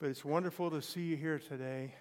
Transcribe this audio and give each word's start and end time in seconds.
But 0.00 0.08
it's 0.08 0.24
wonderful 0.24 0.70
to 0.72 0.82
see 0.82 1.02
you 1.02 1.16
here 1.16 1.38
today. 1.38 1.94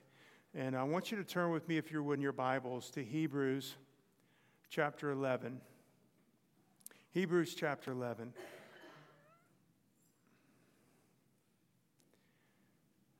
And 0.55 0.75
I 0.75 0.83
want 0.83 1.11
you 1.11 1.17
to 1.17 1.23
turn 1.23 1.51
with 1.51 1.67
me, 1.67 1.77
if 1.77 1.91
you're 1.91 2.13
in 2.13 2.21
your 2.21 2.31
Bibles, 2.31 2.89
to 2.91 3.03
Hebrews 3.03 3.75
chapter 4.67 5.11
11. 5.11 5.61
Hebrews 7.11 7.53
chapter 7.53 7.91
11. 7.91 8.33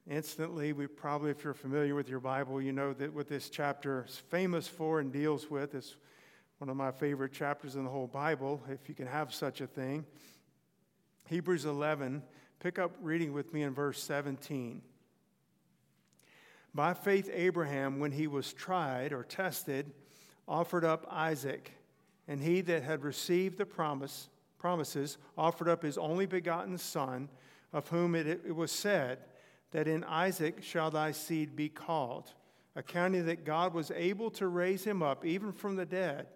Instantly, 0.10 0.74
we 0.74 0.88
probably, 0.88 1.30
if 1.30 1.44
you're 1.44 1.54
familiar 1.54 1.94
with 1.94 2.10
your 2.10 2.20
Bible, 2.20 2.60
you 2.60 2.74
know 2.74 2.94
that 2.94 3.14
what 3.14 3.28
this 3.28 3.50
chapter 3.50 4.06
is 4.08 4.18
famous 4.18 4.68
for 4.68 5.00
and 5.00 5.14
deals 5.14 5.52
with 5.52 5.76
is 5.76 5.98
one 6.58 6.70
of 6.70 6.76
my 6.76 6.92
favorite 6.92 7.32
chapters 7.32 7.76
in 7.76 7.84
the 7.84 7.92
whole 7.92 8.08
Bible, 8.08 8.62
if 8.70 8.90
you 8.90 8.96
can 8.96 9.08
have 9.08 9.34
such 9.34 9.62
a 9.62 9.68
thing. 9.68 10.04
Hebrews 11.30 11.66
11, 11.66 12.24
pick 12.64 12.80
up 12.80 12.96
reading 13.02 13.34
with 13.34 13.54
me 13.54 13.62
in 13.64 13.74
verse 13.74 14.02
17. 14.02 14.82
By 16.74 16.94
faith, 16.94 17.30
Abraham, 17.34 18.00
when 18.00 18.14
he 18.14 18.26
was 18.26 18.54
tried 18.54 19.12
or 19.12 19.24
tested, 19.24 19.92
offered 20.48 20.86
up 20.86 21.06
Isaac, 21.12 21.74
and 22.26 22.42
he 22.42 22.62
that 22.62 22.84
had 22.84 23.04
received 23.04 23.58
the 23.58 23.66
promise, 23.66 24.30
promises 24.58 25.18
offered 25.38 25.68
up 25.68 25.84
his 25.84 25.98
only 25.98 26.26
begotten 26.26 26.78
son, 26.78 27.28
of 27.74 27.90
whom 27.90 28.16
it, 28.16 28.28
it 28.28 28.56
was 28.56 28.72
said, 28.72 29.20
that 29.72 29.90
in 29.90 30.06
Isaac 30.06 30.64
shall 30.64 30.90
thy 30.90 31.12
seed 31.12 31.58
be 31.58 31.68
called, 31.68 32.32
accounting 32.78 33.26
that 33.26 33.44
God 33.44 33.74
was 33.74 33.92
able 33.92 34.30
to 34.32 34.48
raise 34.48 34.86
him 34.86 35.04
up 35.04 35.26
even 35.26 35.52
from 35.52 35.76
the 35.76 35.86
dead, 35.86 36.28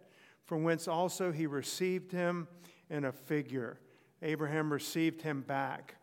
from 0.44 0.64
whence 0.64 0.89
also 0.89 1.31
he 1.31 1.48
received 1.48 2.12
him 2.12 2.50
in 2.89 3.05
a 3.05 3.14
figure. 3.14 3.80
Abraham 4.22 4.73
received 4.73 5.22
him 5.22 5.41
back. 5.41 5.97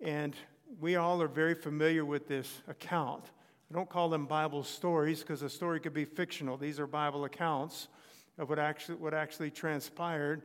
And 0.00 0.34
we 0.80 0.96
all 0.96 1.20
are 1.20 1.28
very 1.28 1.54
familiar 1.54 2.04
with 2.04 2.26
this 2.26 2.62
account. 2.68 3.24
I 3.70 3.74
don't 3.74 3.88
call 3.88 4.08
them 4.08 4.26
Bible 4.26 4.64
stories 4.64 5.20
because 5.20 5.42
a 5.42 5.50
story 5.50 5.78
could 5.80 5.94
be 5.94 6.04
fictional. 6.04 6.56
These 6.56 6.80
are 6.80 6.86
Bible 6.86 7.24
accounts 7.24 7.88
of 8.38 8.48
what 8.48 8.58
actually, 8.58 8.96
what 8.96 9.14
actually 9.14 9.50
transpired 9.50 10.42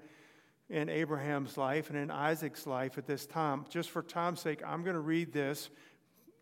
in 0.69 0.89
Abraham's 0.89 1.57
life 1.57 1.89
and 1.89 1.97
in 1.97 2.11
Isaac's 2.11 2.67
life 2.67 2.97
at 2.97 3.07
this 3.07 3.25
time. 3.25 3.65
Just 3.69 3.91
for 3.91 4.01
time's 4.01 4.41
sake, 4.41 4.61
I'm 4.65 4.83
going 4.83 4.95
to 4.95 4.99
read 4.99 5.31
this 5.31 5.69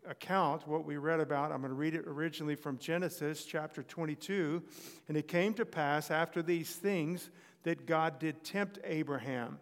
account, 0.08 0.66
what 0.66 0.84
we 0.84 0.96
read 0.96 1.20
about, 1.20 1.52
I'm 1.52 1.60
going 1.60 1.70
to 1.70 1.76
read 1.76 1.94
it 1.94 2.04
originally 2.06 2.54
from 2.54 2.78
Genesis 2.78 3.44
chapter 3.44 3.82
22. 3.82 4.62
And 5.08 5.16
it 5.16 5.28
came 5.28 5.54
to 5.54 5.64
pass 5.64 6.10
after 6.10 6.42
these 6.42 6.74
things 6.74 7.30
that 7.62 7.86
God 7.86 8.18
did 8.18 8.44
tempt 8.44 8.78
Abraham. 8.84 9.58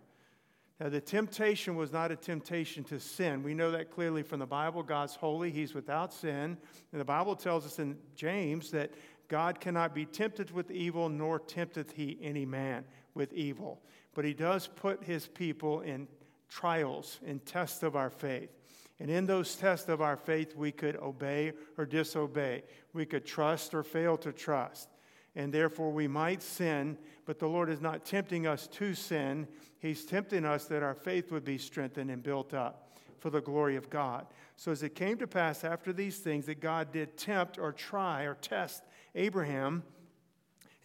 Now, 0.83 0.89
the 0.89 1.01
temptation 1.01 1.77
was 1.77 1.93
not 1.93 2.11
a 2.11 2.17
temptation 2.17 2.83
to 2.85 2.99
sin. 2.99 3.45
We 3.45 3.55
know 3.55 3.71
that 3.71 3.93
clearly 3.93 4.25
from 4.25 4.41
the 4.41 4.47
Bible. 4.47 4.83
God's 4.83 5.15
holy, 5.15 5.53
He's 5.53 5.75
without 5.75 6.13
sin. 6.13 6.59
And 6.91 7.01
the 7.01 7.05
Bible 7.05 7.37
tells 7.37 7.65
us 7.65 7.79
in 7.79 7.97
James 8.17 8.73
that 8.73 8.91
God 9.29 9.61
cannot 9.61 9.95
be 9.95 10.05
tempted 10.05 10.51
with 10.51 10.73
evil, 10.73 11.09
nor 11.09 11.39
tempteth 11.39 11.93
He 11.93 12.19
any 12.21 12.45
man 12.45 12.85
with 13.15 13.33
evil. 13.33 13.81
But 14.13 14.25
He 14.25 14.35
does 14.35 14.67
put 14.67 15.05
His 15.05 15.29
people 15.29 15.83
in 15.83 16.09
trials, 16.49 17.21
in 17.25 17.39
tests 17.39 17.85
of 17.85 17.95
our 17.95 18.11
faith. 18.11 18.51
And 18.99 19.09
in 19.09 19.25
those 19.25 19.55
tests 19.55 19.89
of 19.89 20.01
our 20.01 20.17
faith, 20.17 20.57
we 20.57 20.73
could 20.73 20.97
obey 20.97 21.53
or 21.79 21.87
disobey. 21.87 22.65
We 22.93 23.07
could 23.07 23.25
trust 23.25 23.73
or 23.73 23.85
fail 23.85 24.17
to 24.17 24.33
trust. 24.33 24.89
And 25.37 25.55
therefore, 25.55 25.93
we 25.93 26.09
might 26.09 26.43
sin, 26.43 26.99
but 27.25 27.39
the 27.39 27.49
Lord 27.49 27.71
is 27.71 27.81
not 27.81 28.05
tempting 28.05 28.47
us 28.47 28.67
to 28.69 28.95
sin. 28.95 29.47
He's 29.79 30.05
tempting 30.05 30.45
us 30.45 30.65
that 30.67 30.83
our 30.83 30.95
faith 30.95 31.31
would 31.33 31.45
be 31.45 31.59
strengthened 31.59 32.11
and 32.11 32.23
built 32.23 32.55
up 32.55 32.97
for 33.19 33.31
the 33.31 33.41
glory 33.41 33.77
of 33.77 33.89
God. 33.89 34.27
So, 34.57 34.73
as 34.73 34.83
it 34.83 34.95
came 34.95 35.19
to 35.19 35.27
pass 35.27 35.65
after 35.65 35.93
these 35.93 36.19
things 36.19 36.47
that 36.47 36.61
God 36.61 36.93
did 36.93 37.17
tempt 37.17 37.59
or 37.59 37.73
try 37.73 38.23
or 38.25 38.35
test 38.35 38.83
Abraham, 39.15 39.85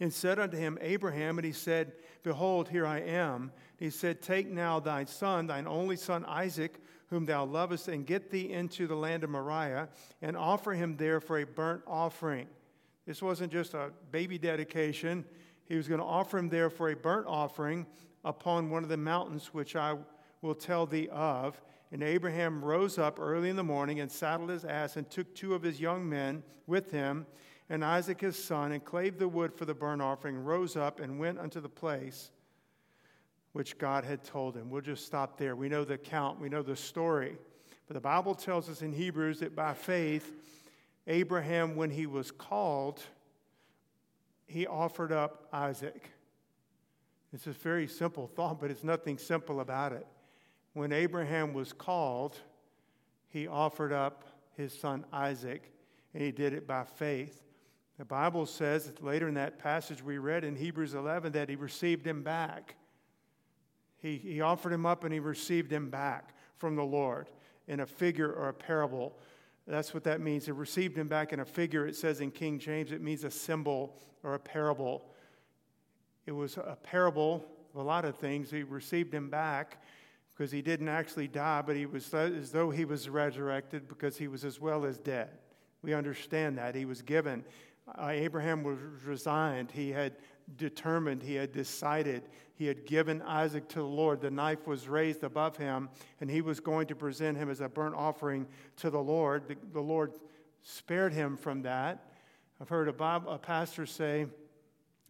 and 0.00 0.12
said 0.12 0.38
unto 0.38 0.56
him, 0.56 0.78
Abraham, 0.80 1.38
and 1.38 1.44
he 1.44 1.52
said, 1.52 1.92
Behold, 2.22 2.68
here 2.68 2.86
I 2.86 3.00
am. 3.00 3.50
He 3.78 3.90
said, 3.90 4.22
Take 4.22 4.48
now 4.48 4.78
thy 4.78 5.04
son, 5.04 5.48
thine 5.48 5.66
only 5.66 5.96
son 5.96 6.24
Isaac 6.24 6.80
whom 7.10 7.24
thou 7.24 7.44
lovest, 7.44 7.88
and 7.88 8.06
get 8.06 8.30
thee 8.30 8.52
into 8.52 8.86
the 8.86 8.94
land 8.94 9.24
of 9.24 9.30
Moriah, 9.30 9.88
and 10.20 10.36
offer 10.36 10.72
him 10.72 10.96
there 10.96 11.20
for 11.20 11.38
a 11.38 11.46
burnt 11.46 11.82
offering. 11.86 12.46
This 13.06 13.22
wasn't 13.22 13.50
just 13.50 13.72
a 13.74 13.90
baby 14.10 14.38
dedication. 14.38 15.24
He 15.68 15.76
was 15.76 15.86
going 15.86 16.00
to 16.00 16.06
offer 16.06 16.38
him 16.38 16.48
there 16.48 16.70
for 16.70 16.90
a 16.90 16.96
burnt 16.96 17.26
offering 17.26 17.86
upon 18.24 18.70
one 18.70 18.82
of 18.82 18.88
the 18.88 18.96
mountains 18.96 19.48
which 19.52 19.76
I 19.76 19.96
will 20.42 20.54
tell 20.54 20.86
thee 20.86 21.08
of. 21.12 21.60
And 21.92 22.02
Abraham 22.02 22.64
rose 22.64 22.98
up 22.98 23.18
early 23.20 23.48
in 23.48 23.56
the 23.56 23.64
morning 23.64 24.00
and 24.00 24.10
saddled 24.10 24.50
his 24.50 24.64
ass 24.64 24.96
and 24.96 25.08
took 25.08 25.34
two 25.34 25.54
of 25.54 25.62
his 25.62 25.80
young 25.80 26.08
men 26.08 26.42
with 26.66 26.90
him 26.90 27.26
and 27.70 27.84
Isaac 27.84 28.20
his 28.20 28.42
son 28.42 28.72
and 28.72 28.84
clave 28.84 29.18
the 29.18 29.28
wood 29.28 29.52
for 29.54 29.64
the 29.64 29.74
burnt 29.74 30.00
offering, 30.00 30.36
rose 30.38 30.76
up 30.76 31.00
and 31.00 31.18
went 31.18 31.38
unto 31.38 31.60
the 31.60 31.68
place 31.68 32.30
which 33.52 33.78
God 33.78 34.04
had 34.04 34.24
told 34.24 34.56
him. 34.56 34.70
We'll 34.70 34.82
just 34.82 35.04
stop 35.04 35.36
there. 35.36 35.56
We 35.56 35.68
know 35.68 35.84
the 35.84 35.94
account, 35.94 36.40
we 36.40 36.48
know 36.48 36.62
the 36.62 36.76
story. 36.76 37.36
But 37.86 37.94
the 37.94 38.00
Bible 38.00 38.34
tells 38.34 38.68
us 38.68 38.82
in 38.82 38.92
Hebrews 38.92 39.40
that 39.40 39.56
by 39.56 39.74
faith, 39.74 40.32
Abraham, 41.06 41.74
when 41.74 41.90
he 41.90 42.06
was 42.06 42.30
called, 42.30 43.02
he 44.48 44.66
offered 44.66 45.12
up 45.12 45.46
Isaac. 45.52 46.10
It's 47.32 47.46
a 47.46 47.52
very 47.52 47.86
simple 47.86 48.26
thought, 48.26 48.60
but 48.60 48.70
it's 48.70 48.82
nothing 48.82 49.18
simple 49.18 49.60
about 49.60 49.92
it. 49.92 50.06
When 50.72 50.92
Abraham 50.92 51.52
was 51.52 51.72
called, 51.72 52.40
he 53.28 53.46
offered 53.46 53.92
up 53.92 54.24
his 54.56 54.72
son 54.72 55.04
Isaac, 55.12 55.70
and 56.14 56.22
he 56.22 56.32
did 56.32 56.54
it 56.54 56.66
by 56.66 56.84
faith. 56.84 57.42
The 57.98 58.04
Bible 58.04 58.46
says 58.46 58.92
later 59.00 59.28
in 59.28 59.34
that 59.34 59.58
passage 59.58 60.02
we 60.02 60.18
read 60.18 60.44
in 60.44 60.56
Hebrews 60.56 60.94
11 60.94 61.32
that 61.32 61.48
he 61.48 61.56
received 61.56 62.06
him 62.06 62.22
back. 62.22 62.76
He, 64.00 64.16
he 64.16 64.40
offered 64.40 64.72
him 64.72 64.86
up 64.86 65.04
and 65.04 65.12
he 65.12 65.20
received 65.20 65.72
him 65.72 65.90
back 65.90 66.34
from 66.56 66.76
the 66.76 66.84
Lord 66.84 67.28
in 67.66 67.80
a 67.80 67.86
figure 67.86 68.32
or 68.32 68.48
a 68.48 68.54
parable. 68.54 69.18
That's 69.68 69.92
what 69.92 70.02
that 70.04 70.20
means. 70.22 70.48
It 70.48 70.54
received 70.54 70.96
him 70.96 71.08
back 71.08 71.32
in 71.34 71.40
a 71.40 71.44
figure. 71.44 71.86
It 71.86 71.94
says 71.94 72.22
in 72.22 72.30
King 72.30 72.58
James, 72.58 72.90
it 72.90 73.02
means 73.02 73.22
a 73.24 73.30
symbol 73.30 73.96
or 74.22 74.34
a 74.34 74.38
parable. 74.38 75.04
It 76.26 76.32
was 76.32 76.56
a 76.56 76.76
parable 76.82 77.44
of 77.74 77.80
a 77.80 77.84
lot 77.84 78.06
of 78.06 78.16
things. 78.16 78.50
He 78.50 78.62
received 78.62 79.12
him 79.12 79.28
back 79.28 79.82
because 80.34 80.50
he 80.50 80.62
didn't 80.62 80.88
actually 80.88 81.28
die, 81.28 81.62
but 81.62 81.76
he 81.76 81.84
was 81.84 82.12
as 82.14 82.50
though 82.50 82.70
he 82.70 82.86
was 82.86 83.10
resurrected 83.10 83.88
because 83.88 84.16
he 84.16 84.26
was 84.26 84.42
as 84.42 84.58
well 84.58 84.86
as 84.86 84.96
dead. 84.96 85.28
We 85.82 85.92
understand 85.92 86.56
that. 86.56 86.74
He 86.74 86.86
was 86.86 87.02
given. 87.02 87.44
Uh, 87.86 88.08
Abraham 88.08 88.62
was 88.62 88.78
resigned. 89.04 89.70
He 89.70 89.90
had 89.90 90.16
determined, 90.56 91.22
he 91.22 91.34
had 91.34 91.52
decided, 91.52 92.22
he 92.54 92.66
had 92.66 92.86
given 92.86 93.22
Isaac 93.22 93.68
to 93.68 93.78
the 93.78 93.84
Lord. 93.84 94.20
The 94.20 94.30
knife 94.30 94.66
was 94.66 94.88
raised 94.88 95.22
above 95.22 95.56
him, 95.56 95.88
and 96.20 96.30
he 96.30 96.40
was 96.40 96.60
going 96.60 96.86
to 96.88 96.96
present 96.96 97.36
him 97.36 97.50
as 97.50 97.60
a 97.60 97.68
burnt 97.68 97.94
offering 97.94 98.46
to 98.76 98.90
the 98.90 99.02
Lord. 99.02 99.48
The, 99.48 99.56
the 99.72 99.80
Lord 99.80 100.12
spared 100.62 101.12
him 101.12 101.36
from 101.36 101.62
that. 101.62 102.04
I've 102.60 102.68
heard 102.68 102.88
a, 102.88 103.04
a 103.04 103.38
pastor 103.38 103.86
say 103.86 104.26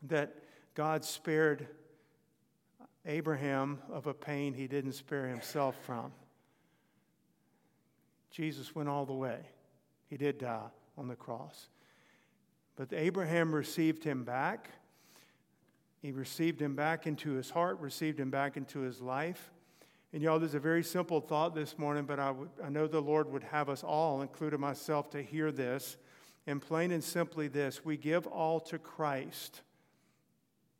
that 0.08 0.34
God 0.74 1.04
spared 1.04 1.66
Abraham 3.06 3.78
of 3.90 4.06
a 4.06 4.14
pain 4.14 4.52
he 4.52 4.66
didn't 4.66 4.92
spare 4.92 5.26
himself 5.26 5.76
from. 5.84 6.12
Jesus 8.30 8.74
went 8.74 8.88
all 8.88 9.06
the 9.06 9.14
way. 9.14 9.38
He 10.08 10.16
did 10.16 10.38
die 10.38 10.68
on 10.96 11.08
the 11.08 11.16
cross. 11.16 11.68
But 12.76 12.92
Abraham 12.92 13.54
received 13.54 14.04
him 14.04 14.24
back. 14.24 14.70
He 16.00 16.12
received 16.12 16.60
him 16.60 16.74
back 16.74 17.06
into 17.06 17.32
his 17.32 17.50
heart, 17.50 17.80
received 17.80 18.20
him 18.20 18.30
back 18.30 18.56
into 18.56 18.80
his 18.80 19.00
life. 19.00 19.50
And 20.12 20.22
y'all, 20.22 20.38
there's 20.38 20.54
a 20.54 20.60
very 20.60 20.82
simple 20.82 21.20
thought 21.20 21.54
this 21.54 21.76
morning, 21.76 22.04
but 22.04 22.18
I, 22.18 22.32
I 22.64 22.68
know 22.70 22.86
the 22.86 23.00
Lord 23.00 23.30
would 23.32 23.42
have 23.44 23.68
us 23.68 23.84
all, 23.84 24.22
including 24.22 24.60
myself, 24.60 25.10
to 25.10 25.22
hear 25.22 25.52
this. 25.52 25.96
And 26.46 26.62
plain 26.62 26.92
and 26.92 27.04
simply 27.04 27.48
this 27.48 27.84
we 27.84 27.96
give 27.96 28.26
all 28.26 28.58
to 28.60 28.78
Christ. 28.78 29.62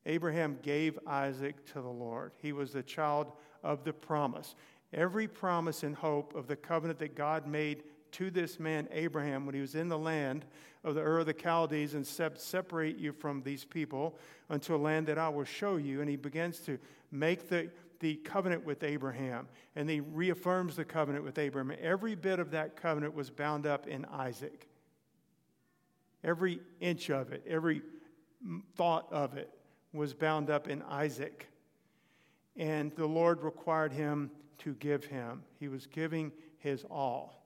Abraham 0.07 0.59
gave 0.63 0.99
Isaac 1.07 1.67
to 1.73 1.83
the 1.83 1.89
Lord. 1.89 2.33
He 2.41 2.53
was 2.53 2.73
the 2.73 2.83
child 2.83 3.33
of 3.63 3.85
the 3.85 3.93
promise. 3.93 4.55
Every 4.95 5.29
promise 5.29 5.83
and 5.83 5.95
hope 5.95 6.35
of 6.35 6.47
the 6.47 6.57
covenant 6.57 6.99
that 7.01 7.15
God 7.15 7.47
made 7.47 7.83
to 8.13 8.31
this 8.31 8.59
man, 8.59 8.89
Abraham, 8.91 9.47
when 9.47 9.55
he 9.55 9.61
was 9.61 9.75
in 9.75 9.89
the 9.89 9.99
land 9.99 10.45
of 10.85 10.95
the 10.95 11.01
Ur 11.01 11.21
of 11.21 11.27
the 11.27 11.35
Chaldees 11.35 11.95
and 11.95 12.07
separate 12.07 12.99
you 12.99 13.13
from 13.13 13.43
these 13.43 13.65
people 13.65 14.19
unto 14.49 14.75
a 14.75 14.79
land 14.79 15.07
that 15.09 15.19
I 15.19 15.29
will 15.29 15.45
show 15.45 15.77
you. 15.77 16.01
And 16.01 16.09
he 16.09 16.17
begins 16.17 16.61
to 16.61 16.79
make 17.11 17.49
the, 17.49 17.71
the 18.01 18.17
covenant 18.17 18.65
with 18.65 18.83
Abraham. 18.83 19.49
And 19.77 19.89
he 19.91 20.01
reaffirms 20.01 20.77
the 20.77 20.85
covenant 20.85 21.25
with 21.25 21.39
Abraham. 21.39 21.77
Every 21.81 22.15
bit 22.15 22.39
of 22.39 22.53
that 22.53 22.77
covenant 22.77 23.15
was 23.15 23.31
bound 23.31 23.67
up 23.67 23.87
in 23.87 24.05
Isaac. 24.07 24.69
Every 26.25 26.61
inch 26.81 27.11
of 27.11 27.33
it, 27.33 27.45
every 27.49 27.83
thought 28.77 29.07
of 29.13 29.37
it 29.37 29.51
was 29.93 30.15
bound 30.15 30.51
up 30.51 30.69
in 30.69 30.83
Isaac. 30.83 31.49
And 32.57 32.93
the 32.97 33.07
Lord 33.07 33.43
required 33.43 33.93
him 33.93 34.31
to 34.59 34.75
give 34.75 35.05
him. 35.05 35.43
He 35.59 35.69
was 35.69 35.87
giving 35.87 36.33
his 36.59 36.85
all. 36.91 37.39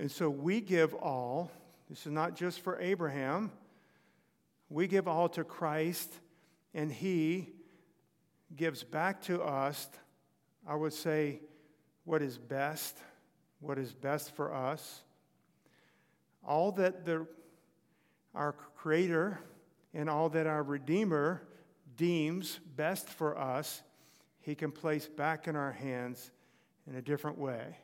And 0.00 0.10
so 0.10 0.30
we 0.30 0.62
give 0.62 0.94
all. 0.94 1.50
This 1.90 2.06
is 2.06 2.12
not 2.12 2.34
just 2.34 2.60
for 2.60 2.80
Abraham. 2.80 3.52
We 4.70 4.86
give 4.86 5.06
all 5.06 5.28
to 5.28 5.44
Christ, 5.44 6.10
and 6.72 6.90
He 6.90 7.50
gives 8.56 8.82
back 8.82 9.20
to 9.24 9.42
us, 9.42 9.90
I 10.66 10.74
would 10.74 10.94
say, 10.94 11.40
what 12.04 12.22
is 12.22 12.38
best, 12.38 12.96
what 13.60 13.76
is 13.76 13.92
best 13.92 14.34
for 14.34 14.54
us. 14.54 15.02
All 16.48 16.72
that 16.72 17.04
the, 17.04 17.26
our 18.34 18.52
Creator 18.76 19.38
and 19.92 20.08
all 20.08 20.30
that 20.30 20.46
our 20.46 20.62
Redeemer 20.62 21.42
deems 21.98 22.58
best 22.74 23.06
for 23.06 23.36
us, 23.36 23.82
He 24.40 24.54
can 24.54 24.72
place 24.72 25.06
back 25.06 25.46
in 25.46 25.56
our 25.56 25.72
hands 25.72 26.30
in 26.88 26.96
a 26.96 27.02
different 27.02 27.36
way, 27.36 27.76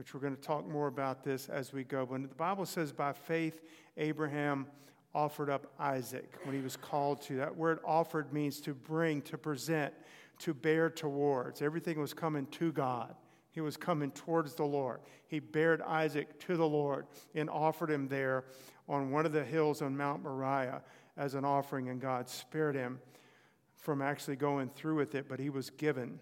which 0.00 0.14
we're 0.14 0.20
going 0.20 0.34
to 0.34 0.40
talk 0.40 0.66
more 0.66 0.86
about 0.86 1.22
this 1.22 1.50
as 1.50 1.74
we 1.74 1.84
go. 1.84 2.06
But 2.06 2.22
the 2.22 2.34
Bible 2.34 2.64
says, 2.64 2.90
by 2.90 3.12
faith, 3.12 3.60
Abraham 3.98 4.66
offered 5.14 5.50
up 5.50 5.66
Isaac 5.78 6.38
when 6.44 6.56
he 6.56 6.62
was 6.62 6.74
called 6.74 7.20
to. 7.24 7.36
That 7.36 7.54
word 7.54 7.80
offered 7.84 8.32
means 8.32 8.62
to 8.62 8.72
bring, 8.72 9.20
to 9.20 9.36
present, 9.36 9.92
to 10.38 10.54
bear 10.54 10.88
towards. 10.88 11.60
Everything 11.60 12.00
was 12.00 12.14
coming 12.14 12.46
to 12.46 12.72
God. 12.72 13.14
He 13.50 13.60
was 13.60 13.76
coming 13.76 14.10
towards 14.12 14.54
the 14.54 14.64
Lord. 14.64 15.00
He 15.28 15.38
bared 15.38 15.82
Isaac 15.82 16.40
to 16.46 16.56
the 16.56 16.66
Lord 16.66 17.06
and 17.34 17.50
offered 17.50 17.90
him 17.90 18.08
there 18.08 18.44
on 18.88 19.10
one 19.10 19.26
of 19.26 19.32
the 19.32 19.44
hills 19.44 19.82
on 19.82 19.94
Mount 19.94 20.22
Moriah 20.22 20.80
as 21.18 21.34
an 21.34 21.44
offering, 21.44 21.90
and 21.90 22.00
God 22.00 22.26
spared 22.26 22.74
him 22.74 23.00
from 23.76 24.00
actually 24.00 24.36
going 24.36 24.70
through 24.70 24.94
with 24.94 25.14
it, 25.14 25.28
but 25.28 25.38
he 25.38 25.50
was 25.50 25.68
given. 25.68 26.20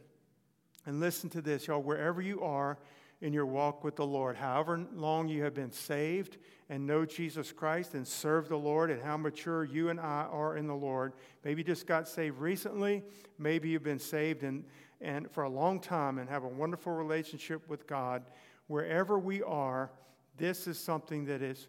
And 0.84 0.98
listen 0.98 1.30
to 1.30 1.40
this, 1.40 1.69
y'all, 1.69 1.80
wherever 1.80 2.20
you 2.20 2.40
are 2.40 2.76
in 3.20 3.32
your 3.32 3.46
walk 3.46 3.82
with 3.82 3.96
the 3.96 4.06
Lord, 4.06 4.36
however 4.36 4.86
long 4.94 5.28
you 5.28 5.42
have 5.42 5.54
been 5.54 5.72
saved 5.72 6.38
and 6.68 6.86
know 6.86 7.04
Jesus 7.04 7.50
Christ 7.50 7.94
and 7.94 8.06
serve 8.06 8.48
the 8.48 8.58
Lord, 8.58 8.90
and 8.90 9.02
how 9.02 9.16
mature 9.16 9.64
you 9.64 9.88
and 9.88 9.98
I 9.98 10.26
are 10.30 10.56
in 10.56 10.66
the 10.66 10.74
Lord. 10.74 11.14
Maybe 11.44 11.62
you 11.62 11.64
just 11.64 11.86
got 11.86 12.06
saved 12.06 12.38
recently, 12.38 13.02
maybe 13.38 13.70
you've 13.70 13.82
been 13.82 13.98
saved 13.98 14.42
and, 14.42 14.64
and 15.00 15.30
for 15.30 15.44
a 15.44 15.48
long 15.48 15.80
time 15.80 16.18
and 16.18 16.28
have 16.28 16.44
a 16.44 16.48
wonderful 16.48 16.92
relationship 16.92 17.68
with 17.68 17.86
God. 17.86 18.24
Wherever 18.66 19.18
we 19.18 19.42
are, 19.42 19.90
this 20.36 20.66
is 20.66 20.78
something 20.78 21.24
that 21.24 21.42
is 21.42 21.68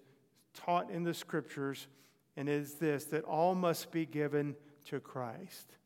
taught 0.54 0.92
in 0.92 1.04
the 1.04 1.14
scriptures, 1.14 1.88
and 2.36 2.48
is 2.48 2.76
this 2.76 3.06
that 3.06 3.24
all 3.24 3.56
must 3.56 3.92
be 3.92 4.06
given 4.06 4.56
to 4.86 5.00
Christ. 5.00 5.78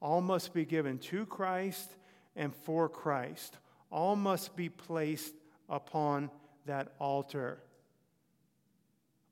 All 0.00 0.20
must 0.20 0.54
be 0.54 0.64
given 0.64 0.98
to 0.98 1.26
Christ 1.26 1.96
and 2.36 2.54
for 2.54 2.88
Christ. 2.88 3.58
All 3.90 4.16
must 4.16 4.54
be 4.56 4.68
placed 4.68 5.34
upon 5.68 6.30
that 6.66 6.92
altar. 6.98 7.58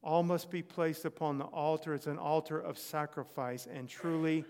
All 0.03 0.23
must 0.23 0.51
be 0.51 0.63
placed 0.63 1.05
upon 1.05 1.39
the 1.39 1.45
altar. 1.45 1.95
It's 1.95 2.07
an 2.07 2.19
altar 2.19 2.59
of 2.59 2.79
sacrifice 2.79 3.67
and 3.67 3.89
truly 3.89 4.45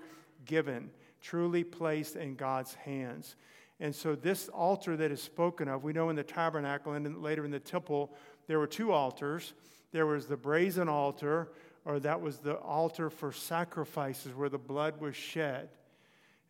given, 0.45 0.91
truly 1.21 1.65
placed 1.65 2.17
in 2.17 2.35
God's 2.37 2.75
hands. 2.75 3.37
And 3.81 3.95
so, 3.95 4.15
this 4.15 4.49
altar 4.49 4.97
that 4.97 5.11
is 5.11 5.23
spoken 5.23 5.69
of, 5.69 5.85
we 5.85 5.93
know 5.93 6.09
in 6.09 6.17
the 6.17 6.23
tabernacle 6.23 6.93
and 6.95 7.23
later 7.23 7.45
in 7.45 7.51
the 7.51 7.61
temple, 7.61 8.15
there 8.47 8.59
were 8.59 8.67
two 8.67 8.93
altars. 8.93 9.53
There 9.93 10.07
was 10.07 10.27
the 10.27 10.37
brazen 10.37 10.89
altar, 10.89 11.53
or 11.85 12.01
that 12.01 12.21
was 12.21 12.39
the 12.39 12.57
altar 12.57 13.11
for 13.11 13.33
sacrifices 13.33 14.35
where 14.35 14.49
the 14.49 14.59
blood 14.59 15.01
was 15.01 15.17
shed 15.17 15.69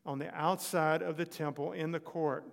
on 0.04 0.18
the 0.18 0.32
outside 0.34 1.02
of 1.02 1.16
the 1.16 1.26
temple 1.26 1.72
in 1.72 1.90
the 1.90 2.00
court. 2.00 2.44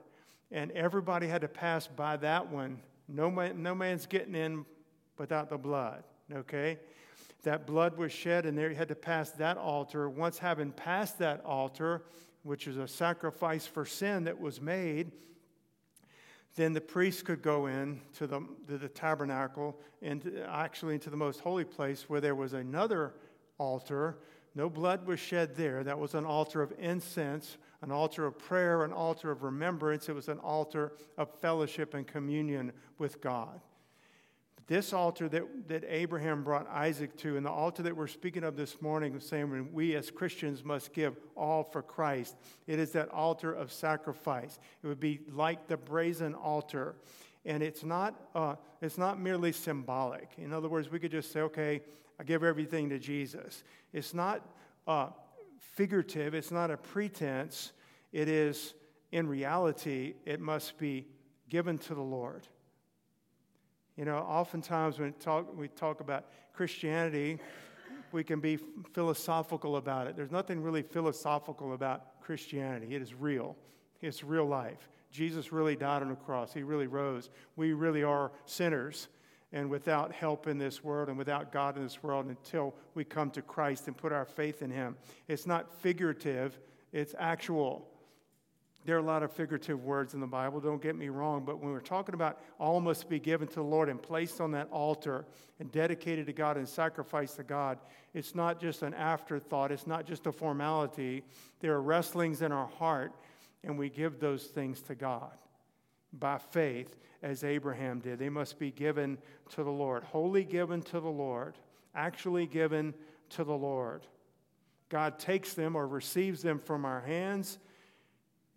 And 0.53 0.71
everybody 0.71 1.27
had 1.27 1.41
to 1.41 1.47
pass 1.47 1.87
by 1.87 2.15
that 2.17 2.49
one. 2.49 2.79
No, 3.09 3.29
man, 3.29 3.61
no 3.61 3.73
man's 3.75 4.05
getting 4.05 4.35
in 4.35 4.65
without 5.17 5.49
the 5.49 5.57
blood, 5.57 6.03
okay? 6.31 6.77
That 7.41 7.65
blood 7.65 7.97
was 7.97 8.11
shed, 8.11 8.45
and 8.45 8.57
there 8.57 8.69
you 8.69 8.75
had 8.75 8.87
to 8.89 8.95
pass 8.95 9.31
that 9.31 9.57
altar. 9.57 10.09
Once 10.09 10.37
having 10.37 10.71
passed 10.71 11.17
that 11.19 11.43
altar, 11.43 12.03
which 12.43 12.67
is 12.67 12.77
a 12.77 12.87
sacrifice 12.87 13.65
for 13.65 13.83
sin 13.83 14.25
that 14.25 14.39
was 14.39 14.61
made, 14.61 15.11
then 16.55 16.73
the 16.73 16.81
priest 16.81 17.25
could 17.25 17.41
go 17.41 17.65
in 17.65 17.99
to 18.17 18.27
the, 18.27 18.39
to 18.67 18.77
the 18.77 18.87
tabernacle 18.87 19.79
and 20.03 20.31
uh, 20.37 20.47
actually 20.51 20.93
into 20.93 21.09
the 21.09 21.17
most 21.17 21.39
holy 21.39 21.63
place 21.63 22.07
where 22.07 22.21
there 22.21 22.35
was 22.35 22.53
another 22.53 23.15
altar 23.57 24.19
no 24.55 24.69
blood 24.69 25.07
was 25.07 25.19
shed 25.19 25.55
there. 25.55 25.83
That 25.83 25.97
was 25.97 26.13
an 26.13 26.25
altar 26.25 26.61
of 26.61 26.73
incense, 26.77 27.57
an 27.81 27.91
altar 27.91 28.25
of 28.25 28.37
prayer, 28.37 28.83
an 28.83 28.93
altar 28.93 29.31
of 29.31 29.43
remembrance. 29.43 30.09
It 30.09 30.15
was 30.15 30.27
an 30.27 30.39
altar 30.39 30.93
of 31.17 31.29
fellowship 31.41 31.93
and 31.93 32.05
communion 32.05 32.71
with 32.99 33.19
God. 33.19 33.61
This 34.67 34.93
altar 34.93 35.27
that, 35.29 35.43
that 35.67 35.83
Abraham 35.87 36.43
brought 36.43 36.69
Isaac 36.69 37.17
to, 37.17 37.35
and 37.35 37.45
the 37.45 37.51
altar 37.51 37.83
that 37.83 37.97
we're 37.97 38.07
speaking 38.07 38.43
of 38.43 38.55
this 38.55 38.81
morning, 38.81 39.19
saying 39.19 39.73
we 39.73 39.95
as 39.95 40.09
Christians 40.09 40.63
must 40.63 40.93
give 40.93 41.17
all 41.35 41.63
for 41.63 41.81
Christ, 41.81 42.37
it 42.65 42.79
is 42.79 42.91
that 42.91 43.09
altar 43.09 43.51
of 43.51 43.73
sacrifice. 43.73 44.59
It 44.81 44.87
would 44.87 45.01
be 45.01 45.19
like 45.29 45.67
the 45.67 45.75
brazen 45.75 46.33
altar. 46.33 46.95
And 47.45 47.61
it's 47.61 47.83
not, 47.83 48.15
uh, 48.35 48.55
it's 48.81 48.97
not 48.97 49.19
merely 49.19 49.51
symbolic. 49.51 50.31
In 50.37 50.53
other 50.53 50.69
words, 50.69 50.89
we 50.89 50.99
could 50.99 51.11
just 51.11 51.31
say, 51.31 51.41
okay, 51.41 51.81
I 52.19 52.23
give 52.23 52.43
everything 52.43 52.89
to 52.89 52.99
Jesus. 52.99 53.63
It's 53.91 54.13
not 54.13 54.45
uh, 54.87 55.07
figurative, 55.59 56.33
it's 56.33 56.51
not 56.51 56.71
a 56.71 56.77
pretense. 56.77 57.73
It 58.11 58.29
is, 58.29 58.75
in 59.11 59.27
reality, 59.27 60.13
it 60.25 60.39
must 60.39 60.77
be 60.77 61.07
given 61.49 61.77
to 61.79 61.95
the 61.95 62.01
Lord. 62.01 62.47
You 63.97 64.05
know, 64.05 64.17
oftentimes 64.17 64.99
when 64.99 65.13
talk, 65.13 65.55
we 65.55 65.67
talk 65.67 65.99
about 65.99 66.25
Christianity, 66.53 67.39
we 68.11 68.23
can 68.23 68.39
be 68.39 68.57
philosophical 68.93 69.77
about 69.77 70.07
it. 70.07 70.15
There's 70.15 70.31
nothing 70.31 70.61
really 70.61 70.83
philosophical 70.83 71.73
about 71.73 72.21
Christianity. 72.21 72.95
It 72.95 73.01
is 73.01 73.13
real, 73.13 73.55
it's 74.01 74.23
real 74.23 74.45
life. 74.45 74.89
Jesus 75.13 75.51
really 75.51 75.75
died 75.75 76.01
on 76.01 76.09
the 76.09 76.15
cross, 76.15 76.53
He 76.53 76.63
really 76.63 76.87
rose. 76.87 77.29
We 77.55 77.71
really 77.73 78.03
are 78.03 78.31
sinners 78.45 79.07
and 79.53 79.69
without 79.69 80.11
help 80.11 80.47
in 80.47 80.57
this 80.57 80.83
world 80.83 81.09
and 81.09 81.17
without 81.17 81.51
God 81.51 81.77
in 81.77 81.83
this 81.83 82.01
world 82.01 82.25
until 82.25 82.73
we 82.95 83.05
come 83.05 83.29
to 83.31 83.41
Christ 83.43 83.87
and 83.87 83.95
put 83.95 84.11
our 84.11 84.25
faith 84.25 84.63
in 84.63 84.71
Him. 84.71 84.97
It's 85.27 85.45
not 85.45 85.71
figurative, 85.81 86.59
it's 86.91 87.13
actual. 87.19 87.87
There 88.85 88.97
are 88.97 88.99
a 88.99 89.03
lot 89.03 89.23
of 89.23 89.31
figurative 89.31 89.83
words 89.83 90.13
in 90.13 90.19
the 90.19 90.27
Bible, 90.27 90.59
don't 90.59 90.81
get 90.81 90.97
me 90.97 91.07
wrong, 91.09 91.43
but 91.45 91.59
when 91.59 91.71
we're 91.71 91.79
talking 91.79 92.15
about 92.15 92.41
all 92.59 92.81
must 92.81 93.07
be 93.07 93.19
given 93.19 93.47
to 93.47 93.55
the 93.55 93.63
Lord 93.63 93.87
and 93.87 94.01
placed 94.01 94.41
on 94.41 94.51
that 94.51 94.67
altar 94.71 95.25
and 95.59 95.71
dedicated 95.71 96.25
to 96.25 96.33
God 96.33 96.57
and 96.57 96.67
sacrificed 96.67 97.37
to 97.37 97.43
God, 97.43 97.77
it's 98.13 98.35
not 98.35 98.59
just 98.59 98.81
an 98.81 98.93
afterthought, 98.95 99.71
it's 99.71 99.87
not 99.87 100.05
just 100.05 100.27
a 100.27 100.31
formality. 100.31 101.23
There 101.61 101.73
are 101.73 101.81
wrestlings 101.81 102.41
in 102.41 102.51
our 102.51 102.67
heart, 102.67 103.13
and 103.63 103.77
we 103.77 103.89
give 103.89 104.19
those 104.19 104.43
things 104.45 104.81
to 104.83 104.95
God 104.95 105.31
by 106.11 106.37
faith 106.37 106.95
as 107.21 107.43
Abraham 107.43 107.99
did. 107.99 108.19
They 108.19 108.29
must 108.29 108.59
be 108.59 108.71
given 108.71 109.17
to 109.51 109.63
the 109.63 109.71
Lord, 109.71 110.03
wholly 110.03 110.43
given 110.43 110.81
to 110.83 110.99
the 110.99 111.09
Lord, 111.09 111.55
actually 111.95 112.45
given 112.45 112.93
to 113.29 113.43
the 113.43 113.53
Lord. 113.53 114.03
God 114.89 115.17
takes 115.17 115.53
them 115.53 115.75
or 115.75 115.87
receives 115.87 116.41
them 116.41 116.59
from 116.59 116.85
our 116.85 117.01
hands, 117.01 117.57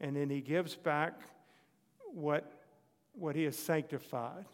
and 0.01 0.17
then 0.17 0.29
He 0.29 0.41
gives 0.41 0.75
back 0.77 1.21
what, 2.13 2.53
what 3.15 3.37
He 3.37 3.45
has 3.45 3.57
sanctified, 3.57 4.45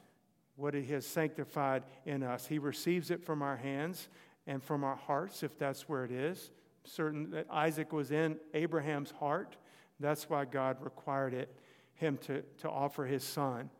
what 0.56 0.75
He 0.75 0.85
has 0.92 1.06
sanctified 1.06 1.82
in 2.04 2.23
us. 2.23 2.47
He 2.47 2.59
receives 2.59 3.11
it 3.11 3.25
from 3.25 3.42
our 3.42 3.56
hands 3.56 4.09
and 4.47 4.62
from 4.62 4.85
our 4.85 4.97
hearts, 4.97 5.42
if 5.42 5.59
that's 5.59 5.88
where 5.88 6.04
it 6.04 6.12
is. 6.12 6.50
Certain 6.85 7.30
that 7.30 7.47
Isaac 7.50 7.92
was 7.92 8.11
in 8.11 8.37
Abraham's 8.54 9.12
heart. 9.12 9.56
That's 10.02 10.28
why 10.28 10.44
God 10.44 10.76
required 10.82 11.35
it 11.35 11.54
him 11.94 12.18
to, 12.18 12.42
to 12.59 12.68
offer 12.68 13.04
his 13.04 13.23
son. 13.23 13.71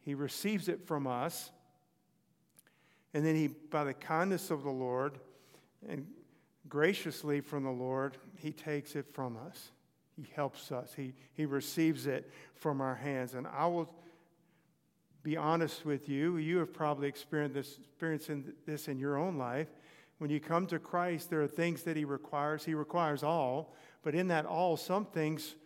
He 0.00 0.14
receives 0.14 0.68
it 0.68 0.86
from 0.86 1.06
us, 1.06 1.50
and 3.14 3.24
then 3.24 3.34
he, 3.34 3.48
by 3.48 3.84
the 3.84 3.94
kindness 3.94 4.50
of 4.50 4.62
the 4.62 4.70
Lord 4.70 5.18
and 5.88 6.06
graciously 6.68 7.40
from 7.40 7.64
the 7.64 7.70
Lord, 7.70 8.16
he 8.36 8.52
takes 8.52 8.96
it 8.96 9.06
from 9.12 9.36
us. 9.36 9.70
He 10.16 10.26
helps 10.34 10.70
us. 10.70 10.92
He, 10.94 11.14
he 11.32 11.46
receives 11.46 12.06
it 12.06 12.30
from 12.54 12.80
our 12.80 12.94
hands. 12.94 13.34
And 13.34 13.46
I 13.46 13.66
will 13.66 13.90
be 15.22 15.36
honest 15.36 15.84
with 15.84 16.08
you. 16.08 16.36
You 16.36 16.58
have 16.58 16.72
probably 16.72 17.08
experienced 17.08 17.54
this, 17.54 17.78
experiencing 17.78 18.52
this 18.66 18.88
in 18.88 18.98
your 18.98 19.16
own 19.16 19.38
life. 19.38 19.68
When 20.18 20.30
you 20.30 20.40
come 20.40 20.66
to 20.68 20.78
Christ, 20.78 21.30
there 21.30 21.42
are 21.42 21.48
things 21.48 21.82
that 21.82 21.96
He 21.96 22.04
requires. 22.04 22.64
He 22.64 22.74
requires 22.74 23.22
all, 23.22 23.74
but 24.04 24.14
in 24.14 24.28
that 24.28 24.46
all, 24.46 24.76
some 24.76 25.06
things 25.06 25.56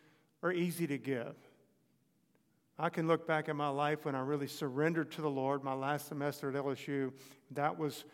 are 0.43 0.53
easy 0.53 0.87
to 0.87 0.97
give. 0.97 1.35
I 2.79 2.89
can 2.89 3.09
look 3.09 3.27
back 3.27 3.49
at 3.49 3.57
my 3.57 3.69
life 3.69 4.05
when 4.05 4.15
I 4.15 4.21
really 4.21 4.47
surrendered 4.47 5.11
to 5.13 5.21
the 5.21 5.29
Lord, 5.29 5.65
my 5.65 5.75
last 5.75 6.07
semester 6.07 6.49
at 6.49 6.55
LSU. 6.55 7.13
That 7.51 7.77
was 7.77 8.05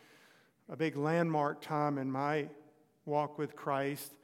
a 0.70 0.76
big 0.76 0.96
landmark 0.96 1.60
time 1.60 1.98
in 1.98 2.10
my 2.10 2.48
walk 3.04 3.36
with 3.36 3.54
Christ. 3.54 4.14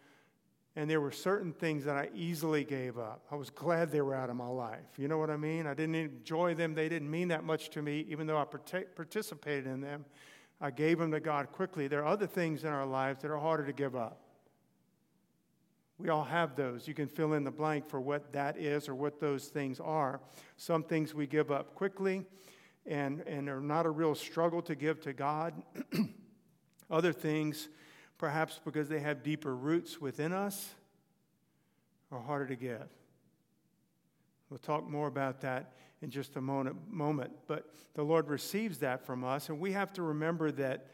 And 0.77 0.89
there 0.89 1.01
were 1.01 1.13
certain 1.13 1.53
things 1.53 1.85
that 1.85 1.97
I 1.97 2.09
easily 2.15 2.65
gave 2.65 2.97
up. 2.97 3.27
I 3.31 3.35
was 3.35 3.51
glad 3.51 3.91
they 3.91 4.01
were 4.01 4.15
out 4.15 4.31
of 4.31 4.37
my 4.37 4.47
life. 4.47 4.97
You 4.97 5.09
know 5.09 5.19
what 5.19 5.29
I 5.29 5.37
mean? 5.37 5.67
I 5.67 5.75
didn't 5.75 5.97
enjoy 5.97 6.55
them. 6.55 6.75
They 6.75 6.89
didn't 6.89 7.11
mean 7.11 7.29
that 7.29 7.45
much 7.45 7.69
to 7.71 7.83
me, 7.83 8.07
even 8.09 8.27
though 8.27 8.39
I 8.39 8.45
participated 8.45 9.67
in 9.67 9.83
them. 9.83 10.07
I 10.59 10.71
gave 10.71 10.99
them 10.99 11.11
to 11.11 11.21
God 11.21 11.53
quickly. 11.53 11.87
There 11.87 12.01
are 12.01 12.07
other 12.07 12.27
things 12.27 12.65
in 12.65 12.71
our 12.71 12.87
lives 12.87 13.21
that 13.21 13.31
are 13.31 13.39
harder 13.39 13.67
to 13.67 13.73
give 13.75 13.95
up. 13.95 14.23
We 16.01 16.09
all 16.09 16.25
have 16.25 16.57
those. 16.57 16.89
You 16.89 16.95
can 16.95 17.09
fill 17.09 17.35
in 17.35 17.45
the 17.45 17.51
blank 17.51 17.87
for 17.87 18.01
what 18.01 18.33
that 18.33 18.57
is 18.57 18.89
or 18.89 18.95
what 18.95 19.21
those 19.21 19.49
things 19.49 19.81
are. 19.81 20.21
Some 20.57 20.83
things 20.83 21.15
we 21.15 21.27
give 21.27 21.51
up 21.51 21.75
quickly 21.75 22.25
and, 22.87 23.21
and 23.27 23.51
are 23.51 23.61
not 23.61 23.85
a 23.85 23.91
real 23.91 24.15
struggle 24.15 24.63
to 24.63 24.75
give 24.75 25.03
to 25.03 25.13
God. 25.13 25.63
Other 26.91 27.13
things, 27.13 27.69
perhaps 28.17 28.61
because 28.65 28.89
they 28.89 29.01
have 29.01 29.23
deeper 29.23 29.55
roots 29.55 30.01
within 30.01 30.33
us, 30.33 30.71
are 32.11 32.21
harder 32.21 32.47
to 32.47 32.57
give. 32.57 32.89
We'll 34.49 34.59
talk 34.59 34.89
more 34.89 35.07
about 35.07 35.43
that 35.43 35.75
in 36.01 36.09
just 36.09 36.37
a 36.37 36.41
moment, 36.41 36.77
moment. 36.91 37.31
But 37.47 37.75
the 37.93 38.03
Lord 38.03 38.29
receives 38.29 38.79
that 38.79 39.05
from 39.05 39.23
us, 39.23 39.51
and 39.51 39.61
we 39.61 39.73
have 39.73 39.93
to 39.93 40.03
remember 40.03 40.51
that 40.53 40.87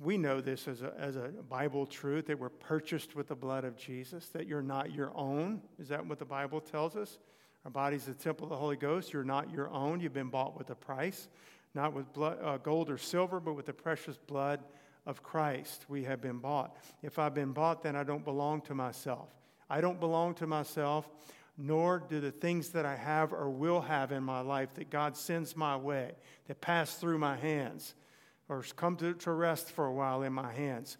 we 0.00 0.16
know 0.16 0.40
this 0.40 0.66
as 0.66 0.80
a, 0.80 0.94
as 0.98 1.16
a 1.16 1.28
Bible 1.48 1.84
truth 1.84 2.26
that 2.26 2.38
we're 2.38 2.48
purchased 2.48 3.14
with 3.14 3.28
the 3.28 3.34
blood 3.34 3.64
of 3.64 3.76
Jesus, 3.76 4.28
that 4.28 4.46
you're 4.46 4.62
not 4.62 4.92
your 4.94 5.12
own. 5.14 5.60
Is 5.78 5.88
that 5.88 6.04
what 6.06 6.18
the 6.18 6.24
Bible 6.24 6.60
tells 6.60 6.96
us? 6.96 7.18
Our 7.66 7.70
body's 7.70 8.06
the 8.06 8.14
temple 8.14 8.46
of 8.46 8.50
the 8.50 8.56
Holy 8.56 8.76
Ghost. 8.76 9.12
You're 9.12 9.24
not 9.24 9.50
your 9.52 9.68
own. 9.68 10.00
You've 10.00 10.14
been 10.14 10.30
bought 10.30 10.56
with 10.56 10.70
a 10.70 10.74
price, 10.74 11.28
not 11.74 11.92
with 11.92 12.10
blood, 12.14 12.38
uh, 12.42 12.56
gold 12.56 12.88
or 12.88 12.96
silver, 12.96 13.40
but 13.40 13.52
with 13.52 13.66
the 13.66 13.74
precious 13.74 14.16
blood 14.16 14.60
of 15.04 15.22
Christ. 15.22 15.84
We 15.90 16.04
have 16.04 16.22
been 16.22 16.38
bought. 16.38 16.74
If 17.02 17.18
I've 17.18 17.34
been 17.34 17.52
bought, 17.52 17.82
then 17.82 17.94
I 17.94 18.02
don't 18.02 18.24
belong 18.24 18.62
to 18.62 18.74
myself. 18.74 19.28
I 19.68 19.82
don't 19.82 20.00
belong 20.00 20.32
to 20.36 20.46
myself, 20.46 21.10
nor 21.58 22.02
do 22.08 22.20
the 22.20 22.30
things 22.30 22.70
that 22.70 22.86
I 22.86 22.96
have 22.96 23.34
or 23.34 23.50
will 23.50 23.82
have 23.82 24.12
in 24.12 24.22
my 24.22 24.40
life 24.40 24.72
that 24.76 24.88
God 24.88 25.14
sends 25.14 25.54
my 25.54 25.76
way, 25.76 26.12
that 26.46 26.62
pass 26.62 26.94
through 26.94 27.18
my 27.18 27.36
hands 27.36 27.94
or 28.50 28.64
come 28.76 28.96
to, 28.96 29.14
to 29.14 29.30
rest 29.30 29.70
for 29.70 29.86
a 29.86 29.92
while 29.92 30.22
in 30.22 30.32
my 30.32 30.52
hands. 30.52 30.98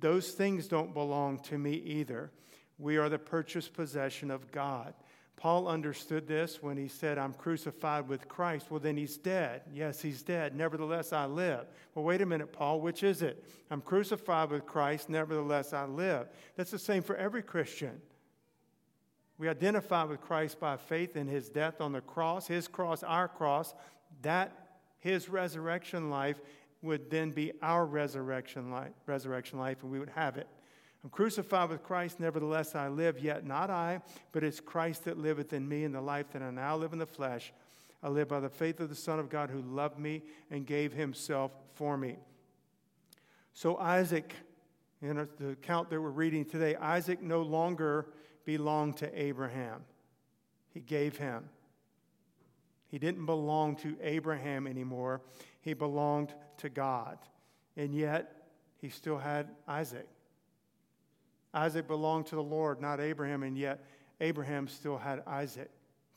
Those 0.00 0.30
things 0.30 0.68
don't 0.68 0.94
belong 0.94 1.40
to 1.40 1.58
me 1.58 1.74
either. 1.74 2.30
We 2.78 2.96
are 2.96 3.08
the 3.08 3.18
purchased 3.18 3.74
possession 3.74 4.30
of 4.30 4.50
God. 4.52 4.94
Paul 5.36 5.66
understood 5.66 6.28
this 6.28 6.62
when 6.62 6.76
he 6.76 6.86
said, 6.86 7.18
I'm 7.18 7.32
crucified 7.32 8.06
with 8.06 8.28
Christ. 8.28 8.70
Well, 8.70 8.78
then 8.78 8.96
he's 8.96 9.16
dead. 9.16 9.62
Yes, 9.72 10.00
he's 10.00 10.22
dead. 10.22 10.54
Nevertheless, 10.54 11.12
I 11.12 11.26
live. 11.26 11.66
Well, 11.94 12.04
wait 12.04 12.20
a 12.20 12.26
minute, 12.26 12.52
Paul, 12.52 12.80
which 12.80 13.02
is 13.02 13.22
it? 13.22 13.44
I'm 13.68 13.80
crucified 13.80 14.50
with 14.50 14.66
Christ. 14.66 15.08
Nevertheless, 15.08 15.72
I 15.72 15.86
live. 15.86 16.28
That's 16.54 16.70
the 16.70 16.78
same 16.78 17.02
for 17.02 17.16
every 17.16 17.42
Christian. 17.42 18.00
We 19.36 19.48
identify 19.48 20.04
with 20.04 20.20
Christ 20.20 20.60
by 20.60 20.76
faith 20.76 21.16
in 21.16 21.26
his 21.26 21.48
death 21.48 21.80
on 21.80 21.90
the 21.90 22.02
cross, 22.02 22.46
his 22.46 22.68
cross, 22.68 23.02
our 23.02 23.26
cross. 23.26 23.74
That 24.20 24.61
his 25.02 25.28
resurrection 25.28 26.10
life 26.10 26.40
would 26.80 27.10
then 27.10 27.32
be 27.32 27.52
our 27.60 27.84
resurrection 27.84 28.70
life, 28.70 28.92
resurrection 29.06 29.58
life, 29.58 29.82
and 29.82 29.90
we 29.90 29.98
would 29.98 30.10
have 30.10 30.36
it. 30.36 30.46
I'm 31.02 31.10
crucified 31.10 31.70
with 31.70 31.82
Christ, 31.82 32.20
nevertheless 32.20 32.76
I 32.76 32.86
live, 32.86 33.18
yet 33.18 33.44
not 33.44 33.68
I, 33.68 34.00
but 34.30 34.44
it's 34.44 34.60
Christ 34.60 35.04
that 35.06 35.18
liveth 35.18 35.52
in 35.52 35.68
me, 35.68 35.82
and 35.82 35.92
the 35.92 36.00
life 36.00 36.26
that 36.32 36.42
I 36.42 36.52
now 36.52 36.76
live 36.76 36.92
in 36.92 37.00
the 37.00 37.06
flesh. 37.06 37.52
I 38.00 38.10
live 38.10 38.28
by 38.28 38.38
the 38.38 38.48
faith 38.48 38.78
of 38.78 38.88
the 38.88 38.94
Son 38.94 39.18
of 39.18 39.28
God 39.28 39.50
who 39.50 39.60
loved 39.60 39.98
me 39.98 40.22
and 40.52 40.64
gave 40.64 40.92
himself 40.92 41.50
for 41.74 41.96
me. 41.96 42.16
So, 43.54 43.76
Isaac, 43.78 44.32
in 45.00 45.28
the 45.40 45.48
account 45.48 45.90
that 45.90 46.00
we're 46.00 46.10
reading 46.10 46.44
today, 46.44 46.76
Isaac 46.76 47.20
no 47.20 47.42
longer 47.42 48.06
belonged 48.44 48.98
to 48.98 49.20
Abraham, 49.20 49.82
he 50.72 50.78
gave 50.78 51.16
him. 51.16 51.48
He 52.92 52.98
didn't 52.98 53.24
belong 53.24 53.76
to 53.76 53.96
Abraham 54.02 54.66
anymore, 54.66 55.22
he 55.62 55.72
belonged 55.72 56.34
to 56.58 56.68
God. 56.68 57.18
And 57.74 57.94
yet, 57.94 58.36
he 58.76 58.90
still 58.90 59.16
had 59.16 59.48
Isaac. 59.66 60.06
Isaac 61.54 61.88
belonged 61.88 62.26
to 62.26 62.34
the 62.34 62.42
Lord, 62.42 62.82
not 62.82 63.00
Abraham, 63.00 63.44
and 63.44 63.56
yet 63.56 63.82
Abraham 64.20 64.68
still 64.68 64.98
had 64.98 65.22
Isaac. 65.26 65.70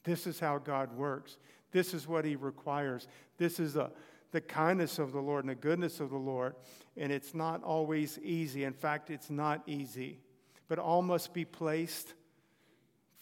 This 0.04 0.28
is 0.28 0.38
how 0.38 0.58
God 0.58 0.92
works. 0.98 1.38
This 1.72 1.94
is 1.94 2.10
what 2.10 2.26
he 2.26 2.36
requires. 2.36 3.08
This 3.38 3.58
is 3.58 3.76
the, 3.76 3.90
the 4.32 4.42
kindness 4.42 5.00
of 5.00 5.14
the 5.14 5.22
Lord 5.22 5.46
and 5.46 5.52
the 5.52 5.56
goodness 5.56 6.02
of 6.02 6.10
the 6.10 6.18
Lord. 6.18 6.56
And 6.98 7.10
it's 7.10 7.34
not 7.34 7.64
always 7.64 8.20
easy. 8.20 8.66
In 8.66 8.74
fact, 8.74 9.10
it's 9.10 9.30
not 9.30 9.64
easy. 9.66 10.20
But 10.68 10.80
all 10.80 11.02
must 11.02 11.34
be 11.34 11.46
placed 11.46 12.16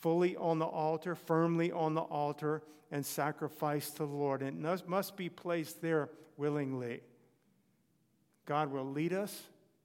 fully 0.03 0.35
on 0.35 0.59
the 0.59 0.65
altar, 0.65 1.15
firmly 1.15 1.71
on 1.71 1.93
the 1.93 2.01
altar, 2.01 2.61
and 2.91 3.05
sacrificed 3.05 3.93
to 3.93 4.05
the 4.05 4.11
Lord. 4.11 4.41
And 4.41 4.65
it 4.65 4.87
must 4.87 5.15
be 5.15 5.29
placed 5.29 5.81
there 5.81 6.09
willingly. 6.35 6.99
God 8.45 8.69
will 8.69 8.85
lead 8.85 9.13
us. 9.13 9.43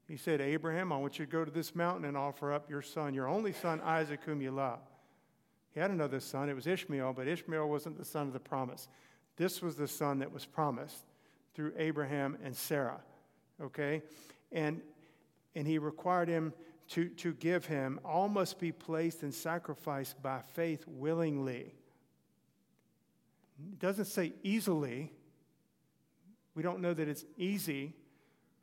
He 0.09 0.17
said, 0.17 0.41
Abraham, 0.41 0.93
I 0.93 0.97
want 0.97 1.21
you 1.21 1.25
to 1.25 1.31
go 1.31 1.45
to 1.45 1.51
this 1.53 1.73
mountain 1.77 2.05
and 2.05 2.17
offer 2.17 2.53
up 2.53 2.69
your 2.69 2.83
son, 2.83 3.15
your 3.15 3.29
only 3.29 3.53
son, 3.53 3.81
Isaac, 3.83 4.19
whom 4.25 4.43
you 4.43 4.51
love. 4.51 4.81
He 5.73 5.79
had 5.79 5.93
another 5.93 6.19
son. 6.19 6.49
It 6.49 6.57
was 6.57 6.67
Ishmael, 6.67 7.13
but 7.13 7.29
Ishmael 7.29 7.69
wasn't 7.69 7.97
the 7.97 8.05
son 8.05 8.27
of 8.27 8.33
the 8.33 8.41
promise. 8.41 8.89
This 9.37 9.63
was 9.63 9.77
the 9.77 9.87
son 9.87 10.19
that 10.19 10.33
was 10.33 10.45
promised 10.45 11.05
through 11.55 11.75
Abraham 11.77 12.37
and 12.43 12.57
Sarah. 12.57 13.01
Okay? 13.63 14.03
And, 14.51 14.81
and 15.55 15.65
he 15.65 15.79
required 15.79 16.29
him 16.29 16.53
to, 16.91 17.09
to 17.11 17.35
give 17.35 17.67
him, 17.67 18.01
all 18.05 18.29
must 18.29 18.59
be 18.59 18.73
placed 18.73 19.23
and 19.23 19.35
sacrificed 19.35 20.21
by 20.23 20.41
faith 20.55 20.85
willingly. 20.87 21.75
It 23.73 23.79
doesn't 23.79 24.07
say 24.07 24.33
easily. 24.43 25.13
We 26.55 26.63
don't 26.63 26.81
know 26.81 26.95
that 26.95 27.09
it's 27.09 27.25
easy, 27.37 27.95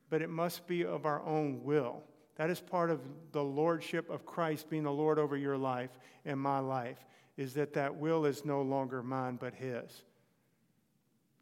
but 0.09 0.21
it 0.21 0.29
must 0.29 0.67
be 0.67 0.85
of 0.85 1.05
our 1.05 1.21
own 1.23 1.63
will. 1.63 2.03
That 2.37 2.49
is 2.49 2.59
part 2.59 2.89
of 2.89 2.99
the 3.31 3.43
lordship 3.43 4.09
of 4.09 4.25
Christ 4.25 4.69
being 4.69 4.83
the 4.83 4.91
Lord 4.91 5.19
over 5.19 5.37
your 5.37 5.57
life 5.57 5.91
and 6.25 6.39
my 6.39 6.59
life, 6.59 7.05
is 7.37 7.53
that 7.53 7.73
that 7.73 7.95
will 7.95 8.25
is 8.25 8.43
no 8.43 8.61
longer 8.61 9.01
mine 9.03 9.37
but 9.39 9.53
His. 9.53 10.03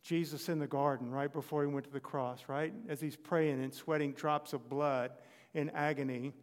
Jesus 0.03 0.49
in 0.49 0.59
the 0.59 0.67
garden, 0.67 1.09
right 1.11 1.31
before 1.31 1.63
he 1.63 1.67
went 1.67 1.85
to 1.85 1.91
the 1.91 1.99
cross, 1.99 2.43
right? 2.47 2.73
As 2.89 2.99
he's 2.99 3.15
praying 3.15 3.63
and 3.63 3.73
sweating 3.73 4.11
drops 4.11 4.51
of 4.51 4.69
blood 4.69 5.11
in 5.53 5.69
agony, 5.69 6.33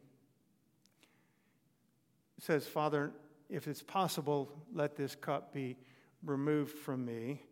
says, 2.43 2.67
Father, 2.67 3.13
if 3.49 3.69
it's 3.69 3.83
possible, 3.83 4.51
let 4.73 4.97
this 4.97 5.15
cup 5.15 5.53
be 5.53 5.77
removed 6.25 6.79
from 6.79 7.05
me. 7.05 7.43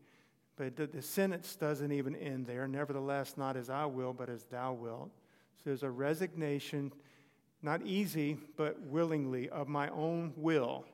But 0.56 0.76
the, 0.76 0.86
the 0.86 1.02
sentence 1.02 1.56
doesn't 1.56 1.92
even 1.92 2.16
end 2.16 2.46
there. 2.46 2.66
Nevertheless, 2.66 3.34
not 3.36 3.56
as 3.56 3.70
I 3.70 3.84
will, 3.86 4.12
but 4.12 4.28
as 4.28 4.44
thou 4.44 4.72
wilt. 4.72 5.10
So 5.56 5.62
there's 5.66 5.82
a 5.82 5.90
resignation, 5.90 6.92
not 7.62 7.82
easy, 7.82 8.38
but 8.56 8.80
willingly, 8.80 9.48
of 9.48 9.68
my 9.68 9.88
own 9.90 10.32
will. 10.36 10.84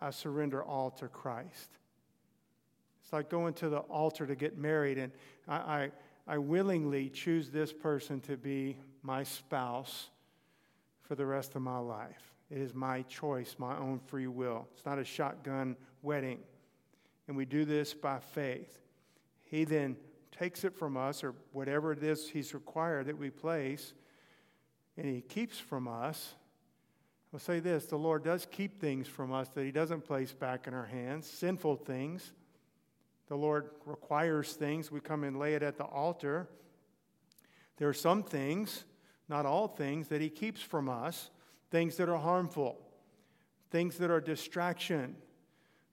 I 0.00 0.10
surrender 0.10 0.62
all 0.62 0.90
to 0.92 1.08
Christ. 1.08 1.70
It's 3.02 3.12
like 3.12 3.28
going 3.28 3.54
to 3.54 3.68
the 3.68 3.78
altar 3.78 4.26
to 4.26 4.34
get 4.34 4.58
married, 4.58 4.98
and 4.98 5.12
I, 5.48 5.56
I, 5.56 5.90
I 6.26 6.38
willingly 6.38 7.08
choose 7.08 7.50
this 7.50 7.72
person 7.72 8.20
to 8.22 8.36
be 8.36 8.76
my 9.02 9.22
spouse 9.22 10.08
for 11.02 11.14
the 11.14 11.26
rest 11.26 11.56
of 11.56 11.62
my 11.62 11.78
life. 11.78 12.31
It 12.52 12.58
is 12.58 12.74
my 12.74 13.00
choice, 13.02 13.56
my 13.56 13.78
own 13.78 13.98
free 13.98 14.26
will. 14.26 14.68
It's 14.74 14.84
not 14.84 14.98
a 14.98 15.04
shotgun 15.04 15.74
wedding. 16.02 16.40
And 17.26 17.34
we 17.34 17.46
do 17.46 17.64
this 17.64 17.94
by 17.94 18.18
faith. 18.18 18.78
He 19.40 19.64
then 19.64 19.96
takes 20.38 20.62
it 20.62 20.76
from 20.76 20.98
us, 20.98 21.24
or 21.24 21.34
whatever 21.52 21.92
it 21.92 22.02
is 22.02 22.28
He's 22.28 22.52
required 22.52 23.06
that 23.06 23.16
we 23.16 23.30
place, 23.30 23.94
and 24.98 25.06
He 25.06 25.22
keeps 25.22 25.58
from 25.58 25.88
us. 25.88 26.34
I'll 27.32 27.40
say 27.40 27.58
this 27.58 27.86
the 27.86 27.96
Lord 27.96 28.22
does 28.22 28.46
keep 28.50 28.78
things 28.78 29.08
from 29.08 29.32
us 29.32 29.48
that 29.50 29.64
He 29.64 29.72
doesn't 29.72 30.04
place 30.04 30.34
back 30.34 30.66
in 30.66 30.74
our 30.74 30.84
hands, 30.84 31.26
sinful 31.26 31.76
things. 31.76 32.34
The 33.28 33.36
Lord 33.36 33.70
requires 33.86 34.52
things. 34.52 34.92
We 34.92 35.00
come 35.00 35.24
and 35.24 35.38
lay 35.38 35.54
it 35.54 35.62
at 35.62 35.78
the 35.78 35.84
altar. 35.84 36.50
There 37.78 37.88
are 37.88 37.94
some 37.94 38.22
things, 38.22 38.84
not 39.26 39.46
all 39.46 39.68
things, 39.68 40.08
that 40.08 40.20
He 40.20 40.28
keeps 40.28 40.60
from 40.60 40.90
us 40.90 41.30
things 41.72 41.96
that 41.96 42.08
are 42.08 42.18
harmful, 42.18 42.78
things 43.70 43.96
that 43.96 44.10
are 44.10 44.20
distraction, 44.20 45.16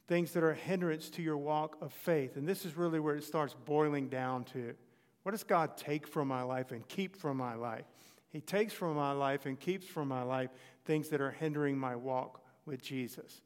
things 0.08 0.34
that 0.34 0.44
are 0.44 0.54
hindrance 0.54 1.10
to 1.12 1.22
your 1.22 1.38
walk 1.38 1.78
of 1.82 1.94
faith. 1.94 2.36
And 2.36 2.48
this 2.48 2.66
is 2.66 2.76
really 2.76 3.00
where 3.00 3.16
it 3.16 3.24
starts 3.24 3.56
boiling 3.66 4.10
down 4.10 4.44
to. 4.54 4.76
What 5.24 5.32
does 5.32 5.46
God 5.46 5.78
take 5.78 6.06
from 6.06 6.28
my 6.28 6.44
life 6.44 6.72
and 6.72 6.86
keep 6.90 7.16
from 7.16 7.38
my 7.38 7.56
life? 7.56 7.86
He 8.30 8.42
takes 8.42 8.74
from 8.74 8.96
my 8.96 9.14
life 9.14 9.46
and 9.46 9.58
keeps 9.58 9.88
from 9.88 10.10
my 10.10 10.22
life 10.22 10.50
things 10.84 11.08
that 11.10 11.22
are 11.22 11.32
hindering 11.32 11.78
my 11.78 11.96
walk 11.96 12.42
with 12.66 12.82
Jesus. 12.82 13.42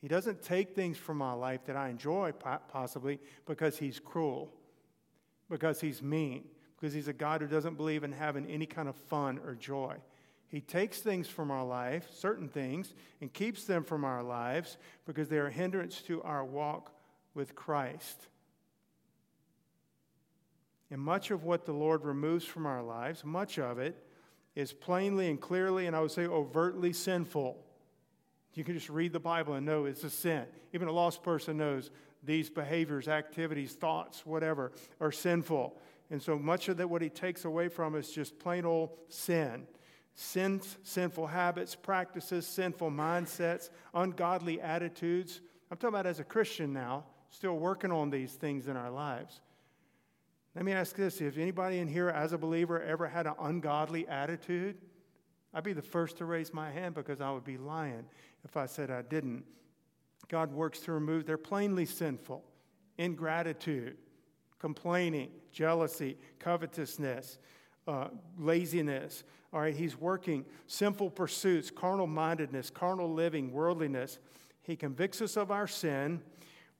He 0.00 0.06
doesn't 0.06 0.42
take 0.42 0.76
things 0.76 0.96
from 0.96 1.18
my 1.18 1.32
life 1.32 1.64
that 1.64 1.76
I 1.76 1.88
enjoy, 1.88 2.32
possibly, 2.68 3.18
because 3.44 3.76
he's 3.76 3.98
cruel, 3.98 4.54
because 5.50 5.80
he's 5.80 6.00
mean, 6.00 6.44
because 6.76 6.94
he's 6.94 7.08
a 7.08 7.12
God 7.12 7.40
who 7.40 7.48
doesn't 7.48 7.76
believe 7.76 8.04
in 8.04 8.12
having 8.12 8.46
any 8.46 8.66
kind 8.66 8.88
of 8.88 8.94
fun 8.94 9.40
or 9.44 9.56
joy. 9.56 9.96
He 10.48 10.60
takes 10.60 11.00
things 11.00 11.28
from 11.28 11.50
our 11.50 11.64
life, 11.64 12.08
certain 12.14 12.48
things, 12.48 12.94
and 13.20 13.32
keeps 13.32 13.64
them 13.64 13.84
from 13.84 14.04
our 14.04 14.22
lives 14.22 14.78
because 15.06 15.28
they 15.28 15.38
are 15.38 15.48
a 15.48 15.52
hindrance 15.52 16.00
to 16.02 16.22
our 16.22 16.44
walk 16.44 16.92
with 17.34 17.54
Christ. 17.54 18.26
And 20.90 21.00
much 21.00 21.30
of 21.30 21.44
what 21.44 21.66
the 21.66 21.72
Lord 21.72 22.04
removes 22.04 22.46
from 22.46 22.64
our 22.64 22.82
lives, 22.82 23.24
much 23.24 23.58
of 23.58 23.78
it, 23.78 24.02
is 24.54 24.72
plainly 24.72 25.28
and 25.28 25.38
clearly, 25.40 25.86
and 25.86 25.94
I 25.94 26.00
would 26.00 26.10
say 26.10 26.26
overtly 26.26 26.94
sinful. 26.94 27.62
You 28.54 28.64
can 28.64 28.74
just 28.74 28.88
read 28.88 29.12
the 29.12 29.20
Bible 29.20 29.54
and 29.54 29.66
know 29.66 29.84
it's 29.84 30.02
a 30.02 30.10
sin. 30.10 30.46
Even 30.72 30.88
a 30.88 30.92
lost 30.92 31.22
person 31.22 31.58
knows 31.58 31.90
these 32.24 32.48
behaviors, 32.50 33.06
activities, 33.06 33.74
thoughts, 33.74 34.24
whatever, 34.24 34.72
are 35.00 35.12
sinful. 35.12 35.78
And 36.10 36.22
so 36.22 36.38
much 36.38 36.68
of 36.68 36.78
that, 36.78 36.88
what 36.88 37.02
he 37.02 37.10
takes 37.10 37.44
away 37.44 37.68
from 37.68 37.94
is 37.94 38.10
just 38.10 38.38
plain 38.38 38.64
old 38.64 38.96
sin. 39.10 39.66
Sins, 40.20 40.78
sinful 40.82 41.28
habits, 41.28 41.76
practices, 41.76 42.44
sinful 42.44 42.90
mindsets, 42.90 43.70
ungodly 43.94 44.60
attitudes. 44.60 45.40
I'm 45.70 45.76
talking 45.76 45.94
about 45.94 46.06
as 46.06 46.18
a 46.18 46.24
Christian 46.24 46.72
now, 46.72 47.04
still 47.30 47.56
working 47.56 47.92
on 47.92 48.10
these 48.10 48.32
things 48.32 48.66
in 48.66 48.76
our 48.76 48.90
lives. 48.90 49.40
Let 50.56 50.64
me 50.64 50.72
ask 50.72 50.96
this 50.96 51.20
if 51.20 51.38
anybody 51.38 51.78
in 51.78 51.86
here 51.86 52.08
as 52.08 52.32
a 52.32 52.38
believer 52.38 52.82
ever 52.82 53.06
had 53.06 53.28
an 53.28 53.34
ungodly 53.38 54.08
attitude, 54.08 54.78
I'd 55.54 55.62
be 55.62 55.72
the 55.72 55.82
first 55.82 56.18
to 56.18 56.24
raise 56.24 56.52
my 56.52 56.68
hand 56.68 56.96
because 56.96 57.20
I 57.20 57.30
would 57.30 57.44
be 57.44 57.56
lying 57.56 58.04
if 58.44 58.56
I 58.56 58.66
said 58.66 58.90
I 58.90 59.02
didn't. 59.02 59.44
God 60.26 60.52
works 60.52 60.80
to 60.80 60.92
remove, 60.92 61.26
they're 61.26 61.38
plainly 61.38 61.86
sinful 61.86 62.42
ingratitude, 62.98 63.96
complaining, 64.58 65.30
jealousy, 65.52 66.16
covetousness, 66.40 67.38
uh, 67.88 68.08
laziness. 68.38 69.24
All 69.52 69.60
right, 69.60 69.74
he's 69.74 69.98
working 69.98 70.44
sinful 70.66 71.10
pursuits, 71.10 71.70
carnal 71.70 72.06
mindedness, 72.06 72.70
carnal 72.70 73.12
living, 73.12 73.50
worldliness. 73.50 74.18
He 74.62 74.76
convicts 74.76 75.22
us 75.22 75.36
of 75.36 75.50
our 75.50 75.66
sin. 75.66 76.20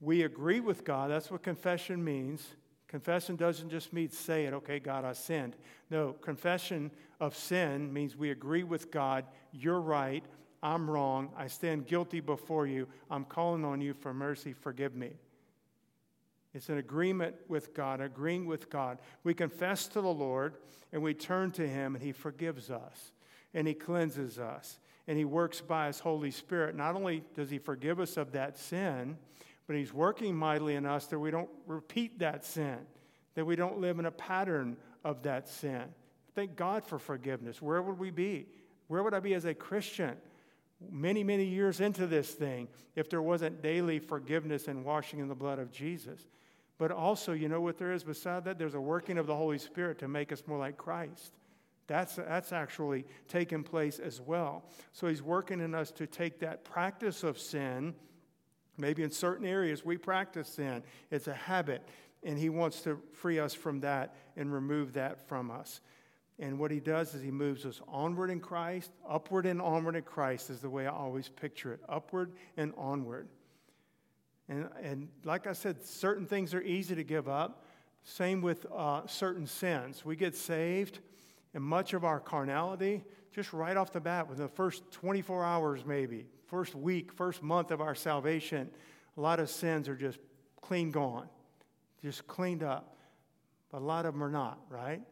We 0.00 0.22
agree 0.22 0.60
with 0.60 0.84
God. 0.84 1.10
That's 1.10 1.30
what 1.30 1.42
confession 1.42 2.04
means. 2.04 2.46
Confession 2.88 3.36
doesn't 3.36 3.70
just 3.70 3.92
mean 3.92 4.10
say 4.10 4.44
it, 4.44 4.54
okay, 4.54 4.78
God, 4.78 5.04
I 5.04 5.12
sinned. 5.12 5.56
No, 5.90 6.12
confession 6.12 6.90
of 7.20 7.36
sin 7.36 7.92
means 7.92 8.16
we 8.16 8.30
agree 8.30 8.62
with 8.62 8.90
God, 8.90 9.24
you're 9.52 9.80
right, 9.80 10.24
I'm 10.62 10.90
wrong, 10.90 11.30
I 11.36 11.48
stand 11.48 11.86
guilty 11.86 12.20
before 12.20 12.66
you, 12.66 12.88
I'm 13.10 13.24
calling 13.24 13.64
on 13.64 13.82
you 13.82 13.92
for 13.92 14.14
mercy, 14.14 14.54
forgive 14.54 14.94
me. 14.94 15.12
It's 16.58 16.70
an 16.70 16.78
agreement 16.78 17.36
with 17.46 17.72
God, 17.72 18.00
agreeing 18.00 18.44
with 18.44 18.68
God. 18.68 18.98
We 19.22 19.32
confess 19.32 19.86
to 19.86 20.00
the 20.00 20.12
Lord 20.12 20.56
and 20.92 21.00
we 21.00 21.14
turn 21.14 21.52
to 21.52 21.68
Him 21.68 21.94
and 21.94 22.02
He 22.02 22.10
forgives 22.10 22.68
us 22.68 23.12
and 23.54 23.68
He 23.68 23.74
cleanses 23.74 24.40
us 24.40 24.80
and 25.06 25.16
He 25.16 25.24
works 25.24 25.60
by 25.60 25.86
His 25.86 26.00
Holy 26.00 26.32
Spirit. 26.32 26.74
Not 26.74 26.96
only 26.96 27.22
does 27.36 27.48
He 27.48 27.58
forgive 27.58 28.00
us 28.00 28.16
of 28.16 28.32
that 28.32 28.58
sin, 28.58 29.16
but 29.68 29.76
He's 29.76 29.94
working 29.94 30.34
mightily 30.34 30.74
in 30.74 30.84
us 30.84 31.06
that 31.06 31.20
we 31.20 31.30
don't 31.30 31.48
repeat 31.68 32.18
that 32.18 32.44
sin, 32.44 32.78
that 33.36 33.44
we 33.44 33.54
don't 33.54 33.78
live 33.78 34.00
in 34.00 34.06
a 34.06 34.10
pattern 34.10 34.76
of 35.04 35.22
that 35.22 35.48
sin. 35.48 35.84
Thank 36.34 36.56
God 36.56 36.84
for 36.84 36.98
forgiveness. 36.98 37.62
Where 37.62 37.80
would 37.80 38.00
we 38.00 38.10
be? 38.10 38.46
Where 38.88 39.04
would 39.04 39.14
I 39.14 39.20
be 39.20 39.34
as 39.34 39.44
a 39.44 39.54
Christian? 39.54 40.16
Many, 40.90 41.22
many 41.22 41.44
years 41.44 41.80
into 41.80 42.08
this 42.08 42.32
thing, 42.32 42.66
if 42.96 43.08
there 43.08 43.22
wasn't 43.22 43.62
daily 43.62 44.00
forgiveness 44.00 44.66
and 44.66 44.84
washing 44.84 45.20
in 45.20 45.28
the 45.28 45.36
blood 45.36 45.60
of 45.60 45.70
Jesus. 45.70 46.26
But 46.78 46.92
also, 46.92 47.32
you 47.32 47.48
know 47.48 47.60
what 47.60 47.76
there 47.76 47.92
is 47.92 48.04
beside 48.04 48.44
that? 48.44 48.58
There's 48.58 48.74
a 48.74 48.80
working 48.80 49.18
of 49.18 49.26
the 49.26 49.36
Holy 49.36 49.58
Spirit 49.58 49.98
to 49.98 50.08
make 50.08 50.32
us 50.32 50.44
more 50.46 50.58
like 50.58 50.76
Christ. 50.76 51.34
That's, 51.88 52.16
that's 52.16 52.52
actually 52.52 53.04
taken 53.28 53.64
place 53.64 53.98
as 53.98 54.20
well. 54.20 54.64
So 54.92 55.08
he's 55.08 55.22
working 55.22 55.60
in 55.60 55.74
us 55.74 55.90
to 55.92 56.06
take 56.06 56.40
that 56.40 56.64
practice 56.64 57.24
of 57.24 57.38
sin 57.38 57.94
Maybe 58.78 59.02
in 59.02 59.10
certain 59.10 59.44
areas 59.44 59.84
we 59.84 59.96
practice 59.96 60.48
sin, 60.48 60.84
it's 61.10 61.26
a 61.26 61.34
habit, 61.34 61.86
and 62.22 62.38
He 62.38 62.48
wants 62.48 62.80
to 62.82 63.00
free 63.12 63.40
us 63.40 63.52
from 63.52 63.80
that 63.80 64.14
and 64.36 64.52
remove 64.52 64.92
that 64.94 65.28
from 65.28 65.50
us. 65.50 65.80
And 66.38 66.60
what 66.60 66.70
He 66.70 66.78
does 66.78 67.12
is 67.12 67.22
He 67.22 67.32
moves 67.32 67.66
us 67.66 67.82
onward 67.88 68.30
in 68.30 68.38
Christ, 68.38 68.92
upward 69.06 69.46
and 69.46 69.60
onward 69.60 69.96
in 69.96 70.04
Christ 70.04 70.48
is 70.48 70.60
the 70.60 70.70
way 70.70 70.86
I 70.86 70.92
always 70.92 71.28
picture 71.28 71.72
it 71.72 71.80
upward 71.88 72.32
and 72.56 72.72
onward. 72.78 73.28
And, 74.48 74.68
and 74.82 75.08
like 75.24 75.46
I 75.46 75.52
said, 75.52 75.84
certain 75.84 76.26
things 76.26 76.54
are 76.54 76.62
easy 76.62 76.94
to 76.94 77.04
give 77.04 77.28
up. 77.28 77.64
Same 78.04 78.40
with 78.40 78.66
uh, 78.74 79.06
certain 79.06 79.46
sins. 79.46 80.04
We 80.04 80.16
get 80.16 80.34
saved, 80.34 81.00
and 81.52 81.62
much 81.62 81.92
of 81.92 82.04
our 82.04 82.20
carnality, 82.20 83.04
just 83.32 83.52
right 83.52 83.76
off 83.76 83.92
the 83.92 84.00
bat, 84.00 84.28
within 84.28 84.44
the 84.44 84.52
first 84.52 84.90
24 84.92 85.44
hours, 85.44 85.84
maybe, 85.84 86.26
first 86.46 86.74
week, 86.74 87.12
first 87.12 87.42
month 87.42 87.70
of 87.70 87.80
our 87.80 87.94
salvation, 87.94 88.70
a 89.16 89.20
lot 89.20 89.40
of 89.40 89.50
sins 89.50 89.88
are 89.88 89.96
just 89.96 90.18
clean 90.62 90.90
gone, 90.90 91.28
just 92.02 92.26
cleaned 92.26 92.62
up. 92.62 92.96
But 93.70 93.82
a 93.82 93.84
lot 93.84 94.06
of 94.06 94.14
them 94.14 94.24
are 94.24 94.30
not, 94.30 94.58
right? 94.70 95.02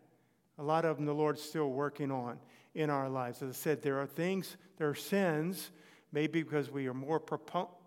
A 0.59 0.63
lot 0.63 0.87
of 0.87 0.97
them 0.97 1.05
the 1.05 1.13
Lord's 1.13 1.43
still 1.43 1.71
working 1.71 2.11
on 2.11 2.39
in 2.75 2.89
our 2.89 3.09
lives. 3.09 3.43
As 3.43 3.51
I 3.51 3.53
said, 3.53 3.83
there 3.83 4.01
are 4.01 4.07
things, 4.07 4.57
there 4.79 4.89
are 4.89 4.95
sins, 4.95 5.71
maybe 6.13 6.43
because 6.43 6.71
we 6.71 6.87
are 6.87 6.95
more 6.95 7.21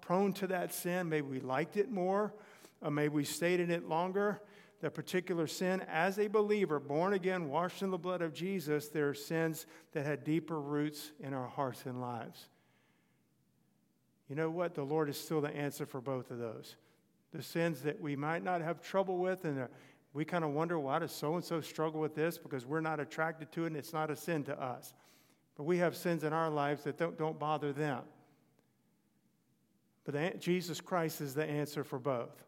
prone 0.09 0.33
to 0.33 0.47
that 0.47 0.73
sin, 0.73 1.07
maybe 1.07 1.27
we 1.27 1.39
liked 1.39 1.77
it 1.77 1.91
more, 1.91 2.33
or 2.81 2.89
maybe 2.89 3.13
we 3.13 3.23
stayed 3.23 3.59
in 3.59 3.69
it 3.69 3.87
longer. 3.87 4.41
That 4.81 4.95
particular 4.95 5.45
sin, 5.45 5.83
as 5.87 6.17
a 6.17 6.25
believer, 6.25 6.79
born 6.79 7.13
again, 7.13 7.47
washed 7.47 7.83
in 7.83 7.91
the 7.91 7.97
blood 7.99 8.23
of 8.23 8.33
Jesus, 8.33 8.87
there 8.87 9.07
are 9.09 9.13
sins 9.13 9.67
that 9.91 10.07
had 10.07 10.23
deeper 10.23 10.59
roots 10.59 11.11
in 11.19 11.31
our 11.35 11.45
hearts 11.45 11.85
and 11.85 12.01
lives. 12.01 12.47
You 14.29 14.35
know 14.35 14.49
what? 14.49 14.73
The 14.73 14.81
Lord 14.81 15.09
is 15.09 15.19
still 15.19 15.41
the 15.41 15.55
answer 15.55 15.85
for 15.85 16.01
both 16.01 16.31
of 16.31 16.39
those. 16.39 16.75
The 17.31 17.43
sins 17.43 17.81
that 17.81 18.01
we 18.01 18.15
might 18.15 18.43
not 18.43 18.61
have 18.61 18.81
trouble 18.81 19.19
with, 19.19 19.45
and 19.45 19.59
uh, 19.59 19.67
we 20.13 20.25
kind 20.25 20.43
of 20.43 20.49
wonder 20.49 20.79
why 20.79 20.97
does 20.97 21.11
so 21.11 21.35
and 21.35 21.45
so 21.45 21.61
struggle 21.61 22.01
with 22.01 22.15
this 22.15 22.39
because 22.39 22.65
we're 22.65 22.81
not 22.81 22.99
attracted 22.99 23.51
to 23.51 23.65
it 23.65 23.67
and 23.67 23.77
it's 23.77 23.93
not 23.93 24.09
a 24.09 24.15
sin 24.15 24.43
to 24.45 24.59
us. 24.59 24.95
But 25.55 25.65
we 25.65 25.77
have 25.77 25.95
sins 25.95 26.23
in 26.23 26.33
our 26.33 26.49
lives 26.49 26.83
that 26.85 26.97
don't, 26.97 27.15
don't 27.15 27.37
bother 27.37 27.71
them. 27.71 28.01
But 30.11 30.39
Jesus 30.39 30.81
Christ 30.81 31.21
is 31.21 31.35
the 31.35 31.45
answer 31.45 31.83
for 31.83 31.99
both. 31.99 32.43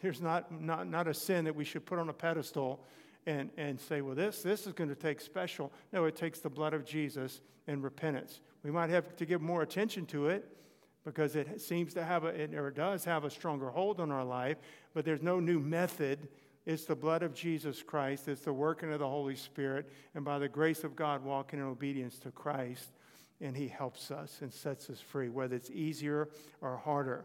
There's 0.00 0.22
not, 0.22 0.50
not, 0.50 0.88
not 0.88 1.06
a 1.06 1.12
sin 1.12 1.44
that 1.44 1.54
we 1.54 1.64
should 1.64 1.84
put 1.84 1.98
on 1.98 2.08
a 2.08 2.14
pedestal 2.14 2.82
and, 3.26 3.50
and 3.58 3.78
say, 3.78 4.00
well, 4.00 4.14
this, 4.14 4.42
this 4.42 4.66
is 4.66 4.72
going 4.72 4.88
to 4.88 4.96
take 4.96 5.20
special. 5.20 5.70
No, 5.92 6.06
it 6.06 6.16
takes 6.16 6.38
the 6.38 6.48
blood 6.48 6.72
of 6.72 6.86
Jesus 6.86 7.42
and 7.66 7.82
repentance. 7.82 8.40
We 8.62 8.70
might 8.70 8.88
have 8.88 9.16
to 9.16 9.26
give 9.26 9.42
more 9.42 9.60
attention 9.60 10.06
to 10.06 10.28
it 10.28 10.56
because 11.04 11.36
it 11.36 11.60
seems 11.60 11.92
to 11.94 12.04
have 12.04 12.24
a, 12.24 12.56
or 12.56 12.70
does 12.70 13.04
have 13.04 13.24
a 13.24 13.30
stronger 13.30 13.68
hold 13.68 14.00
on 14.00 14.10
our 14.10 14.24
life, 14.24 14.56
but 14.94 15.04
there's 15.04 15.22
no 15.22 15.40
new 15.40 15.60
method. 15.60 16.28
It's 16.64 16.86
the 16.86 16.96
blood 16.96 17.22
of 17.22 17.34
Jesus 17.34 17.82
Christ, 17.82 18.28
it's 18.28 18.42
the 18.42 18.52
working 18.52 18.92
of 18.92 18.98
the 18.98 19.08
Holy 19.08 19.36
Spirit, 19.36 19.92
and 20.14 20.24
by 20.24 20.38
the 20.38 20.48
grace 20.48 20.84
of 20.84 20.96
God, 20.96 21.22
walking 21.22 21.58
in 21.58 21.66
obedience 21.66 22.18
to 22.20 22.30
Christ, 22.30 22.92
and 23.40 23.56
He 23.56 23.68
helps 23.68 24.10
us 24.10 24.38
and 24.40 24.52
sets 24.52 24.90
us 24.90 25.00
free, 25.00 25.28
whether 25.28 25.56
it's 25.56 25.70
easier 25.70 26.28
or 26.60 26.76
harder. 26.76 27.24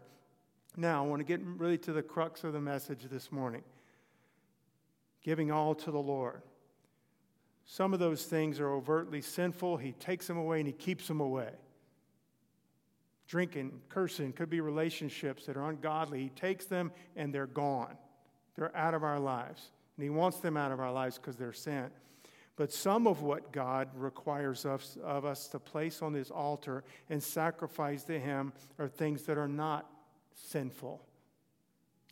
Now, 0.76 1.04
I 1.04 1.06
want 1.06 1.20
to 1.20 1.24
get 1.24 1.40
really 1.42 1.78
to 1.78 1.92
the 1.92 2.02
crux 2.02 2.44
of 2.44 2.52
the 2.52 2.60
message 2.60 3.04
this 3.10 3.30
morning 3.30 3.62
giving 5.22 5.52
all 5.52 5.72
to 5.72 5.92
the 5.92 6.00
Lord. 6.00 6.42
Some 7.64 7.92
of 7.94 8.00
those 8.00 8.24
things 8.24 8.58
are 8.58 8.72
overtly 8.72 9.20
sinful. 9.20 9.76
He 9.76 9.92
takes 9.92 10.26
them 10.26 10.36
away 10.36 10.58
and 10.58 10.66
He 10.66 10.72
keeps 10.72 11.06
them 11.06 11.20
away 11.20 11.50
drinking, 13.32 13.72
cursing, 13.88 14.30
could 14.30 14.50
be 14.50 14.60
relationships 14.60 15.46
that 15.46 15.56
are 15.56 15.70
ungodly. 15.70 16.20
He 16.20 16.28
takes 16.28 16.66
them 16.66 16.92
and 17.16 17.34
they're 17.34 17.46
gone. 17.46 17.96
They're 18.56 18.76
out 18.76 18.92
of 18.92 19.02
our 19.02 19.18
lives. 19.18 19.70
And 19.96 20.04
He 20.04 20.10
wants 20.10 20.40
them 20.40 20.54
out 20.54 20.70
of 20.70 20.80
our 20.80 20.92
lives 20.92 21.16
because 21.16 21.36
they're 21.36 21.54
sin. 21.54 21.88
But 22.62 22.72
some 22.72 23.08
of 23.08 23.22
what 23.22 23.50
God 23.50 23.88
requires 23.92 24.64
us, 24.64 24.96
of 25.02 25.24
us 25.24 25.48
to 25.48 25.58
place 25.58 26.00
on 26.00 26.14
his 26.14 26.30
altar 26.30 26.84
and 27.10 27.20
sacrifice 27.20 28.04
to 28.04 28.20
Him 28.20 28.52
are 28.78 28.86
things 28.86 29.22
that 29.24 29.36
are 29.36 29.48
not 29.48 29.90
sinful. 30.32 31.04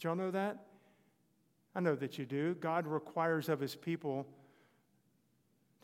Do 0.01 0.09
y'all 0.09 0.17
know 0.17 0.33
that? 0.33 0.67
I 1.73 1.79
know 1.79 1.95
that 1.95 2.19
you 2.19 2.27
do. 2.27 2.57
God 2.57 2.89
requires 2.89 3.49
of 3.49 3.61
His 3.61 3.77
people 3.77 4.27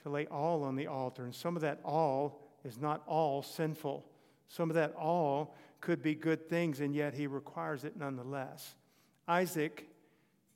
to 0.02 0.08
lay 0.08 0.26
all 0.26 0.64
on 0.64 0.74
the 0.74 0.88
altar. 0.88 1.22
And 1.22 1.32
some 1.32 1.54
of 1.54 1.62
that 1.62 1.78
all 1.84 2.42
is 2.64 2.76
not 2.76 3.04
all 3.06 3.44
sinful. 3.44 4.04
Some 4.48 4.68
of 4.68 4.74
that 4.74 4.96
all 4.96 5.54
could 5.80 6.02
be 6.02 6.16
good 6.16 6.48
things, 6.48 6.80
and 6.80 6.92
yet 6.92 7.14
he 7.14 7.28
requires 7.28 7.84
it 7.84 7.96
nonetheless. 7.96 8.74
Isaac, 9.28 9.86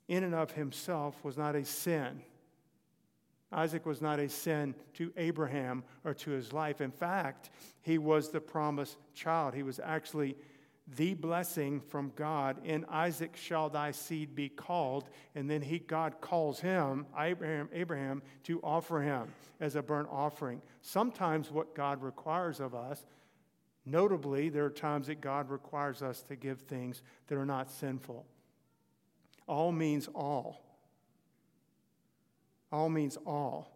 in 0.08 0.24
and 0.24 0.34
of 0.34 0.50
himself, 0.50 1.22
was 1.22 1.36
not 1.38 1.54
a 1.54 1.64
sin. 1.64 2.22
Isaac 3.52 3.84
was 3.84 4.00
not 4.00 4.20
a 4.20 4.28
sin 4.28 4.74
to 4.94 5.12
Abraham 5.16 5.82
or 6.04 6.14
to 6.14 6.30
his 6.30 6.52
life. 6.52 6.80
In 6.80 6.92
fact, 6.92 7.50
he 7.82 7.98
was 7.98 8.30
the 8.30 8.40
promised 8.40 8.96
child. 9.14 9.54
He 9.54 9.64
was 9.64 9.80
actually 9.82 10.36
the 10.96 11.14
blessing 11.14 11.80
from 11.80 12.12
God. 12.16 12.64
In 12.64 12.84
Isaac 12.88 13.36
shall 13.36 13.68
thy 13.68 13.90
seed 13.90 14.34
be 14.34 14.48
called. 14.48 15.08
And 15.34 15.50
then 15.50 15.62
he, 15.62 15.78
God 15.78 16.20
calls 16.20 16.60
him, 16.60 17.06
Abraham, 17.18 17.68
Abraham, 17.72 18.22
to 18.44 18.60
offer 18.62 19.00
him 19.00 19.28
as 19.60 19.76
a 19.76 19.82
burnt 19.82 20.08
offering. 20.10 20.62
Sometimes 20.80 21.50
what 21.50 21.74
God 21.74 22.02
requires 22.02 22.60
of 22.60 22.74
us, 22.74 23.04
notably, 23.84 24.48
there 24.48 24.64
are 24.64 24.70
times 24.70 25.08
that 25.08 25.20
God 25.20 25.50
requires 25.50 26.02
us 26.02 26.22
to 26.22 26.36
give 26.36 26.60
things 26.60 27.02
that 27.26 27.36
are 27.36 27.46
not 27.46 27.70
sinful. 27.70 28.26
All 29.46 29.72
means 29.72 30.08
all. 30.14 30.69
All 32.72 32.88
means 32.88 33.18
all. 33.26 33.70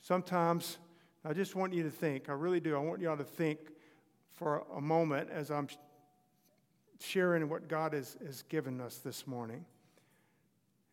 Sometimes, 0.00 0.78
I 1.24 1.32
just 1.32 1.56
want 1.56 1.72
you 1.72 1.82
to 1.82 1.90
think, 1.90 2.28
I 2.28 2.32
really 2.32 2.60
do, 2.60 2.76
I 2.76 2.78
want 2.78 3.00
you 3.00 3.08
all 3.08 3.16
to 3.16 3.24
think 3.24 3.58
for 4.34 4.64
a 4.76 4.80
moment 4.80 5.30
as 5.30 5.50
I'm 5.50 5.68
sharing 7.00 7.48
what 7.48 7.68
God 7.68 7.92
has, 7.92 8.16
has 8.24 8.42
given 8.42 8.80
us 8.80 8.98
this 8.98 9.26
morning. 9.26 9.64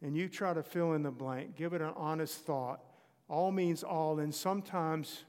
And 0.01 0.15
you 0.15 0.29
try 0.29 0.53
to 0.53 0.63
fill 0.63 0.93
in 0.93 1.03
the 1.03 1.11
blank, 1.11 1.55
give 1.55 1.73
it 1.73 1.81
an 1.81 1.93
honest 1.95 2.45
thought. 2.45 2.81
All 3.29 3.51
means 3.51 3.83
all, 3.83 4.19
and 4.19 4.33
sometimes 4.33 5.23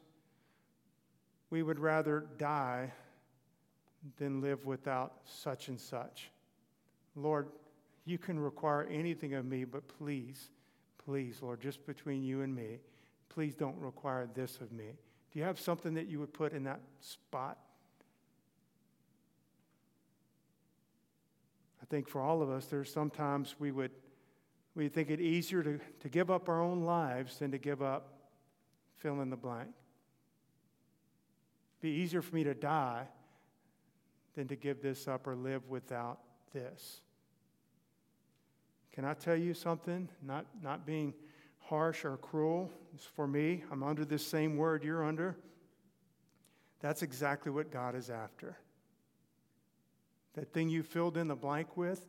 we 1.51 1.63
would 1.63 1.79
rather 1.79 2.27
die 2.39 2.93
than 4.17 4.41
live 4.41 4.65
without 4.65 5.15
such 5.25 5.69
and 5.69 5.79
such. 5.79 6.31
Lord, 7.15 7.49
you 8.05 8.19
can 8.19 8.39
require 8.39 8.89
anything 8.91 9.35
of 9.35 9.45
me, 9.45 9.65
but 9.65 9.87
please, 9.87 10.51
please, 11.05 11.39
Lord, 11.43 11.61
just 11.61 11.85
between 11.87 12.23
you 12.23 12.43
and 12.43 12.55
me, 12.55 12.79
please 13.29 13.55
don't 13.55 13.79
require 13.79 14.29
this 14.35 14.61
of 14.61 14.73
me. 14.73 14.97
Do 15.33 15.39
you 15.39 15.45
have 15.45 15.59
something 15.59 15.95
that 15.95 16.07
you 16.07 16.21
would 16.21 16.33
put 16.33 16.53
in 16.53 16.65
that 16.65 16.81
spot? 17.01 17.59
I 21.81 21.87
think 21.87 22.09
for 22.09 22.21
all 22.21 22.43
of 22.43 22.51
us, 22.51 22.67
there's 22.67 22.93
sometimes 22.93 23.57
we 23.59 23.71
would 23.71 23.91
we 24.75 24.89
think 24.89 25.11
it 25.11 25.21
easier 25.21 25.63
to, 25.63 25.79
to 26.01 26.09
give 26.09 26.31
up 26.31 26.49
our 26.49 26.63
own 26.63 26.85
lives 26.85 27.39
than 27.39 27.51
to 27.51 27.59
give 27.59 27.83
up 27.83 28.15
fill 28.97 29.21
in 29.21 29.31
the 29.31 29.37
blank. 29.37 29.69
It'd 29.69 31.83
be 31.83 31.91
easier 31.91 32.23
for 32.23 32.35
me 32.35 32.45
to 32.45 32.55
die 32.55 33.07
than 34.35 34.49
to 34.49 34.57
give 34.57 34.81
this 34.81 35.09
up 35.09 35.27
or 35.27 35.35
live 35.35 35.69
without 35.69 36.21
this. 36.55 37.03
Can 38.93 39.05
I 39.05 39.15
tell 39.15 39.37
you 39.37 39.55
something? 39.55 40.09
Not, 40.23 40.47
not 40.63 40.87
being 40.87 41.15
harsh 41.59 42.05
or 42.05 42.17
cruel. 42.19 42.71
It's 42.95 43.05
for 43.05 43.27
me. 43.27 43.65
I'm 43.71 43.83
under 43.83 44.05
this 44.05 44.27
same 44.27 44.57
word 44.57 44.85
you're 44.85 45.05
under. 45.05 45.37
That's 46.81 47.03
exactly 47.03 47.51
what 47.51 47.71
God 47.71 47.95
is 47.95 48.11
after. 48.11 48.59
That 50.35 50.53
thing 50.53 50.69
you 50.69 50.83
filled 50.83 51.17
in 51.17 51.29
the 51.29 51.37
blank 51.37 51.77
with. 51.77 52.05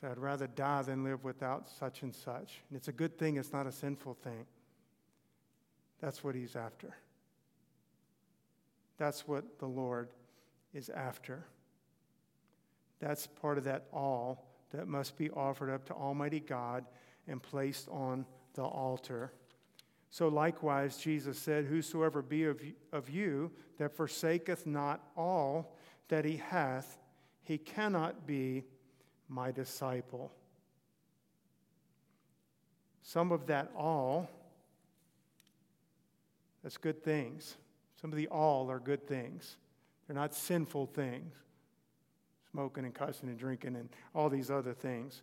So 0.00 0.08
I'd 0.10 0.18
rather 0.18 0.46
die 0.46 0.82
than 0.82 1.04
live 1.04 1.24
without 1.24 1.68
such 1.68 2.02
and 2.02 2.14
such. 2.14 2.62
And 2.68 2.76
it's 2.76 2.88
a 2.88 2.92
good 2.92 3.18
thing, 3.18 3.36
it's 3.36 3.52
not 3.52 3.66
a 3.66 3.72
sinful 3.72 4.14
thing. 4.14 4.46
That's 6.00 6.22
what 6.22 6.34
he's 6.34 6.56
after. 6.56 6.94
That's 8.98 9.26
what 9.26 9.58
the 9.58 9.66
Lord 9.66 10.08
is 10.72 10.88
after. 10.90 11.44
That's 13.00 13.26
part 13.26 13.58
of 13.58 13.64
that 13.64 13.86
all 13.92 14.46
that 14.72 14.88
must 14.88 15.16
be 15.16 15.30
offered 15.30 15.70
up 15.70 15.84
to 15.86 15.94
Almighty 15.94 16.40
God 16.40 16.84
and 17.28 17.42
placed 17.42 17.88
on 17.88 18.26
the 18.54 18.62
altar. 18.62 19.32
So 20.10 20.28
likewise, 20.28 20.96
Jesus 20.96 21.38
said, 21.38 21.64
Whosoever 21.64 22.22
be 22.22 22.44
of, 22.44 22.60
of 22.92 23.10
you 23.10 23.50
that 23.78 23.96
forsaketh 23.96 24.66
not 24.66 25.00
all 25.16 25.76
that 26.08 26.24
he 26.24 26.36
hath, 26.36 26.98
he 27.42 27.58
cannot 27.58 28.26
be 28.26 28.64
my 29.28 29.50
disciple. 29.50 30.32
Some 33.02 33.32
of 33.32 33.46
that 33.46 33.70
all, 33.76 34.30
that's 36.62 36.76
good 36.78 37.02
things. 37.02 37.56
Some 38.00 38.10
of 38.10 38.16
the 38.16 38.28
all 38.28 38.70
are 38.70 38.78
good 38.78 39.06
things. 39.06 39.56
They're 40.06 40.16
not 40.16 40.34
sinful 40.34 40.86
things. 40.86 41.34
Smoking 42.54 42.84
and 42.84 42.94
cussing 42.94 43.28
and 43.28 43.38
drinking 43.38 43.74
and 43.74 43.88
all 44.14 44.30
these 44.30 44.50
other 44.50 44.72
things 44.72 45.22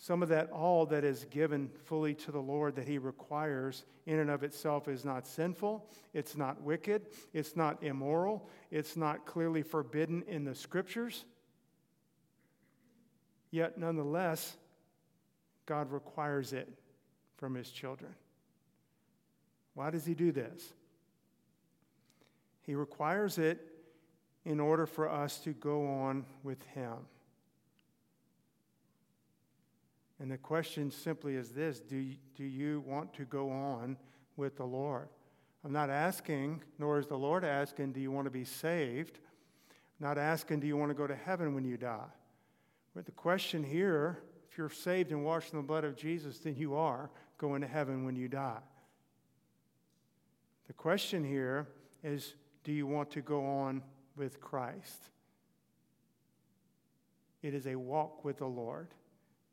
some 0.00 0.22
of 0.22 0.28
that 0.28 0.50
all 0.50 0.86
that 0.86 1.02
is 1.02 1.24
given 1.24 1.68
fully 1.84 2.14
to 2.14 2.30
the 2.30 2.40
Lord 2.40 2.76
that 2.76 2.86
He 2.86 2.98
requires 2.98 3.84
in 4.06 4.20
and 4.20 4.30
of 4.30 4.44
itself 4.44 4.86
is 4.86 5.04
not 5.04 5.26
sinful, 5.26 5.90
it's 6.14 6.36
not 6.36 6.62
wicked, 6.62 7.06
it's 7.32 7.56
not 7.56 7.82
immoral, 7.82 8.48
it's 8.70 8.96
not 8.96 9.26
clearly 9.26 9.62
forbidden 9.62 10.22
in 10.28 10.44
the 10.44 10.54
scriptures. 10.54 11.24
Yet, 13.50 13.76
nonetheless, 13.76 14.56
God 15.66 15.90
requires 15.90 16.52
it 16.52 16.68
from 17.36 17.56
His 17.56 17.68
children. 17.68 18.14
Why 19.74 19.90
does 19.90 20.06
He 20.06 20.14
do 20.14 20.30
this? 20.30 20.72
He 22.62 22.76
requires 22.76 23.38
it 23.38 23.77
in 24.48 24.60
order 24.60 24.86
for 24.86 25.10
us 25.10 25.40
to 25.40 25.52
go 25.52 25.86
on 25.86 26.24
with 26.42 26.62
Him. 26.74 26.94
And 30.18 30.30
the 30.30 30.38
question 30.38 30.90
simply 30.90 31.36
is 31.36 31.50
this 31.50 31.80
do 31.80 31.98
you, 31.98 32.16
do 32.34 32.44
you 32.44 32.82
want 32.86 33.12
to 33.14 33.26
go 33.26 33.50
on 33.50 33.98
with 34.38 34.56
the 34.56 34.64
Lord? 34.64 35.10
I'm 35.66 35.72
not 35.72 35.90
asking, 35.90 36.62
nor 36.78 36.98
is 36.98 37.06
the 37.06 37.18
Lord 37.18 37.44
asking, 37.44 37.92
do 37.92 38.00
you 38.00 38.10
want 38.10 38.24
to 38.24 38.30
be 38.30 38.46
saved? 38.46 39.18
I'm 40.00 40.06
not 40.06 40.16
asking, 40.16 40.60
do 40.60 40.66
you 40.66 40.78
want 40.78 40.90
to 40.90 40.94
go 40.94 41.06
to 41.06 41.14
heaven 41.14 41.54
when 41.54 41.66
you 41.66 41.76
die? 41.76 42.08
But 42.94 43.04
the 43.04 43.12
question 43.12 43.62
here, 43.62 44.18
if 44.50 44.56
you're 44.56 44.70
saved 44.70 45.10
and 45.10 45.26
washed 45.26 45.52
in 45.52 45.58
the 45.58 45.62
blood 45.62 45.84
of 45.84 45.94
Jesus, 45.94 46.38
then 46.38 46.56
you 46.56 46.74
are 46.74 47.10
going 47.36 47.60
to 47.60 47.68
heaven 47.68 48.06
when 48.06 48.16
you 48.16 48.28
die. 48.28 48.62
The 50.68 50.72
question 50.72 51.22
here 51.22 51.66
is, 52.02 52.32
do 52.64 52.72
you 52.72 52.86
want 52.86 53.10
to 53.10 53.20
go 53.20 53.44
on 53.44 53.82
with 54.18 54.40
Christ? 54.40 55.02
It 57.42 57.54
is 57.54 57.66
a 57.66 57.76
walk 57.76 58.24
with 58.24 58.38
the 58.38 58.46
Lord. 58.46 58.88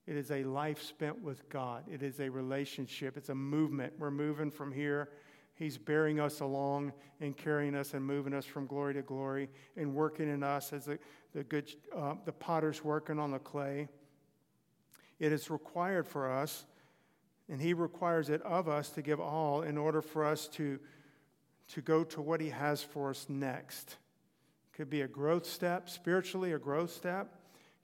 It 0.07 0.15
is 0.15 0.31
a 0.31 0.43
life 0.43 0.81
spent 0.81 1.21
with 1.21 1.47
God. 1.49 1.83
It 1.91 2.03
is 2.03 2.19
a 2.19 2.29
relationship. 2.29 3.17
It's 3.17 3.29
a 3.29 3.35
movement. 3.35 3.93
We're 3.97 4.11
moving 4.11 4.51
from 4.51 4.71
here. 4.71 5.09
He's 5.55 5.77
bearing 5.77 6.19
us 6.19 6.41
along 6.41 6.93
and 7.21 7.35
carrying 7.35 7.75
us 7.75 7.93
and 7.93 8.05
moving 8.05 8.33
us 8.33 8.45
from 8.45 8.67
glory 8.67 8.93
to 8.95 9.01
glory 9.01 9.49
and 9.77 9.95
working 9.95 10.29
in 10.29 10.43
us 10.43 10.73
as 10.73 10.85
the, 10.85 10.99
the 11.33 11.43
good 11.43 11.71
uh, 11.95 12.15
the 12.25 12.33
potter's 12.33 12.83
working 12.83 13.19
on 13.19 13.31
the 13.31 13.39
clay. 13.39 13.87
It 15.17 15.31
is 15.31 15.49
required 15.49 16.07
for 16.07 16.29
us, 16.29 16.65
and 17.47 17.61
He 17.61 17.73
requires 17.73 18.29
it 18.29 18.41
of 18.41 18.67
us 18.67 18.89
to 18.91 19.01
give 19.01 19.21
all 19.21 19.61
in 19.61 19.77
order 19.77 20.01
for 20.01 20.25
us 20.25 20.49
to, 20.49 20.77
to 21.69 21.81
go 21.81 22.03
to 22.03 22.21
what 22.21 22.41
He 22.41 22.49
has 22.49 22.83
for 22.83 23.11
us 23.11 23.25
next. 23.29 23.95
Could 24.75 24.89
be 24.89 25.01
a 25.01 25.07
growth 25.07 25.45
step, 25.45 25.89
spiritually, 25.89 26.51
a 26.51 26.59
growth 26.59 26.91
step. 26.91 27.33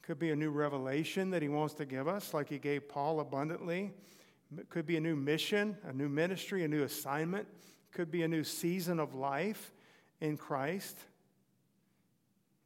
Could 0.02 0.20
be 0.20 0.32
a 0.32 0.36
new 0.36 0.50
revelation 0.52 1.30
that 1.30 1.42
he 1.42 1.48
wants 1.48 1.74
to 1.76 1.86
give 1.86 2.08
us, 2.08 2.34
like 2.34 2.50
he 2.50 2.58
gave 2.58 2.90
Paul 2.90 3.22
abundantly. 3.22 3.94
It 4.58 4.70
could 4.70 4.86
be 4.86 4.98
a 4.98 5.02
new 5.02 5.16
mission, 5.16 5.78
a 5.86 5.94
new 5.94 6.10
ministry, 6.10 6.66
a 6.66 6.68
new 6.68 6.84
assignment. 6.84 7.48
It 7.48 7.96
Could 7.96 8.12
be 8.12 8.24
a 8.24 8.28
new 8.28 8.44
season 8.44 9.00
of 9.00 9.14
life 9.14 9.72
in 10.20 10.36
Christ. 10.36 10.98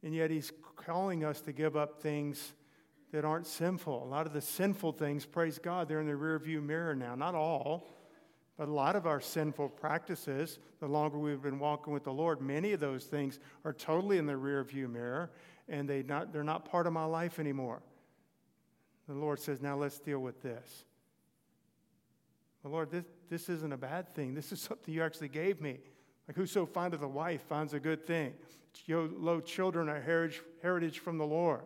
And 0.02 0.14
yet 0.14 0.30
he's 0.30 0.50
calling 0.74 1.24
us 1.24 1.40
to 1.42 1.52
give 1.52 1.76
up 1.76 2.00
things 2.00 2.52
that 3.12 3.24
aren't 3.24 3.46
sinful. 3.46 4.02
A 4.02 4.08
lot 4.08 4.26
of 4.26 4.32
the 4.32 4.40
sinful 4.40 4.92
things, 4.92 5.24
praise 5.24 5.58
God, 5.58 5.88
they're 5.88 6.00
in 6.00 6.06
the 6.06 6.12
rearview 6.12 6.62
mirror 6.62 6.96
now. 6.96 7.14
Not 7.14 7.34
all, 7.34 7.88
but 8.56 8.68
a 8.68 8.72
lot 8.72 8.96
of 8.96 9.06
our 9.06 9.20
sinful 9.20 9.68
practices, 9.70 10.58
the 10.80 10.86
longer 10.86 11.18
we've 11.18 11.42
been 11.42 11.58
walking 11.58 11.92
with 11.92 12.04
the 12.04 12.12
Lord, 12.12 12.40
many 12.40 12.72
of 12.72 12.80
those 12.80 13.04
things 13.04 13.38
are 13.64 13.72
totally 13.72 14.18
in 14.18 14.26
the 14.26 14.32
rearview 14.32 14.90
mirror 14.90 15.30
and 15.68 15.88
they 15.88 16.02
not, 16.02 16.32
they're 16.32 16.44
not 16.44 16.64
part 16.64 16.86
of 16.86 16.92
my 16.92 17.04
life 17.04 17.38
anymore. 17.38 17.82
The 19.08 19.14
Lord 19.14 19.38
says, 19.38 19.60
Now 19.60 19.76
let's 19.76 19.98
deal 19.98 20.18
with 20.18 20.42
this. 20.42 20.84
The 22.62 22.68
Lord, 22.68 22.90
this, 22.90 23.04
this 23.28 23.48
isn't 23.48 23.72
a 23.72 23.76
bad 23.76 24.14
thing. 24.14 24.34
This 24.34 24.52
is 24.52 24.60
something 24.62 24.92
you 24.92 25.02
actually 25.02 25.28
gave 25.28 25.60
me. 25.60 25.78
Like, 26.26 26.36
whoso 26.36 26.66
findeth 26.66 27.02
a 27.02 27.08
wife 27.08 27.42
finds 27.48 27.72
a 27.74 27.80
good 27.80 28.06
thing. 28.06 28.34
Yo, 28.84 29.08
lo, 29.16 29.40
children 29.40 29.88
are 29.88 30.00
heritage, 30.00 30.42
heritage 30.62 30.98
from 30.98 31.18
the 31.18 31.24
Lord. 31.24 31.62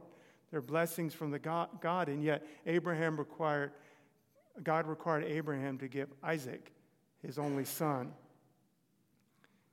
They're 0.51 0.61
blessings 0.61 1.15
from 1.15 1.31
the 1.31 1.39
God, 1.39 1.69
God, 1.81 2.09
and 2.09 2.23
yet 2.23 2.47
Abraham 2.67 3.17
required, 3.17 3.73
God 4.63 4.87
required 4.87 5.25
Abraham 5.25 5.79
to 5.79 5.89
give 5.89 6.09
Isaac, 6.23 6.73
his 7.23 7.39
only 7.39 7.65
son. 7.65 8.13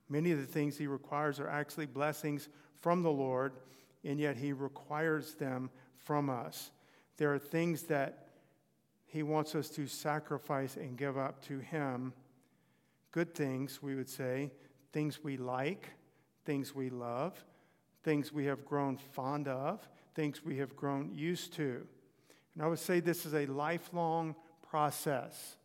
Many 0.08 0.32
of 0.32 0.38
the 0.38 0.46
things 0.46 0.76
he 0.76 0.86
requires 0.86 1.40
are 1.40 1.48
actually 1.48 1.86
blessings 1.86 2.48
from 2.80 3.02
the 3.02 3.10
Lord 3.10 3.52
and 4.04 4.18
yet 4.18 4.36
He 4.36 4.52
requires 4.52 5.34
them 5.34 5.70
from 5.96 6.30
us. 6.30 6.70
There 7.16 7.32
are 7.32 7.38
things 7.38 7.84
that 7.84 8.28
He 9.06 9.22
wants 9.22 9.54
us 9.54 9.68
to 9.70 9.86
sacrifice 9.86 10.76
and 10.76 10.96
give 10.96 11.18
up 11.18 11.42
to 11.46 11.58
Him. 11.58 12.12
Good 13.10 13.34
things, 13.34 13.82
we 13.82 13.94
would 13.94 14.08
say, 14.08 14.52
things 14.92 15.22
we 15.22 15.36
like, 15.36 15.90
things 16.44 16.74
we 16.74 16.90
love, 16.90 17.44
things 18.02 18.32
we 18.32 18.44
have 18.46 18.64
grown 18.64 18.96
fond 18.96 19.48
of, 19.48 19.86
things 20.14 20.44
we 20.44 20.58
have 20.58 20.76
grown 20.76 21.12
used 21.14 21.52
to. 21.54 21.86
And 22.54 22.62
I 22.62 22.66
would 22.66 22.78
say 22.78 23.00
this 23.00 23.26
is 23.26 23.34
a 23.34 23.46
lifelong 23.46 24.34
process. 24.70 25.56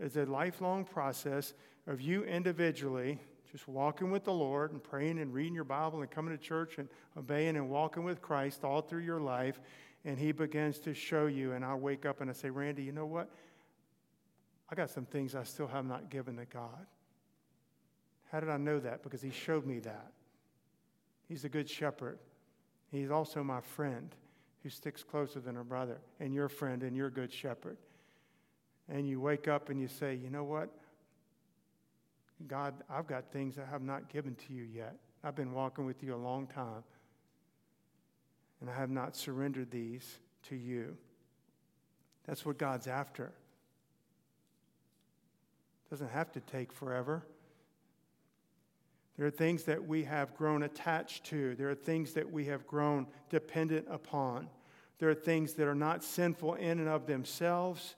It's 0.00 0.16
a 0.16 0.24
lifelong 0.24 0.84
process 0.84 1.54
of 1.86 2.00
you 2.00 2.24
individually 2.24 3.20
just 3.50 3.68
walking 3.68 4.10
with 4.10 4.24
the 4.24 4.32
Lord 4.32 4.72
and 4.72 4.82
praying 4.82 5.20
and 5.20 5.32
reading 5.32 5.54
your 5.54 5.62
Bible 5.62 6.00
and 6.00 6.10
coming 6.10 6.36
to 6.36 6.42
church 6.42 6.78
and 6.78 6.88
obeying 7.16 7.56
and 7.56 7.70
walking 7.70 8.02
with 8.02 8.20
Christ 8.20 8.64
all 8.64 8.80
through 8.80 9.02
your 9.02 9.20
life. 9.20 9.60
And 10.04 10.18
He 10.18 10.32
begins 10.32 10.80
to 10.80 10.92
show 10.92 11.26
you. 11.26 11.52
And 11.52 11.64
I 11.64 11.74
wake 11.74 12.04
up 12.04 12.20
and 12.20 12.28
I 12.28 12.32
say, 12.32 12.50
Randy, 12.50 12.82
you 12.82 12.90
know 12.90 13.06
what? 13.06 13.30
I 14.68 14.74
got 14.74 14.90
some 14.90 15.06
things 15.06 15.36
I 15.36 15.44
still 15.44 15.68
have 15.68 15.86
not 15.86 16.10
given 16.10 16.36
to 16.38 16.46
God. 16.46 16.86
How 18.32 18.40
did 18.40 18.50
I 18.50 18.56
know 18.56 18.80
that? 18.80 19.04
Because 19.04 19.22
He 19.22 19.30
showed 19.30 19.64
me 19.64 19.78
that. 19.80 20.10
He's 21.28 21.44
a 21.44 21.48
good 21.48 21.70
shepherd. 21.70 22.18
He's 22.90 23.12
also 23.12 23.44
my 23.44 23.60
friend 23.60 24.12
who 24.64 24.68
sticks 24.68 25.04
closer 25.04 25.38
than 25.38 25.58
a 25.58 25.62
brother, 25.64 25.98
and 26.18 26.34
your 26.34 26.48
friend 26.48 26.82
and 26.82 26.96
your 26.96 27.10
good 27.10 27.32
shepherd. 27.32 27.76
And 28.88 29.08
you 29.08 29.20
wake 29.20 29.48
up 29.48 29.70
and 29.70 29.80
you 29.80 29.88
say, 29.88 30.14
you 30.14 30.30
know 30.30 30.44
what? 30.44 30.70
God, 32.46 32.74
I've 32.90 33.06
got 33.06 33.32
things 33.32 33.58
I 33.58 33.64
have 33.70 33.82
not 33.82 34.08
given 34.08 34.34
to 34.46 34.52
you 34.52 34.64
yet. 34.64 34.96
I've 35.22 35.36
been 35.36 35.52
walking 35.52 35.86
with 35.86 36.02
you 36.02 36.14
a 36.14 36.16
long 36.16 36.46
time, 36.46 36.84
and 38.60 38.68
I 38.68 38.74
have 38.74 38.90
not 38.90 39.16
surrendered 39.16 39.70
these 39.70 40.18
to 40.48 40.56
you. 40.56 40.98
That's 42.26 42.44
what 42.44 42.58
God's 42.58 42.86
after. 42.86 43.32
It 45.86 45.90
doesn't 45.90 46.10
have 46.10 46.30
to 46.32 46.40
take 46.40 46.72
forever. 46.72 47.24
There 49.16 49.26
are 49.26 49.30
things 49.30 49.64
that 49.64 49.86
we 49.86 50.04
have 50.04 50.36
grown 50.36 50.64
attached 50.64 51.24
to. 51.26 51.54
There 51.54 51.70
are 51.70 51.74
things 51.74 52.12
that 52.14 52.30
we 52.30 52.46
have 52.46 52.66
grown 52.66 53.06
dependent 53.30 53.86
upon. 53.88 54.48
There 54.98 55.08
are 55.08 55.14
things 55.14 55.54
that 55.54 55.68
are 55.68 55.74
not 55.74 56.02
sinful 56.04 56.54
in 56.54 56.80
and 56.80 56.88
of 56.88 57.06
themselves, 57.06 57.94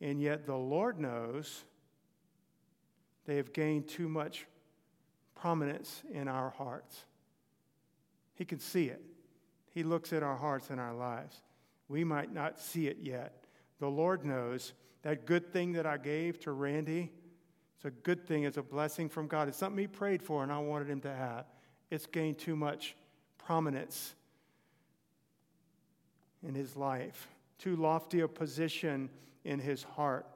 and 0.00 0.20
yet 0.20 0.46
the 0.46 0.56
Lord 0.56 0.98
knows 0.98 1.64
they 3.26 3.36
have 3.36 3.52
gained 3.52 3.88
too 3.88 4.08
much 4.08 4.46
prominence 5.34 6.02
in 6.12 6.28
our 6.28 6.50
hearts. 6.50 7.04
He 8.34 8.44
can 8.44 8.58
see 8.58 8.86
it. 8.86 9.02
He 9.72 9.82
looks 9.82 10.12
at 10.12 10.22
our 10.22 10.36
hearts 10.36 10.70
and 10.70 10.80
our 10.80 10.94
lives. 10.94 11.42
We 11.88 12.04
might 12.04 12.32
not 12.32 12.58
see 12.58 12.88
it 12.88 12.98
yet. 13.02 13.44
The 13.78 13.88
Lord 13.88 14.24
knows 14.24 14.72
that 15.02 15.26
good 15.26 15.52
thing 15.52 15.72
that 15.72 15.86
I 15.86 15.96
gave 15.96 16.38
to 16.40 16.52
Randy, 16.52 17.10
it's 17.76 17.84
a 17.86 17.90
good 17.90 18.26
thing, 18.26 18.44
it's 18.44 18.58
a 18.58 18.62
blessing 18.62 19.08
from 19.08 19.26
God. 19.26 19.48
It's 19.48 19.56
something 19.56 19.78
he 19.78 19.86
prayed 19.86 20.22
for 20.22 20.42
and 20.42 20.52
I 20.52 20.58
wanted 20.58 20.90
him 20.90 21.00
to 21.00 21.14
have. 21.14 21.46
It's 21.90 22.06
gained 22.06 22.38
too 22.38 22.54
much 22.54 22.94
prominence 23.38 24.14
in 26.46 26.54
his 26.54 26.76
life, 26.76 27.28
too 27.60 27.76
lofty 27.76 28.20
a 28.20 28.28
position 28.28 29.10
in 29.44 29.58
his 29.58 29.82
heart. 29.82 30.26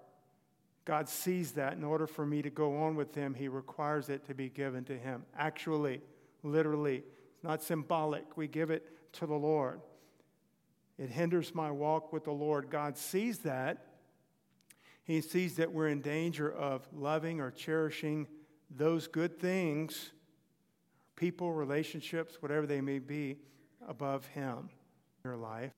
God 0.84 1.08
sees 1.08 1.52
that 1.52 1.72
in 1.72 1.84
order 1.84 2.06
for 2.06 2.26
me 2.26 2.42
to 2.42 2.50
go 2.50 2.82
on 2.82 2.94
with 2.94 3.14
him, 3.14 3.34
he 3.34 3.48
requires 3.48 4.10
it 4.10 4.26
to 4.26 4.34
be 4.34 4.50
given 4.50 4.84
to 4.84 4.98
him. 4.98 5.24
Actually, 5.36 6.02
literally, 6.42 6.96
it's 7.34 7.42
not 7.42 7.62
symbolic. 7.62 8.36
We 8.36 8.46
give 8.46 8.70
it 8.70 9.12
to 9.14 9.26
the 9.26 9.34
Lord. 9.34 9.80
It 10.98 11.08
hinders 11.08 11.54
my 11.54 11.70
walk 11.70 12.12
with 12.12 12.24
the 12.24 12.32
Lord. 12.32 12.68
God 12.70 12.98
sees 12.98 13.38
that. 13.38 13.86
He 15.04 15.20
sees 15.20 15.56
that 15.56 15.72
we're 15.72 15.88
in 15.88 16.02
danger 16.02 16.52
of 16.52 16.86
loving 16.92 17.40
or 17.40 17.50
cherishing 17.50 18.26
those 18.70 19.06
good 19.06 19.38
things, 19.38 20.12
people, 21.16 21.52
relationships, 21.52 22.36
whatever 22.40 22.66
they 22.66 22.80
may 22.80 22.98
be, 22.98 23.36
above 23.86 24.26
Him 24.26 24.70
in 25.24 25.30
your 25.30 25.36
life. 25.36 25.72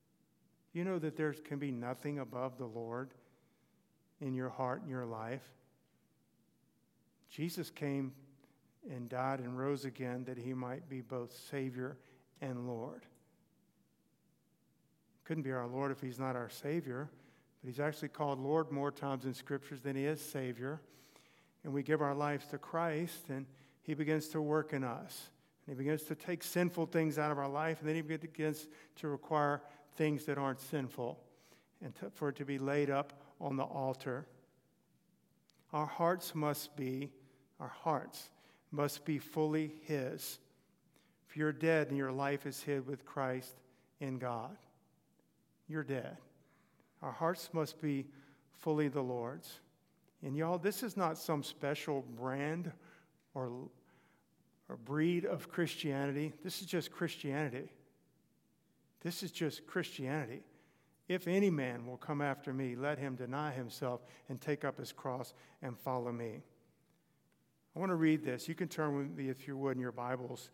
You 0.77 0.83
know 0.83 0.99
that 0.99 1.17
there 1.17 1.33
can 1.33 1.57
be 1.57 1.71
nothing 1.71 2.19
above 2.19 2.59
the 2.59 2.67
Lord 2.67 3.09
in 4.21 4.35
your 4.35 4.49
heart 4.49 4.81
and 4.81 4.91
your 4.91 5.07
life. 5.07 5.41
Jesus 7.31 7.71
came 7.71 8.13
and 8.87 9.09
died 9.09 9.39
and 9.39 9.57
rose 9.57 9.85
again 9.85 10.23
that 10.25 10.37
he 10.37 10.53
might 10.53 10.87
be 10.87 11.01
both 11.01 11.35
Savior 11.49 11.97
and 12.41 12.67
Lord. 12.67 13.07
Couldn't 15.23 15.41
be 15.41 15.51
our 15.51 15.65
Lord 15.65 15.91
if 15.91 15.99
he's 15.99 16.19
not 16.19 16.35
our 16.35 16.51
Savior, 16.51 17.09
but 17.63 17.69
he's 17.69 17.79
actually 17.79 18.09
called 18.09 18.37
Lord 18.37 18.71
more 18.71 18.91
times 18.91 19.25
in 19.25 19.33
Scriptures 19.33 19.81
than 19.81 19.95
he 19.95 20.05
is 20.05 20.21
Savior. 20.21 20.79
And 21.63 21.73
we 21.73 21.81
give 21.81 22.03
our 22.03 22.13
lives 22.13 22.45
to 22.49 22.59
Christ, 22.59 23.29
and 23.29 23.47
he 23.81 23.95
begins 23.95 24.27
to 24.27 24.43
work 24.43 24.73
in 24.73 24.83
us. 24.83 25.31
And 25.65 25.75
he 25.75 25.83
begins 25.83 26.03
to 26.03 26.13
take 26.13 26.43
sinful 26.43 26.85
things 26.85 27.17
out 27.17 27.31
of 27.31 27.39
our 27.39 27.49
life, 27.49 27.79
and 27.79 27.89
then 27.89 27.95
he 27.95 28.03
begins 28.03 28.67
to 28.97 29.07
require 29.07 29.63
things 29.97 30.25
that 30.25 30.37
aren't 30.37 30.61
sinful 30.61 31.19
and 31.83 31.93
to, 31.95 32.09
for 32.11 32.29
it 32.29 32.35
to 32.37 32.45
be 32.45 32.57
laid 32.57 32.89
up 32.89 33.13
on 33.41 33.57
the 33.57 33.63
altar. 33.63 34.25
Our 35.73 35.85
hearts 35.85 36.33
must 36.33 36.75
be, 36.75 37.11
our 37.59 37.73
hearts 37.83 38.29
must 38.71 39.03
be 39.05 39.17
fully 39.17 39.73
His. 39.83 40.39
If 41.29 41.35
you're 41.35 41.51
dead 41.51 41.89
and 41.89 41.97
your 41.97 42.11
life 42.11 42.45
is 42.45 42.61
hid 42.61 42.87
with 42.87 43.05
Christ 43.05 43.55
in 43.99 44.17
God, 44.17 44.55
you're 45.67 45.83
dead. 45.83 46.17
Our 47.01 47.11
hearts 47.11 47.49
must 47.51 47.81
be 47.81 48.07
fully 48.53 48.87
the 48.87 49.01
Lord's. 49.01 49.59
And 50.23 50.35
y'all, 50.35 50.57
this 50.57 50.81
is 50.83 50.97
not 50.97 51.17
some 51.17 51.43
special 51.43 52.03
brand 52.15 52.71
or, 53.35 53.51
or 54.67 54.77
breed 54.77 55.25
of 55.25 55.51
Christianity. 55.51 56.33
This 56.43 56.61
is 56.61 56.67
just 56.67 56.91
Christianity. 56.91 57.69
This 59.01 59.23
is 59.23 59.31
just 59.31 59.67
Christianity. 59.67 60.41
If 61.07 61.27
any 61.27 61.49
man 61.49 61.85
will 61.85 61.97
come 61.97 62.21
after 62.21 62.53
me, 62.53 62.75
let 62.75 62.99
him 62.99 63.15
deny 63.15 63.51
himself 63.51 64.01
and 64.27 64.41
take 64.41 64.65
up 64.65 64.77
his 64.77 64.91
cross 64.91 65.33
and 65.61 65.77
follow 65.77 66.11
me. 66.11 66.41
I 67.75 67.79
want 67.79 67.91
to 67.91 67.95
read 67.95 68.23
this. 68.23 68.47
You 68.47 68.55
can 68.55 68.67
turn 68.67 68.97
with 68.97 69.15
me, 69.15 69.29
if 69.29 69.47
you 69.47 69.55
would, 69.57 69.77
in 69.77 69.81
your 69.81 69.91
Bibles 69.91 70.49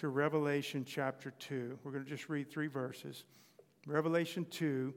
to 0.00 0.08
Revelation 0.08 0.84
chapter 0.84 1.30
2. 1.38 1.78
We're 1.82 1.92
going 1.92 2.04
to 2.04 2.10
just 2.10 2.28
read 2.28 2.50
three 2.50 2.66
verses. 2.66 3.24
Revelation 3.86 4.44
2. 4.50 4.92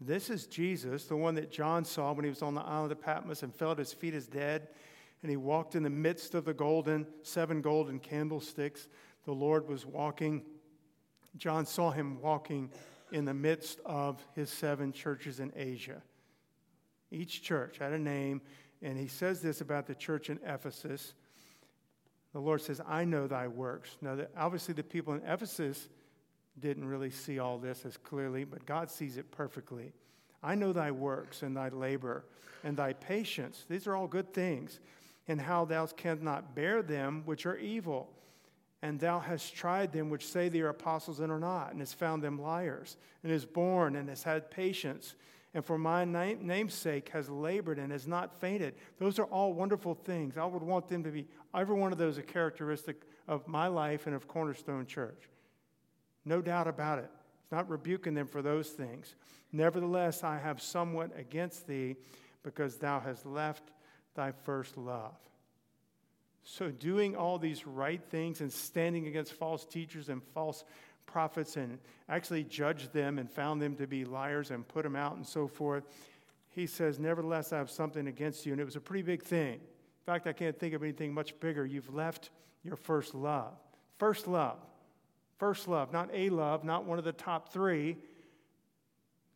This 0.00 0.30
is 0.30 0.46
Jesus, 0.46 1.04
the 1.04 1.16
one 1.16 1.36
that 1.36 1.52
John 1.52 1.84
saw 1.84 2.12
when 2.12 2.24
he 2.24 2.30
was 2.30 2.42
on 2.42 2.54
the 2.54 2.62
island 2.62 2.90
of 2.90 3.00
Patmos 3.00 3.44
and 3.44 3.54
fell 3.54 3.70
at 3.70 3.78
his 3.78 3.92
feet 3.92 4.14
as 4.14 4.26
dead 4.26 4.68
and 5.22 5.30
he 5.30 5.36
walked 5.36 5.74
in 5.74 5.84
the 5.84 5.90
midst 5.90 6.34
of 6.34 6.44
the 6.44 6.54
golden, 6.54 7.06
seven 7.22 7.62
golden 7.62 8.00
candlesticks. 8.00 8.88
The 9.24 9.32
Lord 9.32 9.68
was 9.68 9.86
walking. 9.86 10.42
John 11.36 11.64
saw 11.64 11.90
him 11.90 12.20
walking 12.20 12.70
in 13.12 13.24
the 13.24 13.34
midst 13.34 13.78
of 13.84 14.24
his 14.34 14.50
seven 14.50 14.92
churches 14.92 15.38
in 15.38 15.52
Asia. 15.54 16.02
Each 17.10 17.42
church 17.42 17.78
had 17.78 17.92
a 17.92 17.98
name, 17.98 18.40
and 18.80 18.98
he 18.98 19.06
says 19.06 19.40
this 19.40 19.60
about 19.60 19.86
the 19.86 19.94
church 19.94 20.28
in 20.28 20.40
Ephesus. 20.44 21.14
The 22.32 22.40
Lord 22.40 22.62
says, 22.62 22.80
I 22.86 23.04
know 23.04 23.26
thy 23.26 23.46
works. 23.46 23.96
Now, 24.00 24.18
obviously, 24.36 24.74
the 24.74 24.82
people 24.82 25.12
in 25.12 25.22
Ephesus 25.24 25.88
didn't 26.58 26.86
really 26.86 27.10
see 27.10 27.38
all 27.38 27.58
this 27.58 27.84
as 27.84 27.96
clearly, 27.96 28.44
but 28.44 28.66
God 28.66 28.90
sees 28.90 29.18
it 29.18 29.30
perfectly. 29.30 29.92
I 30.42 30.54
know 30.54 30.72
thy 30.72 30.90
works 30.90 31.42
and 31.42 31.56
thy 31.56 31.68
labor 31.68 32.24
and 32.64 32.76
thy 32.76 32.94
patience. 32.94 33.64
These 33.68 33.86
are 33.86 33.94
all 33.94 34.06
good 34.06 34.32
things 34.32 34.80
and 35.28 35.40
how 35.40 35.64
thou 35.64 35.86
cannot 35.86 36.54
bear 36.54 36.82
them 36.82 37.22
which 37.24 37.46
are 37.46 37.56
evil. 37.56 38.10
And 38.82 38.98
thou 38.98 39.20
hast 39.20 39.54
tried 39.54 39.92
them 39.92 40.10
which 40.10 40.26
say 40.26 40.48
they 40.48 40.60
are 40.60 40.70
apostles 40.70 41.20
and 41.20 41.30
are 41.30 41.38
not, 41.38 41.70
and 41.70 41.80
hast 41.80 41.94
found 41.94 42.22
them 42.22 42.42
liars, 42.42 42.96
and 43.22 43.30
is 43.30 43.44
born 43.44 43.94
and 43.94 44.08
has 44.08 44.24
had 44.24 44.50
patience, 44.50 45.14
and 45.54 45.64
for 45.64 45.78
my 45.78 46.04
name's 46.04 46.74
sake 46.74 47.10
has 47.10 47.28
labored 47.28 47.78
and 47.78 47.92
has 47.92 48.08
not 48.08 48.34
fainted. 48.40 48.74
Those 48.98 49.18
are 49.18 49.26
all 49.26 49.52
wonderful 49.52 49.94
things. 49.94 50.36
I 50.36 50.46
would 50.46 50.62
want 50.62 50.88
them 50.88 51.04
to 51.04 51.10
be, 51.10 51.28
every 51.54 51.76
one 51.76 51.92
of 51.92 51.98
those, 51.98 52.18
a 52.18 52.22
characteristic 52.22 53.02
of 53.28 53.46
my 53.46 53.66
life 53.68 54.06
and 54.06 54.16
of 54.16 54.26
Cornerstone 54.26 54.86
Church. 54.86 55.28
No 56.24 56.40
doubt 56.40 56.68
about 56.68 56.98
it. 56.98 57.10
It's 57.42 57.52
not 57.52 57.68
rebuking 57.68 58.14
them 58.14 58.26
for 58.26 58.40
those 58.40 58.70
things. 58.70 59.14
Nevertheless, 59.52 60.24
I 60.24 60.38
have 60.38 60.62
somewhat 60.62 61.10
against 61.16 61.68
thee, 61.68 61.96
because 62.42 62.78
thou 62.78 62.98
hast 62.98 63.26
left 63.26 63.70
thy 64.14 64.32
first 64.32 64.76
love. 64.76 65.14
So, 66.44 66.70
doing 66.70 67.14
all 67.14 67.38
these 67.38 67.66
right 67.66 68.02
things 68.10 68.40
and 68.40 68.52
standing 68.52 69.06
against 69.06 69.32
false 69.32 69.64
teachers 69.64 70.08
and 70.08 70.22
false 70.34 70.64
prophets 71.06 71.56
and 71.56 71.78
actually 72.08 72.44
judged 72.44 72.92
them 72.92 73.18
and 73.18 73.30
found 73.30 73.62
them 73.62 73.76
to 73.76 73.86
be 73.86 74.04
liars 74.04 74.50
and 74.50 74.66
put 74.66 74.82
them 74.82 74.96
out 74.96 75.16
and 75.16 75.26
so 75.26 75.46
forth, 75.46 75.84
he 76.50 76.66
says, 76.66 76.98
Nevertheless, 76.98 77.52
I 77.52 77.58
have 77.58 77.70
something 77.70 78.08
against 78.08 78.44
you. 78.44 78.52
And 78.52 78.60
it 78.60 78.64
was 78.64 78.76
a 78.76 78.80
pretty 78.80 79.02
big 79.02 79.22
thing. 79.22 79.54
In 79.54 80.04
fact, 80.04 80.26
I 80.26 80.32
can't 80.32 80.58
think 80.58 80.74
of 80.74 80.82
anything 80.82 81.14
much 81.14 81.38
bigger. 81.38 81.64
You've 81.64 81.94
left 81.94 82.30
your 82.64 82.76
first 82.76 83.14
love. 83.14 83.54
First 83.98 84.26
love. 84.26 84.58
First 85.38 85.66
love, 85.66 85.92
not 85.92 86.08
a 86.12 86.30
love, 86.30 86.62
not 86.62 86.84
one 86.84 86.98
of 86.98 87.04
the 87.04 87.12
top 87.12 87.52
three. 87.52 87.96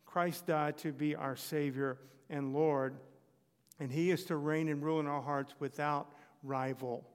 Christ 0.05 0.45
died 0.45 0.77
to 0.77 0.93
be 0.93 1.15
our 1.15 1.35
Savior 1.35 1.97
and 2.29 2.53
Lord, 2.53 2.95
and 3.79 3.91
He 3.91 4.11
is 4.11 4.23
to 4.25 4.35
reign 4.37 4.69
and 4.69 4.83
rule 4.83 4.99
in 4.99 5.07
our 5.07 5.21
hearts 5.21 5.53
without 5.59 6.11
rival. 6.43 7.07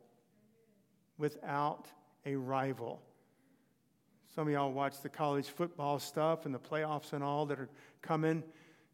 Without 1.18 1.88
a 2.24 2.36
rival. 2.36 3.02
Some 4.34 4.46
of 4.46 4.52
y'all 4.52 4.72
watch 4.72 5.00
the 5.02 5.08
college 5.08 5.46
football 5.46 5.98
stuff 5.98 6.46
and 6.46 6.54
the 6.54 6.58
playoffs 6.58 7.12
and 7.12 7.22
all 7.22 7.44
that 7.46 7.58
are 7.58 7.68
coming. 8.00 8.42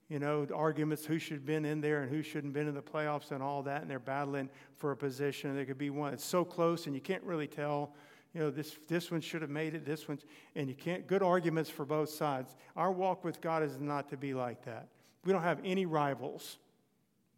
You 0.09 0.19
know, 0.19 0.45
the 0.45 0.55
arguments 0.55 1.05
who 1.05 1.19
should 1.19 1.35
have 1.35 1.47
been 1.47 1.65
in 1.65 1.81
there 1.81 2.03
and 2.03 2.11
who 2.11 2.23
shouldn't 2.23 2.47
have 2.47 2.55
been 2.55 2.67
in 2.67 2.75
the 2.75 2.83
playoffs 2.83 3.31
and 3.31 3.43
all 3.43 3.63
that, 3.65 3.83
and 3.83 3.91
they're 3.91 3.99
battling 3.99 4.49
for 4.77 4.91
a 4.91 4.97
position. 4.97 5.55
There 5.55 5.67
could 5.67 5.79
be 5.79 5.91
one 5.91 6.11
that's 6.11 6.25
so 6.25 6.45
close 6.45 6.87
and 6.87 6.95
you 6.95 7.01
can't 7.01 7.23
really 7.23 7.47
tell. 7.47 7.95
You 8.35 8.41
know, 8.41 8.51
this, 8.51 8.77
this 8.89 9.11
one 9.11 9.21
should 9.21 9.43
have 9.43 9.51
made 9.51 9.75
it, 9.75 9.85
this 9.85 10.09
one, 10.09 10.19
and 10.55 10.69
you 10.69 10.75
can't, 10.75 11.07
good 11.07 11.23
arguments 11.23 11.71
for 11.71 11.85
both 11.85 12.11
sides. 12.11 12.57
Our 12.77 12.91
walk 12.91 13.25
with 13.25 13.41
God 13.41 13.63
is 13.63 13.79
not 13.79 14.09
to 14.11 14.17
be 14.17 14.35
like 14.35 14.65
that. 14.65 14.89
We 15.25 15.33
don't 15.33 15.43
have 15.43 15.61
any 15.65 15.87
rivals. 15.87 16.59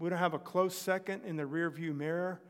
We 0.01 0.09
don't 0.09 0.19
have 0.19 0.35
a 0.35 0.39
close 0.39 0.75
second 0.75 1.25
in 1.27 1.37
the 1.37 1.45
rearview 1.45 1.95
mirror. 1.95 2.41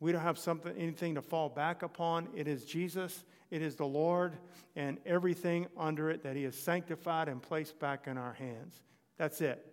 We 0.00 0.12
don't 0.12 0.22
have 0.22 0.38
something, 0.38 0.74
anything 0.76 1.14
to 1.16 1.22
fall 1.22 1.50
back 1.50 1.82
upon. 1.82 2.28
It 2.34 2.48
is 2.48 2.64
Jesus, 2.64 3.24
it 3.50 3.60
is 3.60 3.76
the 3.76 3.86
Lord, 3.86 4.38
and 4.74 4.98
everything 5.04 5.66
under 5.76 6.10
it 6.10 6.22
that 6.22 6.36
He 6.36 6.44
has 6.44 6.56
sanctified 6.56 7.28
and 7.28 7.42
placed 7.42 7.78
back 7.78 8.06
in 8.06 8.16
our 8.16 8.32
hands. 8.32 8.80
That's 9.18 9.42
it. 9.42 9.64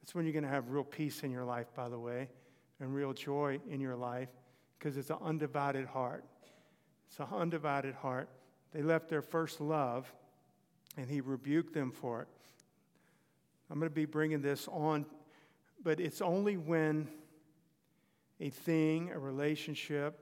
That's 0.00 0.12
when 0.12 0.24
you're 0.24 0.32
going 0.32 0.42
to 0.42 0.50
have 0.50 0.70
real 0.70 0.82
peace 0.82 1.22
in 1.22 1.30
your 1.30 1.44
life, 1.44 1.68
by 1.74 1.88
the 1.88 1.98
way, 1.98 2.28
and 2.80 2.92
real 2.92 3.12
joy 3.12 3.60
in 3.70 3.80
your 3.80 3.96
life, 3.96 4.28
because 4.76 4.96
it's 4.96 5.10
an 5.10 5.18
undivided 5.22 5.86
heart. 5.86 6.24
It's 7.08 7.20
an 7.20 7.26
undivided 7.32 7.94
heart. 7.94 8.28
They 8.72 8.82
left 8.82 9.08
their 9.08 9.22
first 9.22 9.60
love, 9.60 10.12
and 10.96 11.08
He 11.08 11.20
rebuked 11.20 11.74
them 11.74 11.92
for 11.92 12.22
it. 12.22 12.28
I'm 13.72 13.78
going 13.78 13.90
to 13.90 13.94
be 13.94 14.04
bringing 14.04 14.42
this 14.42 14.68
on, 14.70 15.06
but 15.82 15.98
it's 15.98 16.20
only 16.20 16.58
when 16.58 17.08
a 18.38 18.50
thing, 18.50 19.10
a 19.14 19.18
relationship, 19.18 20.20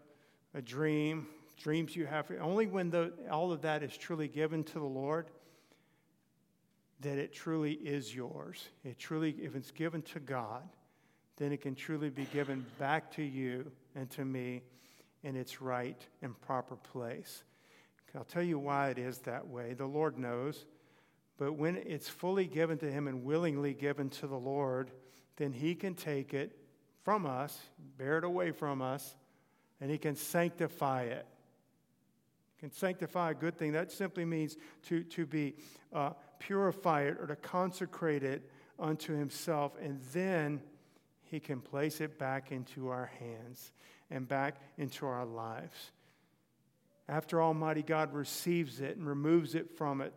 a 0.54 0.62
dream, 0.62 1.26
dreams 1.60 1.96
you 1.96 2.06
have, 2.06 2.30
only 2.40 2.68
when 2.68 2.90
the, 2.90 3.12
all 3.28 3.50
of 3.50 3.62
that 3.62 3.82
is 3.82 3.96
truly 3.96 4.28
given 4.28 4.62
to 4.62 4.74
the 4.74 4.84
Lord 4.84 5.32
that 7.00 7.18
it 7.18 7.32
truly 7.32 7.72
is 7.72 8.14
yours. 8.14 8.68
It 8.84 9.00
truly, 9.00 9.34
if 9.42 9.56
it's 9.56 9.72
given 9.72 10.02
to 10.02 10.20
God, 10.20 10.62
then 11.36 11.50
it 11.50 11.60
can 11.60 11.74
truly 11.74 12.08
be 12.08 12.26
given 12.26 12.64
back 12.78 13.10
to 13.16 13.22
you 13.22 13.72
and 13.96 14.08
to 14.10 14.24
me 14.24 14.62
in 15.24 15.34
its 15.34 15.60
right 15.60 16.00
and 16.22 16.40
proper 16.40 16.76
place. 16.76 17.42
I'll 18.14 18.22
tell 18.22 18.44
you 18.44 18.60
why 18.60 18.90
it 18.90 18.98
is 18.98 19.18
that 19.18 19.48
way. 19.48 19.74
The 19.74 19.86
Lord 19.86 20.18
knows. 20.18 20.66
But 21.40 21.54
when 21.54 21.76
it's 21.76 22.06
fully 22.06 22.46
given 22.46 22.76
to 22.78 22.92
Him 22.92 23.08
and 23.08 23.24
willingly 23.24 23.72
given 23.72 24.10
to 24.10 24.26
the 24.26 24.36
Lord, 24.36 24.90
then 25.36 25.54
He 25.54 25.74
can 25.74 25.94
take 25.94 26.34
it 26.34 26.54
from 27.02 27.24
us, 27.24 27.58
bear 27.96 28.18
it 28.18 28.24
away 28.24 28.50
from 28.50 28.82
us, 28.82 29.16
and 29.80 29.90
He 29.90 29.96
can 29.96 30.16
sanctify 30.16 31.04
it. 31.04 31.26
He 32.56 32.60
can 32.60 32.70
sanctify 32.70 33.30
a 33.30 33.34
good 33.34 33.56
thing. 33.56 33.72
That 33.72 33.90
simply 33.90 34.26
means 34.26 34.58
to, 34.88 35.02
to 35.02 35.24
be 35.24 35.54
uh, 35.94 36.10
purify 36.40 37.04
it 37.04 37.16
or 37.18 37.26
to 37.26 37.36
consecrate 37.36 38.22
it 38.22 38.50
unto 38.78 39.14
Himself, 39.14 39.72
and 39.80 39.98
then 40.12 40.60
He 41.22 41.40
can 41.40 41.62
place 41.62 42.02
it 42.02 42.18
back 42.18 42.52
into 42.52 42.88
our 42.88 43.10
hands 43.18 43.72
and 44.10 44.28
back 44.28 44.56
into 44.76 45.06
our 45.06 45.24
lives. 45.24 45.92
After 47.08 47.40
Almighty 47.40 47.82
God 47.82 48.12
receives 48.12 48.82
it 48.82 48.98
and 48.98 49.06
removes 49.08 49.54
it 49.54 49.78
from 49.78 50.02
it, 50.02 50.12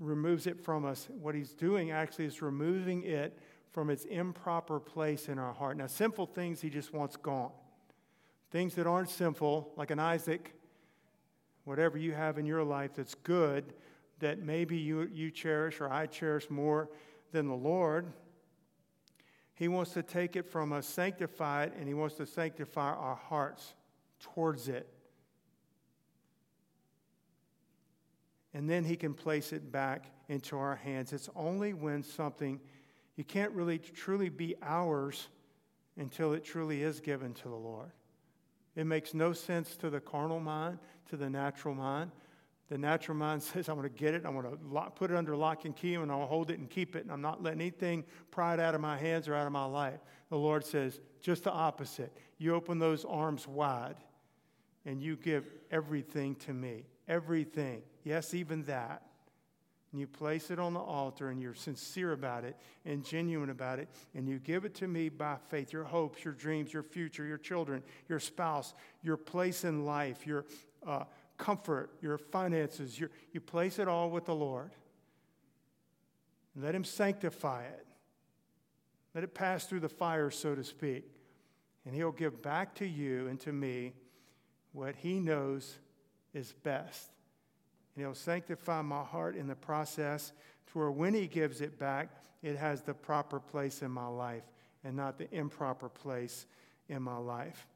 removes 0.00 0.46
it 0.46 0.60
from 0.60 0.84
us, 0.84 1.08
what 1.20 1.34
He's 1.34 1.52
doing 1.52 1.90
actually 1.90 2.26
is 2.26 2.42
removing 2.42 3.02
it 3.04 3.38
from 3.72 3.88
its 3.88 4.04
improper 4.04 4.78
place 4.78 5.28
in 5.28 5.38
our 5.38 5.52
heart. 5.52 5.76
Now, 5.76 5.86
sinful 5.86 6.26
things 6.26 6.60
he 6.60 6.68
just 6.68 6.92
wants 6.92 7.16
gone. 7.16 7.50
Things 8.50 8.74
that 8.74 8.86
aren't 8.86 9.08
sinful, 9.08 9.72
like 9.76 9.90
an 9.90 9.98
Isaac, 9.98 10.52
whatever 11.64 11.96
you 11.96 12.12
have 12.12 12.38
in 12.38 12.44
your 12.44 12.62
life 12.62 12.90
that's 12.94 13.14
good, 13.14 13.72
that 14.18 14.40
maybe 14.40 14.76
you, 14.76 15.08
you 15.12 15.30
cherish 15.30 15.80
or 15.80 15.90
I 15.90 16.06
cherish 16.06 16.50
more 16.50 16.90
than 17.32 17.48
the 17.48 17.54
Lord, 17.54 18.12
he 19.54 19.68
wants 19.68 19.92
to 19.92 20.02
take 20.02 20.36
it 20.36 20.46
from 20.46 20.72
us, 20.72 20.86
sanctify 20.86 21.64
it, 21.64 21.74
and 21.78 21.88
he 21.88 21.94
wants 21.94 22.16
to 22.16 22.26
sanctify 22.26 22.90
our 22.92 23.16
hearts 23.16 23.74
towards 24.20 24.68
it. 24.68 24.86
And 28.54 28.68
then 28.68 28.84
he 28.84 28.96
can 28.96 29.14
place 29.14 29.52
it 29.52 29.72
back 29.72 30.10
into 30.28 30.58
our 30.58 30.76
hands. 30.76 31.12
It's 31.12 31.30
only 31.34 31.72
when 31.72 32.02
something 32.02 32.60
you 33.16 33.24
can't 33.24 33.52
really 33.52 33.78
truly 33.78 34.28
be 34.28 34.56
ours 34.62 35.28
until 35.96 36.32
it 36.32 36.44
truly 36.44 36.82
is 36.82 37.00
given 37.00 37.34
to 37.34 37.44
the 37.44 37.54
Lord. 37.54 37.90
It 38.74 38.86
makes 38.86 39.12
no 39.12 39.32
sense 39.32 39.76
to 39.76 39.90
the 39.90 40.00
carnal 40.00 40.40
mind, 40.40 40.78
to 41.10 41.16
the 41.16 41.28
natural 41.28 41.74
mind. 41.74 42.10
The 42.70 42.78
natural 42.78 43.18
mind 43.18 43.42
says, 43.42 43.68
I'm 43.68 43.76
going 43.76 43.88
to 43.88 43.94
get 43.94 44.14
it, 44.14 44.24
I'm 44.24 44.32
going 44.32 44.50
to 44.50 44.90
put 44.92 45.10
it 45.10 45.16
under 45.16 45.36
lock 45.36 45.66
and 45.66 45.76
key, 45.76 45.94
and 45.94 46.10
I'll 46.10 46.26
hold 46.26 46.50
it 46.50 46.58
and 46.58 46.70
keep 46.70 46.96
it, 46.96 47.02
and 47.02 47.12
I'm 47.12 47.20
not 47.20 47.42
letting 47.42 47.60
anything 47.60 48.04
pry 48.30 48.54
it 48.54 48.60
out 48.60 48.74
of 48.74 48.80
my 48.80 48.96
hands 48.96 49.28
or 49.28 49.34
out 49.34 49.46
of 49.46 49.52
my 49.52 49.66
life. 49.66 50.00
The 50.30 50.38
Lord 50.38 50.64
says, 50.64 51.00
just 51.20 51.44
the 51.44 51.52
opposite. 51.52 52.16
You 52.38 52.54
open 52.54 52.78
those 52.78 53.04
arms 53.04 53.46
wide, 53.46 53.96
and 54.86 55.02
you 55.02 55.16
give 55.16 55.46
everything 55.70 56.34
to 56.36 56.54
me. 56.54 56.86
Everything. 57.12 57.82
Yes, 58.04 58.34
even 58.34 58.64
that 58.64 59.02
and 59.92 60.00
you 60.00 60.06
place 60.06 60.50
it 60.50 60.58
on 60.58 60.72
the 60.72 60.80
altar 60.80 61.28
and 61.28 61.40
you're 61.40 61.54
sincere 61.54 62.12
about 62.12 62.44
it 62.44 62.56
and 62.86 63.04
genuine 63.04 63.50
about 63.50 63.78
it, 63.78 63.88
and 64.14 64.26
you 64.26 64.38
give 64.38 64.64
it 64.64 64.74
to 64.76 64.88
me 64.88 65.10
by 65.10 65.36
faith 65.48 65.72
your 65.72 65.84
hopes, 65.84 66.24
your 66.24 66.32
dreams, 66.32 66.72
your 66.72 66.82
future, 66.82 67.24
your 67.24 67.38
children, 67.38 67.82
your 68.08 68.18
spouse, 68.18 68.72
your 69.02 69.18
place 69.18 69.64
in 69.64 69.84
life, 69.84 70.26
your 70.26 70.46
uh, 70.86 71.04
comfort, 71.36 71.90
your 72.00 72.16
finances, 72.16 72.98
your, 72.98 73.10
you 73.32 73.40
place 73.40 73.78
it 73.78 73.86
all 73.86 74.10
with 74.10 74.24
the 74.24 74.34
Lord. 74.34 74.70
Let 76.56 76.74
Him 76.74 76.84
sanctify 76.84 77.64
it. 77.64 77.86
Let 79.14 79.24
it 79.24 79.34
pass 79.34 79.66
through 79.66 79.80
the 79.80 79.90
fire, 79.90 80.30
so 80.30 80.54
to 80.54 80.64
speak. 80.64 81.04
And 81.84 81.94
He'll 81.94 82.12
give 82.12 82.40
back 82.40 82.74
to 82.76 82.86
you 82.86 83.28
and 83.28 83.38
to 83.40 83.52
me 83.52 83.92
what 84.72 84.96
He 84.96 85.20
knows 85.20 85.78
is 86.34 86.52
best. 86.62 87.10
And 87.94 88.04
He'll 88.04 88.14
sanctify 88.14 88.82
my 88.82 89.02
heart 89.02 89.36
in 89.36 89.46
the 89.46 89.54
process 89.54 90.32
to 90.68 90.78
where 90.78 90.90
when 90.90 91.14
He 91.14 91.26
gives 91.26 91.60
it 91.60 91.78
back, 91.78 92.08
it 92.42 92.56
has 92.56 92.82
the 92.82 92.94
proper 92.94 93.38
place 93.38 93.82
in 93.82 93.90
my 93.90 94.06
life 94.06 94.42
and 94.84 94.96
not 94.96 95.18
the 95.18 95.32
improper 95.32 95.88
place 95.88 96.46
in 96.88 97.02
my 97.02 97.16
life. 97.16 97.66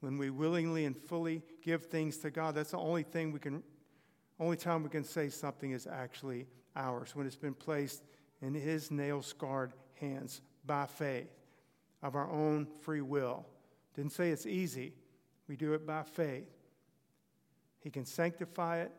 When 0.00 0.18
we 0.18 0.30
willingly 0.30 0.84
and 0.84 0.96
fully 0.96 1.42
give 1.62 1.86
things 1.86 2.16
to 2.18 2.30
God, 2.30 2.54
that's 2.54 2.72
the 2.72 2.78
only 2.78 3.02
thing 3.02 3.30
we 3.30 3.38
can, 3.38 3.62
only 4.40 4.56
time 4.56 4.82
we 4.82 4.88
can 4.88 5.04
say 5.04 5.28
something 5.28 5.70
is 5.70 5.86
actually 5.86 6.46
ours, 6.74 7.14
when 7.14 7.26
it's 7.26 7.36
been 7.36 7.54
placed 7.54 8.02
in 8.40 8.54
His 8.54 8.90
nail 8.90 9.22
scarred 9.22 9.72
hands 10.00 10.40
by 10.66 10.86
faith 10.86 11.30
of 12.02 12.16
our 12.16 12.30
own 12.30 12.66
free 12.80 13.00
will. 13.00 13.46
Didn't 13.94 14.12
say 14.12 14.30
it's 14.30 14.46
easy, 14.46 14.94
we 15.46 15.56
do 15.56 15.74
it 15.74 15.86
by 15.86 16.02
faith. 16.02 16.48
He 17.82 17.90
can 17.90 18.04
sanctify 18.04 18.78
it. 18.80 18.92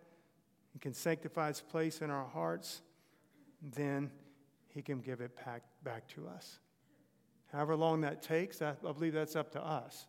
He 0.73 0.79
can 0.79 0.93
sanctify 0.93 1.49
its 1.49 1.61
place 1.61 2.01
in 2.01 2.09
our 2.09 2.25
hearts. 2.25 2.81
Then 3.61 4.11
He 4.69 4.81
can 4.81 4.99
give 4.99 5.21
it 5.21 5.35
back, 5.45 5.63
back 5.83 6.07
to 6.09 6.27
us. 6.27 6.59
However 7.51 7.75
long 7.75 8.01
that 8.01 8.21
takes, 8.21 8.61
I, 8.61 8.71
I 8.71 8.91
believe 8.91 9.13
that's 9.13 9.35
up 9.35 9.51
to 9.51 9.63
us. 9.63 10.07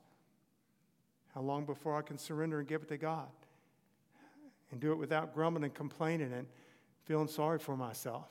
How 1.34 1.42
long 1.42 1.66
before 1.66 1.96
I 1.98 2.02
can 2.02 2.16
surrender 2.16 2.60
and 2.60 2.68
give 2.68 2.82
it 2.82 2.88
to 2.88 2.96
God? 2.96 3.28
And 4.70 4.80
do 4.80 4.92
it 4.92 4.98
without 4.98 5.34
grumbling 5.34 5.64
and 5.64 5.74
complaining 5.74 6.32
and 6.32 6.46
feeling 7.04 7.28
sorry 7.28 7.58
for 7.58 7.76
myself 7.76 8.28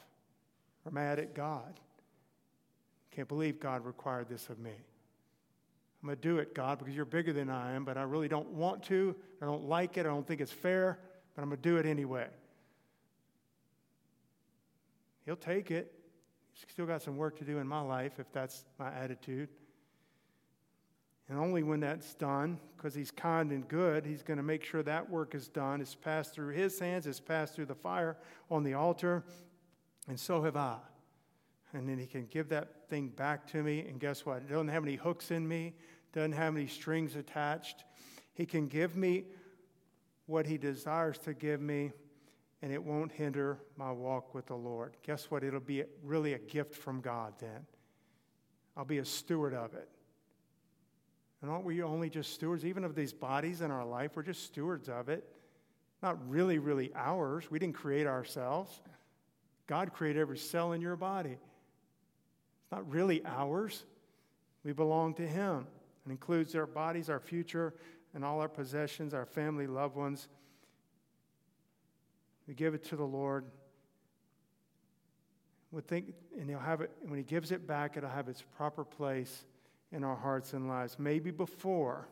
or 0.84 0.92
mad 0.92 1.20
at 1.20 1.34
God. 1.34 1.80
Can't 3.12 3.28
believe 3.28 3.60
God 3.60 3.86
required 3.86 4.28
this 4.28 4.50
of 4.50 4.60
me. 4.60 4.74
I'm 6.04 6.08
going 6.08 6.18
to 6.18 6.22
do 6.22 6.38
it, 6.40 6.54
God, 6.54 6.80
because 6.80 6.94
you're 6.94 7.06
bigger 7.06 7.32
than 7.32 7.50
I 7.50 7.74
am, 7.74 7.86
but 7.86 7.98
I 7.98 8.02
really 8.04 8.28
don't 8.28 8.50
want 8.50 8.84
to. 8.84 9.16
I 9.42 9.46
don't 9.46 9.70
like 9.70 9.98
it. 9.98 10.02
I 10.02 10.10
don't 10.10 10.28
think 10.28 10.42
it's 10.42 10.52
fair, 10.52 11.00
but 11.34 11.42
I'm 11.42 11.48
going 11.48 11.62
to 11.62 11.70
do 11.70 11.78
it 11.78 11.86
anyway. 11.86 12.28
He'll 15.26 15.38
take 15.38 15.72
it. 15.72 15.94
He's 16.52 16.70
still 16.70 16.86
got 16.86 17.02
some 17.02 17.16
work 17.16 17.38
to 17.38 17.46
do 17.46 17.60
in 17.60 17.68
my 17.68 17.80
life 17.80 18.20
if 18.20 18.30
that's 18.34 18.66
my 18.78 18.94
attitude. 18.94 19.48
And 21.30 21.40
only 21.40 21.64
when 21.64 21.80
that's 21.80 22.14
done, 22.16 22.60
because 22.76 22.94
he's 22.94 23.10
kind 23.10 23.54
and 23.54 23.66
good, 23.66 24.06
he's 24.06 24.24
going 24.24 24.38
to 24.38 24.44
make 24.44 24.66
sure 24.66 24.84
that 24.84 25.10
work 25.10 25.34
is 25.34 25.48
done. 25.48 25.80
It's 25.80 25.96
passed 25.96 26.34
through 26.34 26.50
his 26.50 26.78
hands, 26.78 27.08
it's 27.08 27.22
passed 27.22 27.56
through 27.56 27.68
the 27.68 27.76
fire 27.76 28.18
on 28.52 28.64
the 28.64 28.74
altar, 28.74 29.24
and 30.10 30.20
so 30.20 30.44
have 30.44 30.58
I. 30.58 30.80
And 31.74 31.88
then 31.88 31.98
he 31.98 32.06
can 32.06 32.28
give 32.28 32.50
that 32.50 32.88
thing 32.90 33.08
back 33.08 33.48
to 33.48 33.64
me, 33.64 33.80
and 33.88 34.00
guess 34.00 34.26
what? 34.26 34.38
It 34.38 34.50
doesn't 34.50 34.68
have 34.68 34.84
any 34.84 34.96
hooks 34.96 35.32
in 35.32 35.48
me, 35.48 35.74
doesn't 36.14 36.34
have 36.34 36.56
any 36.56 36.68
strings 36.68 37.16
attached. 37.16 37.84
He 38.34 38.46
can 38.46 38.68
give 38.68 38.96
me 38.96 39.26
what 40.26 40.46
He 40.46 40.58
desires 40.58 41.18
to 41.20 41.34
give 41.34 41.60
me, 41.60 41.92
and 42.62 42.72
it 42.72 42.82
won't 42.82 43.12
hinder 43.12 43.60
my 43.76 43.92
walk 43.92 44.34
with 44.34 44.46
the 44.46 44.56
Lord. 44.56 44.96
Guess 45.04 45.30
what? 45.30 45.44
It'll 45.44 45.60
be 45.60 45.84
really 46.04 46.34
a 46.34 46.40
gift 46.40 46.76
from 46.76 47.02
God 47.02 47.34
then. 47.40 47.66
I'll 48.78 48.86
be 48.86 49.00
a 49.00 49.06
steward 49.06 49.54
of 49.54 49.74
it. 49.74 49.90
And 51.42 51.52
aren't 51.52 51.66
we 51.66 51.84
only 51.84 52.10
just 52.10 52.34
stewards, 52.34 52.66
even 52.66 52.86
of 52.86 52.96
these 52.96 53.12
bodies 53.12 53.62
in 53.62 53.70
our 53.70 53.86
life? 53.86 54.12
We're 54.16 54.24
just 54.24 54.46
stewards 54.46 54.88
of 54.88 55.10
it. 55.10 55.30
Not 56.02 56.18
really, 56.30 56.58
really 56.58 56.92
ours. 56.96 57.52
We 57.52 57.60
didn't 57.60 57.76
create 57.76 58.08
ourselves. 58.08 58.82
God 59.68 59.94
created 59.94 60.20
every 60.20 60.38
cell 60.38 60.72
in 60.72 60.82
your 60.82 60.96
body. 60.96 61.32
It's 61.32 62.72
not 62.72 62.90
really 62.90 63.26
ours. 63.26 63.84
We 64.64 64.72
belong 64.72 65.16
to 65.16 65.28
Him. 65.28 65.68
It 66.06 66.12
includes 66.12 66.56
our 66.56 66.66
bodies, 66.66 67.10
our 67.10 67.20
future, 67.20 67.74
and 68.14 68.24
all 68.24 68.40
our 68.40 68.50
possessions, 68.50 69.14
our 69.14 69.26
family, 69.26 69.68
loved 69.68 69.96
ones. 69.96 70.28
We 72.48 72.54
give 72.54 72.74
it 72.74 72.84
to 72.86 72.96
the 72.96 73.06
Lord. 73.06 73.46
We 75.72 75.82
think, 75.82 76.14
and 76.40 76.50
He'll 76.50 76.60
have 76.60 76.82
it, 76.82 76.92
when 77.02 77.18
He 77.18 77.24
gives 77.24 77.52
it 77.52 77.66
back, 77.66 77.98
it'll 77.98 78.10
have 78.10 78.28
its 78.28 78.44
proper 78.58 78.84
place 78.84 79.46
in 79.92 80.04
our 80.04 80.16
hearts 80.16 80.54
and 80.54 80.68
lives. 80.68 80.98
Maybe 81.00 81.32
before, 81.32 82.08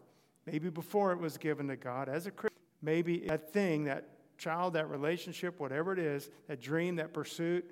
maybe 0.46 0.70
before 0.70 1.12
it 1.12 1.20
was 1.20 1.38
given 1.38 1.68
to 1.68 1.76
God 1.76 2.10
as 2.10 2.28
a 2.28 2.32
Christian, 2.32 2.58
maybe 2.82 3.20
that 3.28 3.52
thing, 3.52 3.84
that 3.86 4.08
child, 4.38 4.74
that 4.74 4.89
relationship, 4.89 5.60
whatever 5.60 5.94
it 5.94 6.00
is, 6.00 6.30
that 6.48 6.60
dream, 6.62 6.96
that 6.96 7.14
pursuit, 7.14 7.70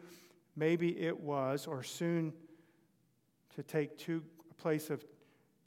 maybe 0.55 0.99
it 0.99 1.19
was 1.19 1.65
or 1.65 1.81
soon 1.81 2.33
to 3.55 3.63
take 3.63 3.97
to 3.97 4.21
a 4.51 4.53
place 4.53 4.89
of 4.89 5.03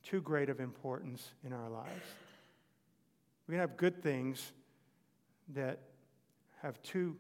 too 0.02 0.20
great 0.20 0.48
of 0.48 0.60
importance 0.60 1.32
in 1.44 1.52
our 1.52 1.68
lives. 1.68 2.06
We 3.46 3.52
can 3.52 3.60
have 3.60 3.76
good 3.76 4.02
things 4.02 4.52
that 5.54 5.80
have 6.62 6.80
too 6.82 7.16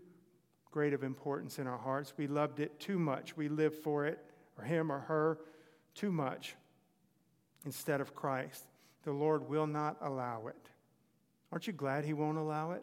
great 0.70 0.94
of 0.94 1.02
importance 1.02 1.58
in 1.58 1.66
our 1.66 1.78
hearts. 1.78 2.14
We 2.16 2.26
loved 2.26 2.60
it 2.60 2.80
too 2.80 2.98
much. 2.98 3.36
We 3.36 3.48
lived 3.48 3.76
for 3.76 4.06
it, 4.06 4.18
or 4.58 4.64
him 4.64 4.90
or 4.90 5.00
her, 5.00 5.38
too 5.94 6.10
much 6.10 6.56
instead 7.64 8.00
of 8.00 8.14
Christ. 8.14 8.64
The 9.04 9.12
Lord 9.12 9.48
will 9.48 9.66
not 9.66 9.96
allow 10.00 10.46
it. 10.46 10.56
Aren't 11.50 11.66
you 11.66 11.72
glad 11.72 12.04
He 12.04 12.14
won't 12.14 12.38
allow 12.38 12.72
it? 12.72 12.82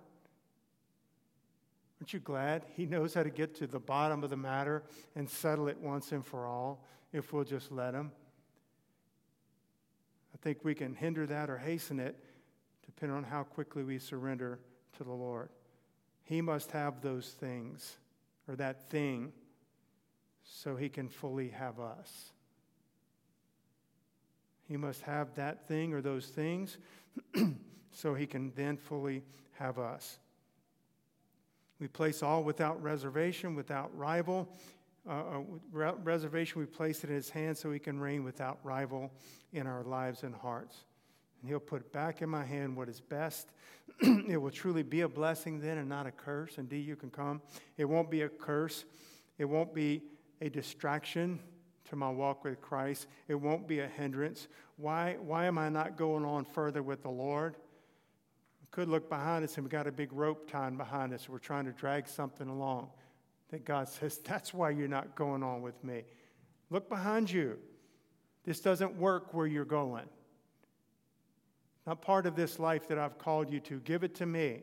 Aren't 2.00 2.14
you 2.14 2.20
glad 2.20 2.64
He 2.76 2.86
knows 2.86 3.14
how 3.14 3.24
to 3.24 3.30
get 3.30 3.56
to 3.56 3.68
the 3.68 3.80
bottom 3.80 4.24
of 4.24 4.30
the 4.30 4.38
matter 4.38 4.84
and 5.16 5.30
settle 5.30 5.68
it 5.68 5.78
once 5.80 6.12
and 6.12 6.26
for 6.26 6.46
all 6.46 6.86
if 7.12 7.34
we'll 7.34 7.44
just 7.44 7.72
let 7.72 7.94
Him? 7.94 8.12
Think 10.42 10.64
we 10.64 10.76
can 10.76 10.96
hinder 10.96 11.26
that 11.28 11.50
or 11.50 11.58
hasten 11.58 12.00
it 12.00 12.16
depending 12.86 13.18
on 13.18 13.24
how 13.24 13.44
quickly 13.44 13.84
we 13.84 14.00
surrender 14.00 14.60
to 14.98 15.04
the 15.04 15.12
Lord. 15.12 15.50
He 16.24 16.42
must 16.42 16.72
have 16.72 17.02
those 17.02 17.30
things 17.30 17.98
or 18.48 18.56
that 18.56 18.90
thing 18.90 19.32
so 20.44 20.76
He 20.76 20.90
can 20.90 21.08
fully 21.08 21.50
have 21.50 21.80
us. 21.80 22.32
He 24.70 24.78
must 24.78 25.02
have 25.02 25.34
that 25.34 25.68
thing 25.68 25.94
or 25.94 26.02
those 26.02 26.28
things 26.28 26.78
so 27.92 28.14
he 28.14 28.28
can 28.28 28.54
then 28.56 28.78
fully 28.78 29.24
have 29.58 29.80
us. 29.80 30.20
We 31.80 31.88
place 31.88 32.22
all 32.22 32.44
without 32.44 32.82
reservation, 32.84 33.56
without 33.56 33.90
rival. 33.98 34.48
Re- 35.06 35.94
reservation, 36.04 36.60
we 36.60 36.66
place 36.66 37.04
it 37.04 37.10
in 37.10 37.16
his 37.16 37.30
hand 37.30 37.58
so 37.58 37.72
he 37.72 37.80
can 37.80 38.00
reign 38.00 38.24
without 38.24 38.60
rival 38.64 39.12
in 39.54 39.66
our 39.66 39.84
lives 39.84 40.24
and 40.24 40.36
hearts. 40.36 40.78
And 41.42 41.50
he'll 41.50 41.60
put 41.60 41.92
back 41.92 42.22
in 42.22 42.30
my 42.30 42.46
hand 42.46 42.76
what 42.76 42.90
is 42.90 43.00
best. 43.00 43.52
it 44.02 44.40
will 44.40 44.52
truly 44.52 44.84
be 44.84 45.02
a 45.02 45.10
blessing 45.10 45.60
then 45.60 45.78
and 45.78 45.90
not 45.90 46.06
a 46.06 46.12
curse. 46.12 46.58
Indeed, 46.58 46.86
you 46.86 46.96
can 46.96 47.10
come. 47.10 47.42
It 47.78 47.86
won't 47.86 48.12
be 48.12 48.22
a 48.24 48.30
curse, 48.30 48.86
it 49.38 49.46
won't 49.46 49.74
be 49.74 50.04
a 50.42 50.50
distraction 50.50 51.40
to 51.90 51.96
my 51.96 52.10
walk 52.10 52.44
with 52.44 52.62
Christ. 52.62 53.08
It 53.28 53.36
won't 53.36 53.68
be 53.68 53.80
a 53.80 53.88
hindrance. 53.88 54.48
Why, 54.78 55.18
why 55.22 55.46
am 55.46 55.58
I 55.58 55.70
not 55.70 55.98
going 55.98 56.24
on 56.24 56.46
further 56.46 56.84
with 56.84 57.02
the 57.02 57.10
Lord? 57.10 57.56
We 58.62 58.68
could 58.72 58.88
look 58.88 59.10
behind 59.10 59.44
us 59.44 59.56
and 59.56 59.66
we 59.66 59.70
got 59.70 59.88
a 59.88 59.92
big 59.92 60.14
rope 60.14 60.50
tied 60.50 60.78
behind 60.78 61.14
us. 61.14 61.28
We're 61.28 61.40
trying 61.40 61.66
to 61.66 61.72
drag 61.72 62.08
something 62.08 62.48
along. 62.48 62.90
That 63.52 63.66
God 63.66 63.90
says, 63.90 64.18
that's 64.20 64.54
why 64.54 64.70
you're 64.70 64.88
not 64.88 65.16
going 65.16 65.44
on 65.44 65.62
with 65.62 65.84
me. 65.84 66.04
Look 66.70 66.88
behind 66.88 67.32
you. 67.32 67.58
This 68.44 68.60
doesn't 68.60 68.96
work 68.96 69.34
where 69.34 69.48
you're 69.48 69.66
going. 69.66 70.06
Not 71.88 72.02
part 72.02 72.26
of 72.26 72.36
this 72.36 72.60
life 72.60 72.88
that 72.88 73.00
I've 73.00 73.18
called 73.18 73.52
you 73.52 73.60
to. 73.62 73.80
Give 73.80 74.04
it 74.04 74.16
to 74.16 74.26
me. 74.26 74.62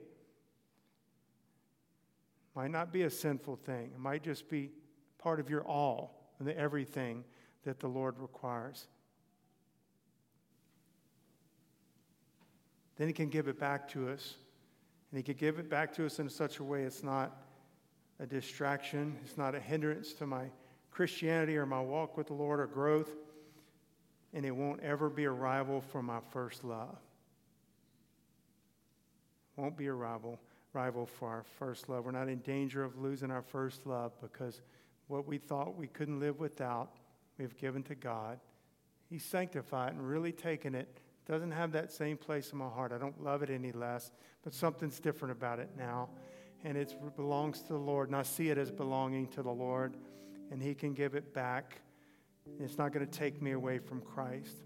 Might 2.54 2.70
not 2.70 2.92
be 2.92 3.02
a 3.02 3.10
sinful 3.10 3.56
thing. 3.56 3.90
It 3.94 3.98
might 3.98 4.22
just 4.22 4.48
be 4.48 4.70
part 5.18 5.40
of 5.40 5.50
your 5.50 5.64
all 5.66 6.32
and 6.38 6.46
the 6.46 6.56
everything 6.56 7.24
that 7.64 7.80
the 7.80 7.88
Lord 7.88 8.18
requires. 8.18 8.86
Then 12.96 13.08
He 13.08 13.12
can 13.12 13.28
give 13.28 13.48
it 13.48 13.58
back 13.58 13.88
to 13.88 14.08
us. 14.08 14.36
And 15.10 15.18
He 15.18 15.22
can 15.22 15.34
give 15.34 15.58
it 15.58 15.68
back 15.68 15.92
to 15.94 16.06
us 16.06 16.18
in 16.18 16.28
such 16.28 16.60
a 16.60 16.64
way 16.64 16.82
it's 16.82 17.02
not 17.02 17.42
a 18.20 18.26
distraction, 18.26 19.16
it's 19.24 19.36
not 19.36 19.54
a 19.54 19.60
hindrance 19.60 20.12
to 20.14 20.26
my 20.26 20.44
Christianity 20.90 21.56
or 21.56 21.66
my 21.66 21.80
walk 21.80 22.16
with 22.16 22.28
the 22.28 22.32
Lord 22.32 22.60
or 22.60 22.66
growth, 22.66 23.10
and 24.32 24.44
it 24.44 24.50
won't 24.50 24.80
ever 24.82 25.10
be 25.10 25.24
a 25.24 25.30
rival 25.30 25.80
for 25.80 26.02
my 26.02 26.20
first 26.30 26.64
love. 26.64 26.96
Won't 29.56 29.76
be 29.76 29.86
a 29.86 29.92
rival, 29.92 30.38
rival 30.72 31.06
for 31.06 31.28
our 31.28 31.44
first 31.58 31.88
love. 31.88 32.04
We're 32.04 32.10
not 32.12 32.28
in 32.28 32.38
danger 32.38 32.82
of 32.82 32.98
losing 32.98 33.30
our 33.30 33.42
first 33.42 33.86
love 33.86 34.12
because 34.20 34.60
what 35.08 35.26
we 35.26 35.38
thought 35.38 35.76
we 35.76 35.86
couldn't 35.86 36.20
live 36.20 36.38
without, 36.38 36.90
we've 37.38 37.56
given 37.56 37.82
to 37.84 37.94
God. 37.94 38.38
He's 39.08 39.24
sanctified 39.24 39.92
and 39.92 40.06
really 40.06 40.32
taken 40.32 40.74
it. 40.74 41.00
Doesn't 41.26 41.52
have 41.52 41.72
that 41.72 41.92
same 41.92 42.16
place 42.16 42.52
in 42.52 42.58
my 42.58 42.68
heart. 42.68 42.92
I 42.92 42.98
don't 42.98 43.22
love 43.22 43.42
it 43.42 43.50
any 43.50 43.72
less, 43.72 44.10
but 44.42 44.54
something's 44.54 45.00
different 45.00 45.32
about 45.32 45.58
it 45.58 45.70
now. 45.76 46.08
And 46.66 46.76
it 46.76 46.96
belongs 47.14 47.62
to 47.62 47.74
the 47.74 47.78
Lord, 47.78 48.08
and 48.08 48.16
I 48.16 48.24
see 48.24 48.48
it 48.48 48.58
as 48.58 48.72
belonging 48.72 49.28
to 49.28 49.42
the 49.44 49.52
Lord, 49.52 49.96
and 50.50 50.60
He 50.60 50.74
can 50.74 50.94
give 50.94 51.14
it 51.14 51.32
back. 51.32 51.80
It's 52.58 52.76
not 52.76 52.92
going 52.92 53.06
to 53.06 53.18
take 53.18 53.40
me 53.40 53.52
away 53.52 53.78
from 53.78 54.00
Christ. 54.00 54.64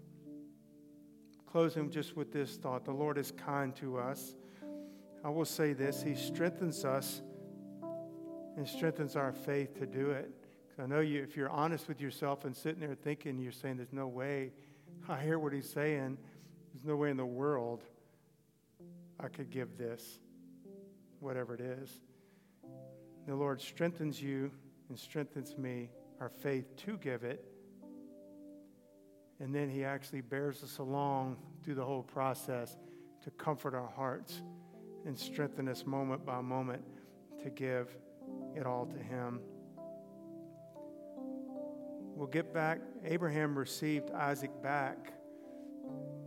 Closing 1.45 1.91
just 1.91 2.17
with 2.17 2.33
this 2.33 2.57
thought 2.57 2.85
the 2.85 2.91
Lord 2.91 3.19
is 3.19 3.31
kind 3.31 3.75
to 3.75 3.99
us. 3.99 4.33
I 5.23 5.29
will 5.29 5.45
say 5.45 5.73
this 5.73 6.01
He 6.01 6.15
strengthens 6.15 6.83
us 6.85 7.21
and 8.57 8.67
strengthens 8.67 9.15
our 9.15 9.31
faith 9.31 9.77
to 9.77 9.85
do 9.85 10.09
it. 10.09 10.33
I 10.81 10.87
know 10.87 11.01
you, 11.01 11.21
if 11.21 11.37
you're 11.37 11.51
honest 11.51 11.87
with 11.87 12.01
yourself 12.01 12.45
and 12.45 12.55
sitting 12.55 12.79
there 12.79 12.95
thinking, 12.95 13.37
you're 13.37 13.51
saying, 13.51 13.77
There's 13.77 13.93
no 13.93 14.07
way. 14.07 14.53
I 15.07 15.21
hear 15.21 15.37
what 15.37 15.53
he's 15.53 15.69
saying. 15.69 16.17
There's 16.73 16.83
no 16.83 16.95
way 16.95 17.11
in 17.11 17.17
the 17.17 17.25
world 17.25 17.83
I 19.19 19.27
could 19.27 19.51
give 19.51 19.77
this, 19.77 20.19
whatever 21.21 21.53
it 21.53 21.61
is. 21.61 22.01
The 23.27 23.35
Lord 23.35 23.61
strengthens 23.61 24.21
you 24.21 24.51
and 24.89 24.97
strengthens 24.97 25.57
me, 25.57 25.89
our 26.19 26.29
faith 26.29 26.75
to 26.85 26.97
give 26.97 27.23
it. 27.23 27.45
And 29.39 29.55
then 29.55 29.69
he 29.69 29.83
actually 29.83 30.21
bears 30.21 30.63
us 30.63 30.79
along 30.79 31.37
through 31.63 31.75
the 31.75 31.85
whole 31.85 32.03
process 32.03 32.77
to 33.23 33.31
comfort 33.31 33.73
our 33.73 33.87
hearts 33.87 34.41
and 35.05 35.17
strengthen 35.17 35.67
us 35.67 35.85
moment 35.85 36.25
by 36.25 36.41
moment 36.41 36.83
to 37.43 37.49
give 37.49 37.95
it 38.55 38.65
all 38.65 38.85
to 38.85 38.97
Him. 38.97 39.39
We'll 42.15 42.27
get 42.27 42.53
back. 42.53 42.79
Abraham 43.03 43.57
received 43.57 44.11
Isaac 44.11 44.51
back. 44.61 45.13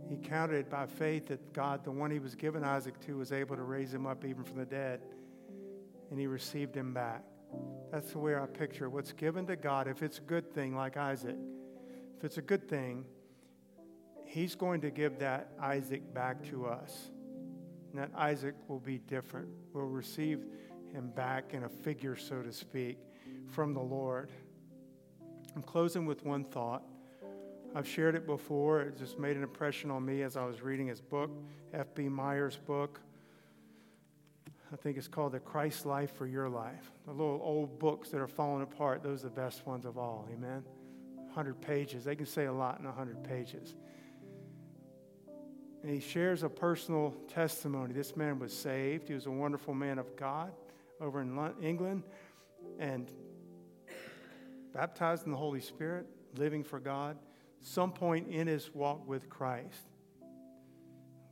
He 0.09 0.17
counted 0.17 0.57
it 0.57 0.69
by 0.69 0.85
faith 0.85 1.27
that 1.27 1.53
God, 1.53 1.83
the 1.83 1.91
one 1.91 2.11
he 2.11 2.19
was 2.19 2.35
given 2.35 2.63
Isaac 2.63 2.99
to, 3.05 3.17
was 3.17 3.31
able 3.31 3.55
to 3.55 3.63
raise 3.63 3.93
him 3.93 4.05
up 4.05 4.23
even 4.23 4.43
from 4.43 4.57
the 4.57 4.65
dead. 4.65 5.01
And 6.11 6.19
he 6.19 6.27
received 6.27 6.75
him 6.75 6.93
back. 6.93 7.23
That's 7.91 8.11
the 8.11 8.19
way 8.19 8.35
I 8.35 8.45
picture 8.45 8.89
what's 8.89 9.13
given 9.13 9.47
to 9.47 9.55
God. 9.55 9.87
If 9.87 10.03
it's 10.03 10.19
a 10.19 10.21
good 10.21 10.53
thing, 10.53 10.75
like 10.75 10.97
Isaac, 10.97 11.37
if 12.17 12.23
it's 12.23 12.37
a 12.37 12.41
good 12.41 12.69
thing, 12.69 13.05
he's 14.25 14.55
going 14.55 14.81
to 14.81 14.91
give 14.91 15.19
that 15.19 15.51
Isaac 15.59 16.13
back 16.13 16.43
to 16.49 16.65
us. 16.65 17.11
And 17.91 17.99
that 17.99 18.11
Isaac 18.15 18.55
will 18.67 18.79
be 18.79 18.99
different. 18.99 19.49
We'll 19.73 19.85
receive 19.85 20.43
him 20.93 21.09
back 21.15 21.53
in 21.53 21.63
a 21.63 21.69
figure, 21.69 22.15
so 22.15 22.41
to 22.41 22.51
speak, 22.51 22.97
from 23.47 23.73
the 23.73 23.81
Lord. 23.81 24.29
I'm 25.55 25.63
closing 25.63 26.05
with 26.05 26.25
one 26.25 26.43
thought. 26.43 26.83
I've 27.75 27.87
shared 27.87 28.15
it 28.15 28.25
before. 28.25 28.79
It 28.81 28.97
just 28.97 29.19
made 29.19 29.35
an 29.35 29.43
impression 29.43 29.91
on 29.91 30.05
me 30.05 30.21
as 30.21 30.37
I 30.37 30.45
was 30.45 30.61
reading 30.61 30.87
his 30.87 31.01
book, 31.01 31.29
F.B. 31.73 32.07
Meyer's 32.07 32.55
book. 32.55 33.01
I 34.71 34.77
think 34.77 34.97
it's 34.97 35.09
called 35.09 35.33
The 35.33 35.41
Christ 35.41 35.85
Life 35.85 36.15
for 36.15 36.25
Your 36.25 36.47
Life. 36.47 36.89
The 37.05 37.11
little 37.11 37.41
old 37.43 37.77
books 37.77 38.09
that 38.11 38.21
are 38.21 38.27
falling 38.27 38.63
apart, 38.63 39.03
those 39.03 39.25
are 39.25 39.29
the 39.29 39.35
best 39.35 39.67
ones 39.67 39.85
of 39.85 39.97
all. 39.97 40.25
Amen? 40.33 40.63
100 41.15 41.59
pages. 41.59 42.05
They 42.05 42.15
can 42.15 42.25
say 42.25 42.45
a 42.45 42.53
lot 42.53 42.79
in 42.79 42.85
100 42.85 43.21
pages. 43.25 43.75
And 45.83 45.93
he 45.93 45.99
shares 45.99 46.43
a 46.43 46.49
personal 46.49 47.13
testimony. 47.27 47.93
This 47.93 48.15
man 48.15 48.39
was 48.39 48.55
saved. 48.55 49.09
He 49.09 49.13
was 49.13 49.25
a 49.25 49.31
wonderful 49.31 49.73
man 49.73 49.99
of 49.99 50.15
God 50.15 50.53
over 51.01 51.21
in 51.21 51.37
England 51.61 52.03
and 52.79 53.11
baptized 54.73 55.25
in 55.25 55.31
the 55.31 55.37
Holy 55.37 55.59
Spirit, 55.59 56.07
living 56.37 56.63
for 56.63 56.79
God, 56.79 57.17
some 57.65 57.91
point 57.91 58.27
in 58.27 58.45
his 58.45 58.69
walk 58.75 59.07
with 59.07 59.27
Christ, 59.27 59.89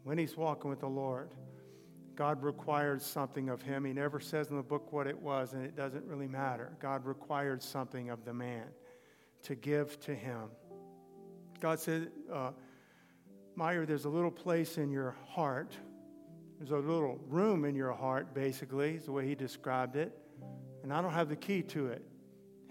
when 0.04 0.18
he's 0.18 0.36
walking 0.36 0.70
with 0.70 0.80
the 0.80 0.88
Lord, 0.88 1.30
God 2.16 2.42
required 2.42 3.04
something 3.04 3.50
of 3.50 3.62
him. 3.62 3.86
He 3.86 3.94
never 3.94 4.20
says 4.20 4.50
in 4.50 4.58
the 4.58 4.64
book 4.64 4.92
what 4.92 5.06
it 5.06 5.20
was, 5.20 5.54
and 5.54 5.64
it 5.64 5.76
doesn't 5.76 6.04
really 6.06 6.28
matter. 6.28 6.76
God 6.80 7.06
required 7.06 7.62
something 7.62 8.10
of 8.10 8.26
the 8.26 8.34
man 8.34 8.66
to 9.44 9.54
give 9.54 10.00
to 10.02 10.16
him. 10.16 10.50
God 11.60 11.80
said, 11.80 12.12
uh, 12.32 12.52
Meyer, 13.56 13.86
there's 13.86 14.06
a 14.06 14.10
little 14.10 14.32
place 14.32 14.80
in 14.80 14.92
your 14.92 15.16
heart. 15.30 15.78
There's 16.58 16.72
a 16.72 16.78
little 16.78 17.20
room 17.28 17.64
in 17.64 17.76
your 17.76 17.94
heart, 17.94 18.34
basically, 18.34 18.96
is 18.96 19.06
the 19.06 19.12
way 19.12 19.28
he 19.28 19.36
described 19.36 19.96
it. 19.96 20.18
And 20.82 20.92
I 20.92 21.00
don't 21.00 21.14
have 21.14 21.30
the 21.30 21.36
key 21.36 21.62
to 21.62 21.88
it. 21.88 22.04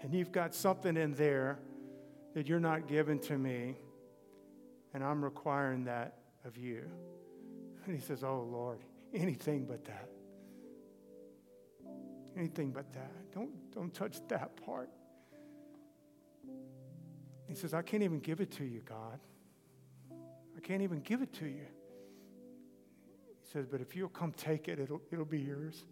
And 0.01 0.13
you've 0.13 0.33
got 0.33 0.53
something 0.53 0.97
in 0.97 1.13
there 1.13 1.59
that 2.33 2.47
you're 2.47 2.59
not 2.59 2.87
giving 2.87 3.19
to 3.19 3.37
me, 3.37 3.75
and 4.93 5.03
I'm 5.03 5.23
requiring 5.23 5.85
that 5.85 6.17
of 6.45 6.57
you. 6.57 6.83
And 7.85 7.95
he 7.95 8.01
says, 8.01 8.23
Oh, 8.23 8.47
Lord, 8.49 8.79
anything 9.13 9.65
but 9.65 9.85
that. 9.85 10.09
Anything 12.35 12.71
but 12.71 12.91
that. 12.93 13.31
Don't, 13.33 13.51
don't 13.71 13.93
touch 13.93 14.17
that 14.29 14.55
part. 14.65 14.89
He 17.47 17.55
says, 17.55 17.73
I 17.73 17.81
can't 17.81 18.01
even 18.03 18.19
give 18.19 18.41
it 18.41 18.51
to 18.53 18.63
you, 18.63 18.81
God. 18.81 19.19
I 20.11 20.59
can't 20.61 20.81
even 20.81 21.01
give 21.01 21.21
it 21.21 21.33
to 21.33 21.45
you. 21.45 21.67
He 23.41 23.51
says, 23.51 23.67
but 23.67 23.81
if 23.81 23.95
you'll 23.95 24.09
come 24.09 24.31
take 24.31 24.67
it, 24.67 24.79
it'll, 24.79 25.01
it'll 25.11 25.25
be 25.25 25.41
yours. 25.41 25.83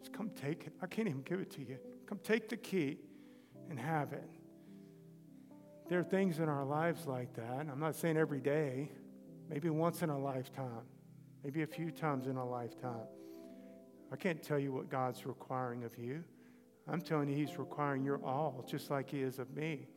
Just 0.00 0.12
come 0.12 0.30
take 0.30 0.66
it. 0.66 0.72
I 0.82 0.86
can't 0.86 1.06
even 1.06 1.22
give 1.22 1.40
it 1.40 1.50
to 1.52 1.60
you. 1.60 1.78
Come 2.06 2.18
take 2.24 2.48
the 2.48 2.56
key 2.56 2.98
and 3.68 3.78
have 3.78 4.12
it. 4.12 4.28
There 5.90 5.98
are 5.98 6.04
things 6.04 6.38
in 6.38 6.48
our 6.48 6.64
lives 6.64 7.08
like 7.08 7.34
that. 7.34 7.66
I'm 7.68 7.80
not 7.80 7.96
saying 7.96 8.16
every 8.16 8.38
day, 8.38 8.92
maybe 9.48 9.70
once 9.70 10.02
in 10.02 10.08
a 10.08 10.16
lifetime, 10.16 10.86
maybe 11.42 11.62
a 11.62 11.66
few 11.66 11.90
times 11.90 12.28
in 12.28 12.36
a 12.36 12.48
lifetime. 12.48 13.08
I 14.12 14.14
can't 14.14 14.40
tell 14.40 14.60
you 14.60 14.72
what 14.72 14.88
God's 14.88 15.26
requiring 15.26 15.82
of 15.82 15.98
you. 15.98 16.22
I'm 16.86 17.00
telling 17.00 17.28
you, 17.28 17.34
He's 17.34 17.58
requiring 17.58 18.04
your 18.04 18.24
all, 18.24 18.64
just 18.68 18.88
like 18.88 19.10
He 19.10 19.20
is 19.20 19.40
of 19.40 19.50
me. 19.56 19.88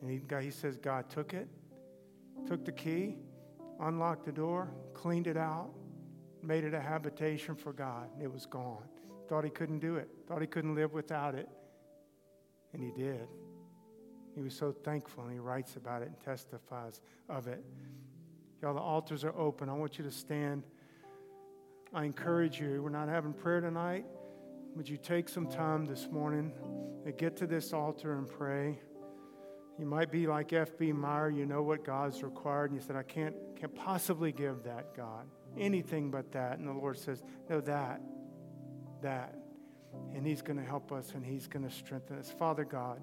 And 0.00 0.08
he, 0.08 0.20
he 0.40 0.52
says, 0.52 0.76
God 0.76 1.10
took 1.10 1.34
it, 1.34 1.48
took 2.46 2.64
the 2.64 2.70
key, 2.70 3.16
unlocked 3.80 4.24
the 4.24 4.30
door, 4.30 4.70
cleaned 4.94 5.26
it 5.26 5.36
out, 5.36 5.70
made 6.44 6.62
it 6.62 6.74
a 6.74 6.80
habitation 6.80 7.56
for 7.56 7.72
God. 7.72 8.08
It 8.22 8.32
was 8.32 8.46
gone. 8.46 8.84
Thought 9.28 9.42
he 9.42 9.50
couldn't 9.50 9.80
do 9.80 9.96
it, 9.96 10.08
thought 10.28 10.40
he 10.40 10.46
couldn't 10.46 10.76
live 10.76 10.92
without 10.92 11.34
it. 11.34 11.48
And 12.72 12.82
he 12.82 12.90
did. 12.90 13.28
He 14.34 14.42
was 14.42 14.54
so 14.54 14.72
thankful, 14.72 15.24
and 15.24 15.32
he 15.32 15.38
writes 15.38 15.76
about 15.76 16.02
it 16.02 16.08
and 16.08 16.20
testifies 16.20 17.00
of 17.28 17.48
it. 17.48 17.64
Y'all, 18.62 18.74
the 18.74 18.80
altars 18.80 19.24
are 19.24 19.36
open. 19.36 19.68
I 19.68 19.72
want 19.72 19.98
you 19.98 20.04
to 20.04 20.10
stand. 20.10 20.64
I 21.92 22.04
encourage 22.04 22.60
you, 22.60 22.82
we're 22.82 22.90
not 22.90 23.08
having 23.08 23.32
prayer 23.32 23.60
tonight. 23.60 24.04
Would 24.76 24.88
you 24.88 24.96
take 24.96 25.28
some 25.28 25.46
time 25.46 25.86
this 25.86 26.08
morning 26.10 26.52
to 27.04 27.12
get 27.12 27.36
to 27.38 27.46
this 27.46 27.72
altar 27.72 28.16
and 28.18 28.28
pray? 28.28 28.78
You 29.78 29.86
might 29.86 30.10
be 30.10 30.26
like 30.26 30.52
F.B. 30.52 30.92
Meyer, 30.92 31.30
you 31.30 31.46
know 31.46 31.62
what 31.62 31.84
God's 31.84 32.22
required, 32.22 32.72
and 32.72 32.80
you 32.80 32.84
said, 32.84 32.96
I 32.96 33.04
can't, 33.04 33.34
can't 33.58 33.74
possibly 33.74 34.32
give 34.32 34.64
that, 34.64 34.94
God. 34.96 35.26
Anything 35.56 36.10
but 36.10 36.32
that. 36.32 36.58
And 36.58 36.68
the 36.68 36.72
Lord 36.72 36.98
says, 36.98 37.22
No, 37.48 37.60
that, 37.60 38.00
that. 39.02 39.37
And 40.14 40.26
He's 40.26 40.42
going 40.42 40.58
to 40.58 40.64
help 40.64 40.92
us 40.92 41.12
and 41.14 41.24
He's 41.24 41.46
going 41.46 41.68
to 41.68 41.74
strengthen 41.74 42.18
us. 42.18 42.34
Father 42.38 42.64
God, 42.64 43.00